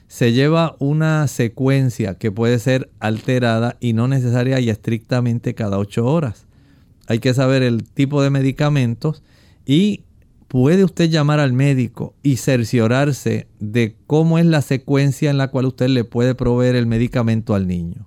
se 0.08 0.34
lleva 0.34 0.76
una 0.78 1.26
secuencia 1.26 2.18
que 2.18 2.30
puede 2.30 2.58
ser 2.58 2.90
alterada 3.00 3.78
y 3.80 3.94
no 3.94 4.08
necesaria 4.08 4.60
y 4.60 4.68
estrictamente 4.68 5.54
cada 5.54 5.78
8 5.78 6.04
horas. 6.04 6.44
Hay 7.06 7.18
que 7.18 7.32
saber 7.32 7.62
el 7.62 7.84
tipo 7.84 8.22
de 8.22 8.28
medicamentos 8.28 9.22
y 9.64 10.02
puede 10.52 10.84
usted 10.84 11.08
llamar 11.08 11.40
al 11.40 11.54
médico 11.54 12.14
y 12.22 12.36
cerciorarse 12.36 13.46
de 13.58 13.96
cómo 14.06 14.36
es 14.36 14.44
la 14.44 14.60
secuencia 14.60 15.30
en 15.30 15.38
la 15.38 15.48
cual 15.48 15.64
usted 15.64 15.88
le 15.88 16.04
puede 16.04 16.34
proveer 16.34 16.76
el 16.76 16.84
medicamento 16.84 17.54
al 17.54 17.66
niño. 17.66 18.06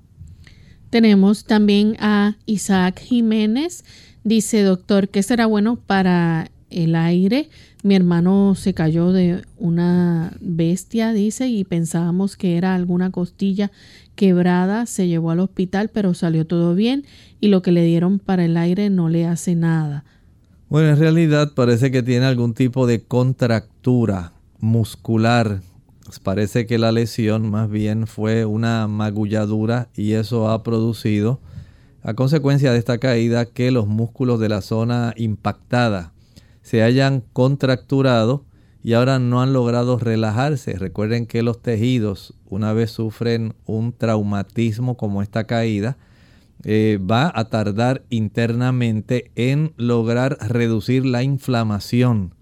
Tenemos 0.91 1.46
también 1.46 1.96
a 2.00 2.38
Isaac 2.46 3.00
Jiménez. 3.00 3.84
Dice, 4.24 4.62
doctor, 4.62 5.10
¿qué 5.10 5.24
será 5.24 5.48
bueno 5.48 5.78
para 5.78 6.52
el 6.70 6.93
aire? 6.93 7.50
Mi 7.82 7.96
hermano 7.96 8.54
se 8.54 8.76
cayó 8.76 9.12
de 9.12 9.41
una 9.58 10.38
bestia, 10.39 11.14
dice, 11.14 11.48
y 11.48 11.64
pensábamos 11.64 12.38
que 12.38 12.58
era 12.58 12.76
alguna 12.76 13.10
costilla 13.10 13.72
quebrada. 14.14 14.86
Se 14.86 15.08
llevó 15.08 15.32
al 15.32 15.39
hospital, 15.39 15.89
pero 15.91 16.14
salió 16.14 16.46
todo 16.46 16.76
bien 16.76 17.06
y 17.41 17.48
lo 17.48 17.64
que 17.64 17.72
le 17.72 17.84
dieron 17.84 18.20
para 18.20 18.46
el 18.46 18.56
aire 18.56 18.91
no 18.91 19.10
le 19.10 19.26
hace 19.26 19.56
nada. 19.56 20.06
Bueno, 20.76 20.90
en 20.90 21.00
realidad 21.00 21.54
parece 21.56 21.90
que 21.90 22.04
tiene 22.04 22.26
algún 22.26 22.54
tipo 22.54 22.86
de 22.86 23.02
contractura 23.02 24.34
muscular. 24.60 25.62
Parece 26.22 26.66
que 26.66 26.78
la 26.78 26.92
lesión 26.92 27.50
más 27.50 27.70
bien 27.70 28.08
fue 28.08 28.44
una 28.44 28.86
magulladura 28.90 29.88
y 29.96 30.16
eso 30.16 30.50
ha 30.50 30.64
producido, 30.64 31.40
a 32.04 32.14
consecuencia 32.14 32.74
de 32.74 32.80
esta 32.80 32.98
caída, 32.98 33.46
que 33.46 33.72
los 33.72 33.88
músculos 33.88 34.38
de 34.42 34.50
la 34.50 34.60
zona 34.60 35.14
impactada 35.16 36.12
se 36.62 36.84
hayan 36.84 37.24
contracturado 37.32 38.44
y 38.84 38.96
ahora 38.96 39.18
no 39.18 39.42
han 39.42 39.54
logrado 39.54 39.98
relajarse. 39.98 40.74
Recuerden 40.74 41.26
que 41.26 41.42
los 41.42 41.62
tejidos, 41.62 42.34
una 42.50 42.74
vez 42.74 42.92
sufren 42.92 43.54
un 43.66 43.94
traumatismo 43.94 44.98
como 44.98 45.22
esta 45.22 45.46
caída, 45.46 45.96
eh, 46.68 46.99
va 46.99 47.32
a 47.36 47.45
tardar 47.45 48.03
internamente 48.09 49.32
en 49.36 49.74
lograr 49.78 50.39
reducir 50.41 51.05
la 51.05 51.22
inflamación. 51.22 52.34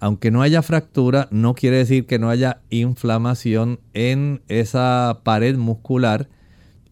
Aunque 0.00 0.30
no 0.30 0.40
haya 0.40 0.62
fractura, 0.62 1.28
no 1.30 1.54
quiere 1.54 1.76
decir 1.76 2.06
que 2.06 2.18
no 2.18 2.30
haya 2.30 2.62
inflamación 2.70 3.78
en 3.92 4.40
esa 4.48 5.20
pared 5.22 5.58
muscular 5.58 6.30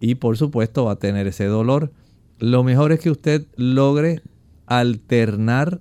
y 0.00 0.16
por 0.16 0.36
supuesto 0.36 0.84
va 0.84 0.92
a 0.92 0.98
tener 0.98 1.26
ese 1.26 1.46
dolor. 1.46 1.92
Lo 2.38 2.62
mejor 2.62 2.92
es 2.92 3.00
que 3.00 3.10
usted 3.10 3.46
logre 3.56 4.20
alternar 4.66 5.80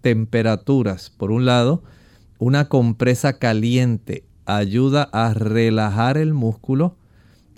temperaturas. 0.00 1.10
Por 1.10 1.30
un 1.30 1.44
lado, 1.44 1.82
una 2.38 2.70
compresa 2.70 3.38
caliente 3.38 4.24
ayuda 4.46 5.10
a 5.12 5.34
relajar 5.34 6.16
el 6.16 6.32
músculo 6.32 6.96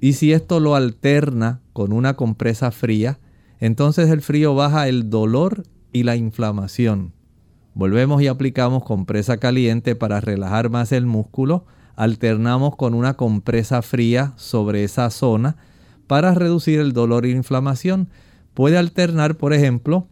y 0.05 0.13
si 0.13 0.35
esto 0.35 0.61
lo 0.61 0.75
alterna 0.75 1.63
con 1.73 1.91
una 1.91 2.15
compresa 2.15 2.71
fría, 2.71 3.21
entonces 3.59 4.11
el 4.11 4.21
frío 4.21 4.55
baja 4.55 4.87
el 4.87 5.09
dolor 5.09 5.63
y 5.95 6.03
la 6.03 6.15
inflamación. 6.15 7.15
Volvemos 7.73 8.21
y 8.21 8.27
aplicamos 8.27 8.85
compresa 8.85 9.39
caliente 9.39 9.97
para 9.97 10.21
relajar 10.21 10.69
más 10.69 10.93
el 10.93 11.07
músculo, 11.07 11.65
alternamos 11.97 12.77
con 12.77 12.93
una 12.93 13.15
compresa 13.15 13.81
fría 13.81 14.35
sobre 14.37 14.85
esa 14.85 15.09
zona 15.09 15.57
para 16.07 16.35
reducir 16.35 16.81
el 16.81 16.93
dolor 16.93 17.25
e 17.25 17.31
inflamación. 17.31 18.11
Puede 18.53 18.77
alternar, 18.77 19.39
por 19.39 19.55
ejemplo, 19.55 20.07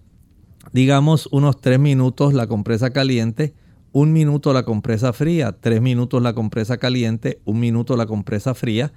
digamos 0.73 1.29
unos 1.33 1.61
3 1.61 1.79
minutos 1.79 2.33
la 2.33 2.47
compresa 2.47 2.95
caliente, 2.95 3.53
un 3.93 4.15
minuto 4.15 4.55
la 4.55 4.63
compresa 4.63 5.13
fría, 5.13 5.53
3 5.61 5.83
minutos 5.83 6.23
la 6.23 6.33
compresa 6.33 6.79
caliente, 6.79 7.43
un 7.45 7.61
minuto 7.61 7.95
la 7.95 8.07
compresa 8.07 8.55
fría. 8.55 8.91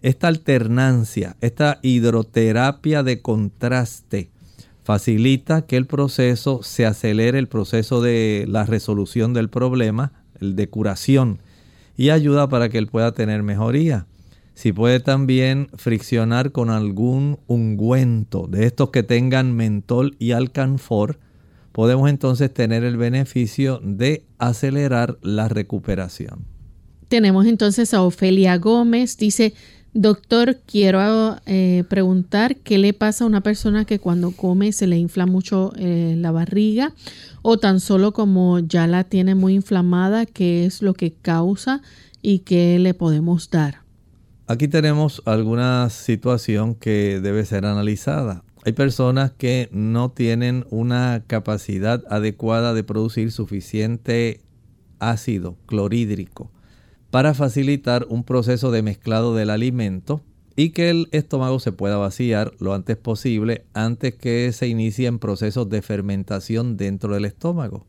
Esta 0.00 0.28
alternancia, 0.28 1.36
esta 1.40 1.80
hidroterapia 1.82 3.02
de 3.02 3.20
contraste 3.20 4.30
facilita 4.84 5.66
que 5.66 5.76
el 5.76 5.86
proceso 5.86 6.62
se 6.62 6.86
acelere, 6.86 7.38
el 7.38 7.48
proceso 7.48 8.00
de 8.00 8.46
la 8.48 8.64
resolución 8.64 9.34
del 9.34 9.50
problema, 9.50 10.12
el 10.40 10.56
de 10.56 10.68
curación, 10.68 11.40
y 11.96 12.10
ayuda 12.10 12.48
para 12.48 12.68
que 12.68 12.78
él 12.78 12.86
pueda 12.86 13.12
tener 13.12 13.42
mejoría. 13.42 14.06
Si 14.54 14.72
puede 14.72 15.00
también 15.00 15.68
friccionar 15.74 16.52
con 16.52 16.70
algún 16.70 17.38
ungüento 17.48 18.46
de 18.48 18.66
estos 18.66 18.90
que 18.90 19.02
tengan 19.02 19.54
mentol 19.54 20.16
y 20.18 20.30
alcanfor, 20.30 21.18
podemos 21.72 22.08
entonces 22.08 22.52
tener 22.54 22.82
el 22.84 22.96
beneficio 22.96 23.80
de 23.82 24.24
acelerar 24.38 25.18
la 25.22 25.48
recuperación. 25.48 26.44
Tenemos 27.08 27.46
entonces 27.46 27.94
a 27.94 28.02
Ofelia 28.02 28.56
Gómez, 28.58 29.16
dice, 29.16 29.54
doctor, 30.00 30.58
quiero 30.64 31.38
eh, 31.46 31.82
preguntar 31.88 32.56
qué 32.56 32.78
le 32.78 32.92
pasa 32.92 33.24
a 33.24 33.26
una 33.26 33.40
persona 33.40 33.84
que 33.84 33.98
cuando 33.98 34.30
come 34.30 34.70
se 34.70 34.86
le 34.86 34.96
infla 34.96 35.26
mucho 35.26 35.72
eh, 35.76 36.14
la 36.16 36.30
barriga 36.30 36.94
o 37.42 37.58
tan 37.58 37.80
solo 37.80 38.12
como 38.12 38.60
ya 38.60 38.86
la 38.86 39.02
tiene 39.02 39.34
muy 39.34 39.54
inflamada, 39.54 40.24
qué 40.24 40.64
es 40.64 40.82
lo 40.82 40.94
que 40.94 41.12
causa 41.12 41.82
y 42.22 42.40
qué 42.40 42.78
le 42.78 42.94
podemos 42.94 43.50
dar. 43.50 43.82
Aquí 44.46 44.68
tenemos 44.68 45.20
alguna 45.26 45.90
situación 45.90 46.76
que 46.76 47.20
debe 47.20 47.44
ser 47.44 47.66
analizada. 47.66 48.44
Hay 48.64 48.74
personas 48.74 49.32
que 49.32 49.68
no 49.72 50.12
tienen 50.12 50.64
una 50.70 51.24
capacidad 51.26 52.04
adecuada 52.08 52.72
de 52.72 52.84
producir 52.84 53.32
suficiente 53.32 54.42
ácido 55.00 55.56
clorhídrico 55.66 56.52
para 57.10 57.34
facilitar 57.34 58.06
un 58.08 58.24
proceso 58.24 58.70
de 58.70 58.82
mezclado 58.82 59.34
del 59.34 59.50
alimento 59.50 60.22
y 60.56 60.70
que 60.70 60.90
el 60.90 61.08
estómago 61.12 61.60
se 61.60 61.72
pueda 61.72 61.96
vaciar 61.96 62.52
lo 62.58 62.74
antes 62.74 62.96
posible 62.96 63.64
antes 63.74 64.14
que 64.14 64.50
se 64.52 64.68
inicien 64.68 65.18
procesos 65.18 65.68
de 65.68 65.82
fermentación 65.82 66.76
dentro 66.76 67.14
del 67.14 67.24
estómago 67.24 67.86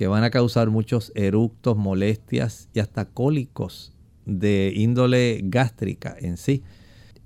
que 0.00 0.06
van 0.06 0.24
a 0.24 0.30
causar 0.30 0.70
muchos 0.70 1.12
eructos, 1.14 1.76
molestias 1.76 2.70
y 2.72 2.80
hasta 2.80 3.04
cólicos 3.04 3.92
de 4.24 4.72
índole 4.74 5.42
gástrica 5.44 6.16
en 6.18 6.38
sí. 6.38 6.62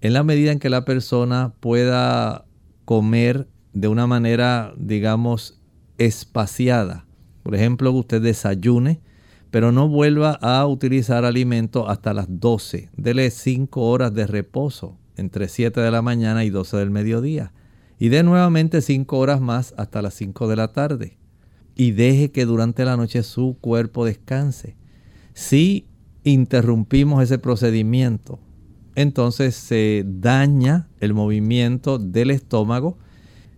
En 0.01 0.13
la 0.13 0.25
medida 0.25 0.51
en 0.51 0.59
que 0.59 0.71
la 0.71 0.85
persona 0.85 1.55
pueda 1.61 2.47
comer 2.85 3.47
de 3.75 3.87
una 3.87 4.09
manera, 4.09 4.75
digamos, 4.77 5.61
espaciada. 5.99 7.07
Por 7.45 7.55
ejemplo, 7.55 7.93
usted 7.93 8.21
desayune, 8.21 9.01
pero 9.55 9.71
no 9.71 9.89
vuelva 9.89 10.33
a 10.33 10.67
utilizar 10.67 11.25
alimento 11.25 11.89
hasta 11.89 12.13
las 12.13 12.27
12. 12.29 12.91
Dele 12.97 13.31
5 13.31 13.83
horas 13.83 14.13
de 14.13 14.27
reposo 14.27 14.99
entre 15.17 15.47
7 15.47 15.81
de 15.81 15.93
la 15.93 16.03
mañana 16.03 16.45
y 16.45 16.51
12 16.51 16.79
del 16.79 16.91
mediodía. 16.91 17.53
Y 17.97 18.09
dé 18.09 18.25
nuevamente 18.25 18.83
5 18.83 19.17
horas 19.17 19.41
más 19.41 19.73
hasta 19.77 20.03
las 20.03 20.15
5 20.15 20.49
de 20.49 20.57
la 20.57 20.73
tarde. 20.73 21.19
Y 21.77 21.93
deje 21.93 22.33
que 22.33 22.47
durante 22.47 22.85
la 22.85 22.97
noche 22.97 23.23
su 23.23 23.57
cuerpo 23.61 24.05
descanse. 24.05 24.75
Si 25.35 25.87
interrumpimos 26.25 27.23
ese 27.23 27.39
procedimiento, 27.39 28.41
entonces 28.97 29.55
se 29.55 30.05
daña 30.05 30.89
el 30.99 31.15
movimiento 31.15 32.01
del 32.01 32.33
estómago. 32.33 32.99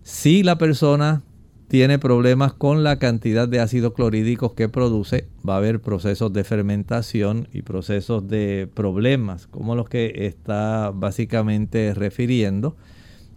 Si 0.03 0.43
la 0.43 0.59
persona 0.59 1.23
tiene 1.67 1.99
problemas 1.99 2.53
con 2.53 2.83
la 2.83 2.97
cantidad 2.97 3.47
de 3.47 3.59
ácido 3.59 3.93
clorhídricos 3.93 4.53
que 4.53 4.69
produce, 4.69 5.27
va 5.47 5.55
a 5.55 5.57
haber 5.57 5.81
procesos 5.81 6.31
de 6.31 6.45
fermentación 6.45 7.49
y 7.51 7.61
procesos 7.61 8.27
de 8.27 8.69
problemas, 8.73 9.47
como 9.47 9.75
los 9.75 9.89
que 9.89 10.13
está 10.27 10.91
básicamente 10.93 11.93
refiriendo. 11.93 12.77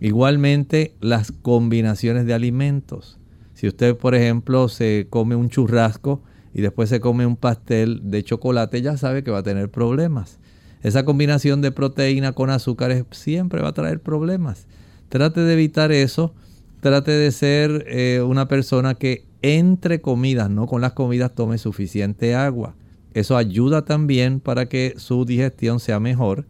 Igualmente, 0.00 0.94
las 1.00 1.32
combinaciones 1.32 2.24
de 2.24 2.34
alimentos. 2.34 3.18
Si 3.54 3.66
usted, 3.66 3.96
por 3.96 4.14
ejemplo, 4.14 4.68
se 4.68 5.08
come 5.10 5.34
un 5.34 5.50
churrasco 5.50 6.22
y 6.54 6.62
después 6.62 6.88
se 6.88 7.00
come 7.00 7.26
un 7.26 7.36
pastel 7.36 8.10
de 8.10 8.22
chocolate, 8.22 8.80
ya 8.80 8.96
sabe 8.96 9.24
que 9.24 9.32
va 9.32 9.38
a 9.38 9.42
tener 9.42 9.70
problemas. 9.70 10.38
Esa 10.82 11.04
combinación 11.04 11.60
de 11.62 11.72
proteína 11.72 12.32
con 12.32 12.48
azúcares 12.48 13.04
siempre 13.10 13.60
va 13.60 13.68
a 13.68 13.74
traer 13.74 14.00
problemas. 14.00 14.66
Trate 15.08 15.40
de 15.40 15.52
evitar 15.52 15.90
eso 15.90 16.32
trate 16.80 17.12
de 17.12 17.30
ser 17.30 17.84
eh, 17.88 18.22
una 18.22 18.48
persona 18.48 18.94
que 18.94 19.24
entre 19.42 20.00
comidas, 20.00 20.50
no 20.50 20.66
con 20.66 20.80
las 20.80 20.92
comidas, 20.92 21.34
tome 21.34 21.58
suficiente 21.58 22.34
agua. 22.34 22.74
Eso 23.14 23.36
ayuda 23.36 23.84
también 23.84 24.40
para 24.40 24.66
que 24.66 24.94
su 24.96 25.24
digestión 25.24 25.80
sea 25.80 26.00
mejor 26.00 26.46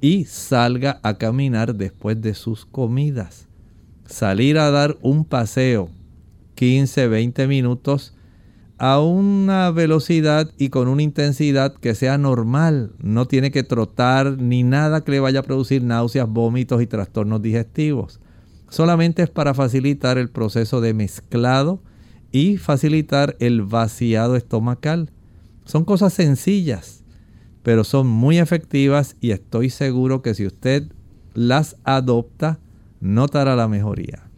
y 0.00 0.24
salga 0.24 1.00
a 1.02 1.18
caminar 1.18 1.74
después 1.74 2.20
de 2.20 2.34
sus 2.34 2.64
comidas. 2.64 3.48
Salir 4.06 4.58
a 4.58 4.70
dar 4.70 4.96
un 5.02 5.24
paseo 5.24 5.88
15, 6.54 7.08
20 7.08 7.46
minutos 7.46 8.14
a 8.78 9.00
una 9.00 9.70
velocidad 9.70 10.50
y 10.56 10.70
con 10.70 10.88
una 10.88 11.02
intensidad 11.02 11.74
que 11.74 11.94
sea 11.94 12.16
normal. 12.16 12.92
No 12.98 13.26
tiene 13.26 13.50
que 13.50 13.62
trotar 13.62 14.38
ni 14.38 14.62
nada 14.62 15.02
que 15.04 15.12
le 15.12 15.20
vaya 15.20 15.40
a 15.40 15.44
producir 15.44 15.82
náuseas, 15.82 16.28
vómitos 16.28 16.80
y 16.80 16.86
trastornos 16.86 17.42
digestivos 17.42 18.20
solamente 18.70 19.22
es 19.22 19.28
para 19.30 19.52
facilitar 19.52 20.16
el 20.16 20.30
proceso 20.30 20.80
de 20.80 20.94
mezclado 20.94 21.82
y 22.32 22.56
facilitar 22.56 23.36
el 23.40 23.62
vaciado 23.62 24.36
estomacal. 24.36 25.10
Son 25.66 25.84
cosas 25.84 26.14
sencillas, 26.14 27.04
pero 27.62 27.84
son 27.84 28.06
muy 28.06 28.38
efectivas 28.38 29.16
y 29.20 29.32
estoy 29.32 29.68
seguro 29.68 30.22
que 30.22 30.34
si 30.34 30.46
usted 30.46 30.90
las 31.34 31.76
adopta, 31.84 32.58
notará 33.00 33.56
la 33.56 33.68
mejoría. 33.68 34.30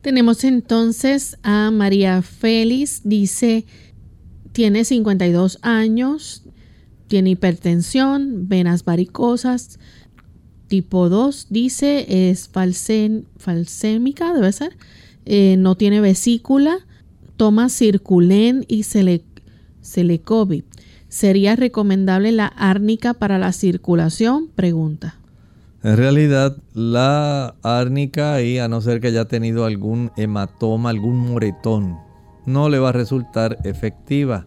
Tenemos 0.00 0.42
entonces 0.42 1.38
a 1.42 1.70
María 1.70 2.22
Félix, 2.22 3.02
dice, 3.04 3.66
tiene 4.52 4.84
52 4.84 5.58
años, 5.62 6.42
tiene 7.06 7.30
hipertensión, 7.30 8.48
venas 8.48 8.84
varicosas, 8.84 9.78
tipo 10.72 11.10
2 11.10 11.48
dice 11.50 12.30
es 12.30 12.48
falsémica, 12.48 14.32
debe 14.32 14.52
ser, 14.52 14.74
eh, 15.26 15.56
no 15.58 15.74
tiene 15.74 16.00
vesícula, 16.00 16.78
toma 17.36 17.68
circulen 17.68 18.64
y 18.68 18.84
celecovi. 19.82 20.64
¿Sería 21.10 21.56
recomendable 21.56 22.32
la 22.32 22.46
árnica 22.46 23.12
para 23.12 23.38
la 23.38 23.52
circulación? 23.52 24.48
Pregunta. 24.48 25.16
En 25.82 25.98
realidad, 25.98 26.56
la 26.72 27.54
árnica, 27.62 28.40
y 28.40 28.58
a 28.58 28.66
no 28.66 28.80
ser 28.80 29.02
que 29.02 29.08
haya 29.08 29.26
tenido 29.26 29.66
algún 29.66 30.10
hematoma, 30.16 30.88
algún 30.88 31.18
moretón, 31.18 31.98
no 32.46 32.70
le 32.70 32.78
va 32.78 32.88
a 32.88 32.92
resultar 32.92 33.58
efectiva. 33.64 34.46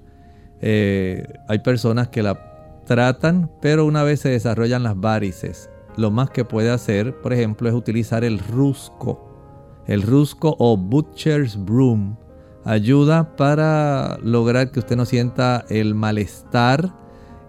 Eh, 0.60 1.24
hay 1.48 1.60
personas 1.60 2.08
que 2.08 2.24
la 2.24 2.82
tratan, 2.88 3.52
pero 3.62 3.86
una 3.86 4.02
vez 4.02 4.22
se 4.22 4.30
desarrollan 4.30 4.82
las 4.82 5.00
varices 5.00 5.70
lo 5.98 6.12
más 6.12 6.30
que 6.30 6.46
puede 6.46 6.72
hacer, 6.72 7.20
por 7.22 7.34
ejemplo, 7.34 7.70
es 7.70 7.76
utilizar 7.76 8.24
el 8.24 8.40
rusco. 8.40 9.84
El 9.88 10.02
rusco 10.02 10.56
o 10.60 10.78
butcher's 10.78 11.64
broom 11.64 12.18
ayuda 12.64 13.36
para 13.36 14.18
lograr 14.24 14.72
que 14.72 14.80
usted 14.80 14.96
no 14.96 15.06
sienta 15.06 15.66
el 15.70 15.94
malestar, 15.94 16.94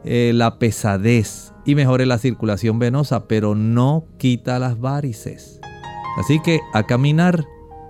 eh, 0.04 0.32
la 0.34 0.58
pesadez 0.58 1.52
y 1.64 1.74
mejore 1.74 2.06
la 2.06 2.18
circulación 2.18 2.78
venosa, 2.78 3.26
pero 3.26 3.54
no 3.54 4.04
quita 4.18 4.58
las 4.58 4.78
varices. 4.78 5.60
Así 6.18 6.40
que 6.40 6.60
a 6.72 6.84
caminar, 6.84 7.44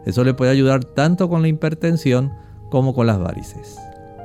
eso 0.06 0.24
le 0.24 0.34
puede 0.34 0.52
ayudar 0.52 0.84
tanto 0.84 1.28
con 1.28 1.42
la 1.42 1.48
hipertensión 1.48 2.32
como 2.70 2.94
con 2.94 3.06
las 3.06 3.18
varices. 3.18 3.76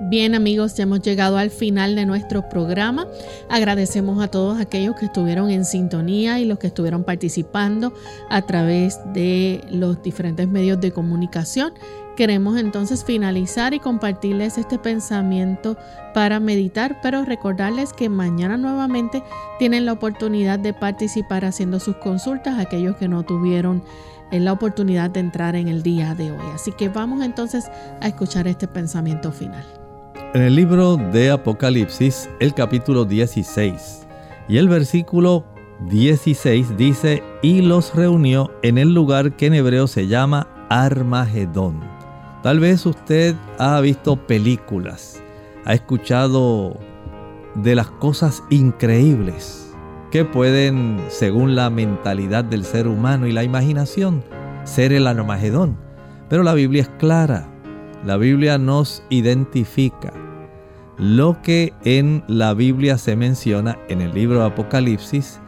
Bien 0.10 0.34
amigos, 0.34 0.76
ya 0.76 0.84
hemos 0.84 1.02
llegado 1.02 1.38
al 1.38 1.52
final 1.52 1.96
de 1.96 2.08
nuestro 2.08 2.50
programa. 2.50 3.06
Agradecemos 3.50 4.22
a 4.22 4.30
todos 4.30 4.60
aquellos 4.60 4.96
que 4.96 5.06
estuvieron 5.06 5.52
en 5.52 5.64
sintonía 5.64 6.40
y 6.40 6.46
los 6.46 6.58
que 6.58 6.68
estuvieron 6.68 7.04
participando 7.04 7.94
a 8.28 8.42
través 8.42 9.00
de 9.14 9.64
los 9.70 10.02
diferentes 10.02 10.48
medios 10.48 10.82
de 10.82 10.92
comunicación. 10.92 11.74
Queremos 12.18 12.58
entonces 12.58 13.06
finalizar 13.06 13.76
y 13.76 13.80
compartirles 13.80 14.58
este 14.58 14.80
pensamiento 14.80 15.78
para 16.16 16.40
meditar, 16.40 17.00
pero 17.04 17.24
recordarles 17.24 17.94
que 17.94 18.10
mañana 18.10 18.58
nuevamente 18.58 19.22
tienen 19.60 19.86
la 19.86 19.94
oportunidad 19.94 20.58
de 20.58 20.74
participar 20.74 21.46
haciendo 21.46 21.80
sus 21.80 21.96
consultas, 21.98 22.58
aquellos 22.58 22.96
que 22.96 23.08
no 23.08 23.22
tuvieron 23.22 23.84
eh, 24.32 24.40
la 24.40 24.52
oportunidad 24.52 25.12
de 25.12 25.20
entrar 25.20 25.56
en 25.56 25.68
el 25.68 25.84
día 25.84 26.16
de 26.16 26.32
hoy. 26.32 26.46
Así 26.56 26.72
que 26.72 26.90
vamos 26.90 27.24
entonces 27.24 27.70
a 28.02 28.08
escuchar 28.08 28.48
este 28.48 28.68
pensamiento 28.68 29.32
final 29.32 29.81
en 30.34 30.42
el 30.44 30.56
libro 30.56 30.96
de 30.96 31.30
Apocalipsis, 31.30 32.30
el 32.40 32.54
capítulo 32.54 33.04
16 33.04 34.08
y 34.48 34.58
el 34.58 34.70
versículo 34.70 35.46
16 35.90 36.78
dice, 36.78 37.22
y 37.42 37.62
los 37.62 37.94
reunió 37.94 38.50
en 38.62 38.78
el 38.78 38.94
lugar 38.94 39.36
que 39.36 39.48
en 39.48 39.56
hebreo 39.56 39.88
se 39.88 40.08
llama 40.08 40.48
Armagedón. 40.70 41.82
Tal 42.44 42.60
vez 42.60 42.86
usted 42.86 43.36
ha 43.58 43.80
visto 43.82 44.16
películas, 44.16 45.22
ha 45.66 45.74
escuchado 45.74 46.80
de 47.56 47.76
las 47.76 47.90
cosas 47.92 48.42
increíbles 48.50 49.74
que 50.12 50.24
pueden, 50.24 51.04
según 51.10 51.56
la 51.56 51.70
mentalidad 51.70 52.46
del 52.46 52.64
ser 52.64 52.88
humano 52.88 53.28
y 53.28 53.34
la 53.34 53.44
imaginación, 53.44 54.24
ser 54.64 54.94
el 54.94 55.08
Armagedón. 55.08 55.78
Pero 56.30 56.44
la 56.44 56.54
Biblia 56.54 56.84
es 56.84 56.90
clara. 57.00 57.51
La 58.06 58.18
Biblia 58.18 58.58
nos 58.58 59.04
identifica 59.10 60.12
lo 60.98 61.42
que 61.42 61.74
en 61.84 62.24
la 62.28 62.54
Biblia 62.54 62.98
se 62.98 63.16
menciona 63.16 63.78
en 63.90 64.02
el 64.02 64.14
libro 64.14 64.40
de 64.40 64.46
Apocalipsis 64.46 65.40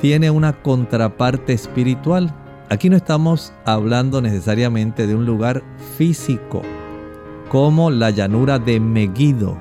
tiene 0.00 0.30
una 0.30 0.52
contraparte 0.62 1.52
espiritual. 1.52 2.34
Aquí 2.70 2.88
no 2.88 2.96
estamos 2.96 3.52
hablando 3.64 4.20
necesariamente 4.20 5.06
de 5.06 5.14
un 5.14 5.26
lugar 5.26 5.62
físico, 5.96 6.62
como 7.48 7.90
la 7.90 8.10
llanura 8.10 8.58
de 8.58 8.80
Megiddo 8.80 9.58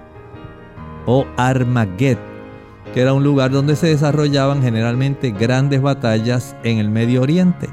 o 1.05 1.25
Armageddon, 1.37 2.23
que 2.93 3.01
era 3.01 3.13
un 3.13 3.23
lugar 3.23 3.51
donde 3.51 3.75
se 3.75 3.87
desarrollaban 3.87 4.61
generalmente 4.61 5.31
grandes 5.31 5.81
batallas 5.81 6.55
en 6.63 6.79
el 6.79 6.89
Medio 6.89 7.21
Oriente. 7.21 7.69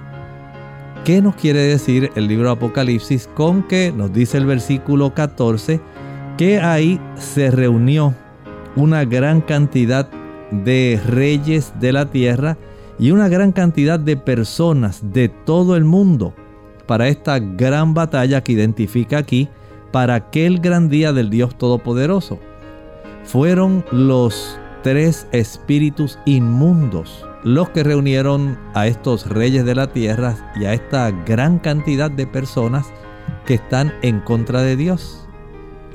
¿Qué 1.07 1.23
nos 1.23 1.37
quiere 1.37 1.61
decir 1.61 2.11
el 2.17 2.27
libro 2.27 2.49
de 2.49 2.55
Apocalipsis 2.55 3.29
con 3.33 3.63
que 3.63 3.93
nos 3.93 4.13
dice 4.13 4.39
el 4.39 4.45
versículo 4.45 5.15
14? 5.15 5.81
que 6.37 6.59
ahí 6.59 7.01
se 7.15 7.53
reunió 7.53 8.13
una 8.75 9.05
gran 9.05 9.41
cantidad 9.41 10.11
de 10.51 11.01
reyes 11.07 11.73
de 11.79 11.93
la 11.93 12.07
tierra 12.07 12.59
y 12.99 13.13
una 13.13 13.29
gran 13.29 13.53
cantidad 13.53 14.01
de 14.01 14.17
personas 14.17 15.01
de 15.13 15.29
todo 15.29 15.77
el 15.77 15.85
mundo 15.85 16.35
para 16.87 17.07
esta 17.07 17.39
gran 17.39 17.95
batalla 17.95 18.43
que 18.43 18.51
identifica 18.51 19.19
aquí 19.19 19.49
para 19.93 20.17
aquel 20.17 20.59
gran 20.59 20.89
día 20.89 21.13
del 21.13 21.31
Dios 21.31 21.57
Todopoderoso. 21.57 22.41
Fueron 23.23 23.85
los 23.93 24.59
tres 24.83 25.29
espíritus 25.31 26.19
inmundos 26.27 27.25
los 27.45 27.71
que 27.71 27.83
reunieron 27.83 28.59
a 28.75 28.87
estos 28.87 29.27
reyes 29.27 29.65
de 29.65 29.75
la 29.75 29.93
tierra 29.93 30.53
y 30.57 30.65
a 30.65 30.73
esta 30.73 31.11
gran 31.11 31.59
cantidad 31.59 32.11
de 32.11 32.27
personas 32.27 32.87
que 33.45 33.55
están 33.55 33.93
en 34.03 34.21
contra 34.21 34.63
de 34.63 34.77
Dios. 34.77 35.29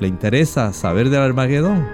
¿Le 0.00 0.08
interesa 0.08 0.72
saber 0.72 1.10
del 1.10 1.20
Armagedón? 1.20 1.86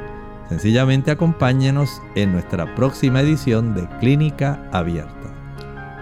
Sencillamente 0.48 1.10
acompáñenos 1.10 2.00
en 2.14 2.32
nuestra 2.32 2.74
próxima 2.74 3.20
edición 3.20 3.74
de 3.74 3.86
Clínica 4.00 4.66
Abierta. 4.72 5.27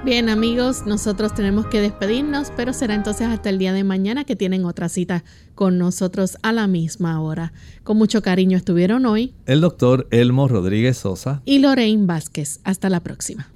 Bien 0.07 0.29
amigos, 0.29 0.87
nosotros 0.87 1.35
tenemos 1.35 1.67
que 1.67 1.81
despedirnos, 1.81 2.53
pero 2.57 2.73
será 2.73 2.95
entonces 2.95 3.27
hasta 3.27 3.51
el 3.51 3.59
día 3.59 3.73
de 3.73 3.83
mañana 3.83 4.23
que 4.23 4.37
tienen 4.37 4.65
otra 4.65 4.89
cita 4.89 5.25
con 5.57 5.79
nosotros 5.79 6.39
a 6.45 6.53
la 6.53 6.69
misma 6.69 7.21
hora. 7.21 7.53
Con 7.83 7.97
mucho 7.99 8.23
cariño 8.23 8.57
estuvieron 8.57 9.05
hoy 9.05 9.35
el 9.47 9.61
doctor 9.61 10.07
Elmo 10.13 10.47
Rodríguez 10.47 10.97
Sosa 10.97 11.43
y 11.45 11.59
Lorraine 11.59 12.07
Vázquez. 12.07 12.61
Hasta 12.63 12.89
la 12.89 13.01
próxima. 13.01 13.51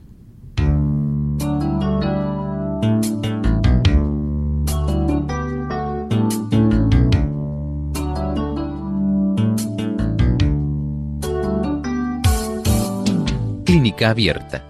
Clínica 13.64 14.10
Abierta. 14.10 14.69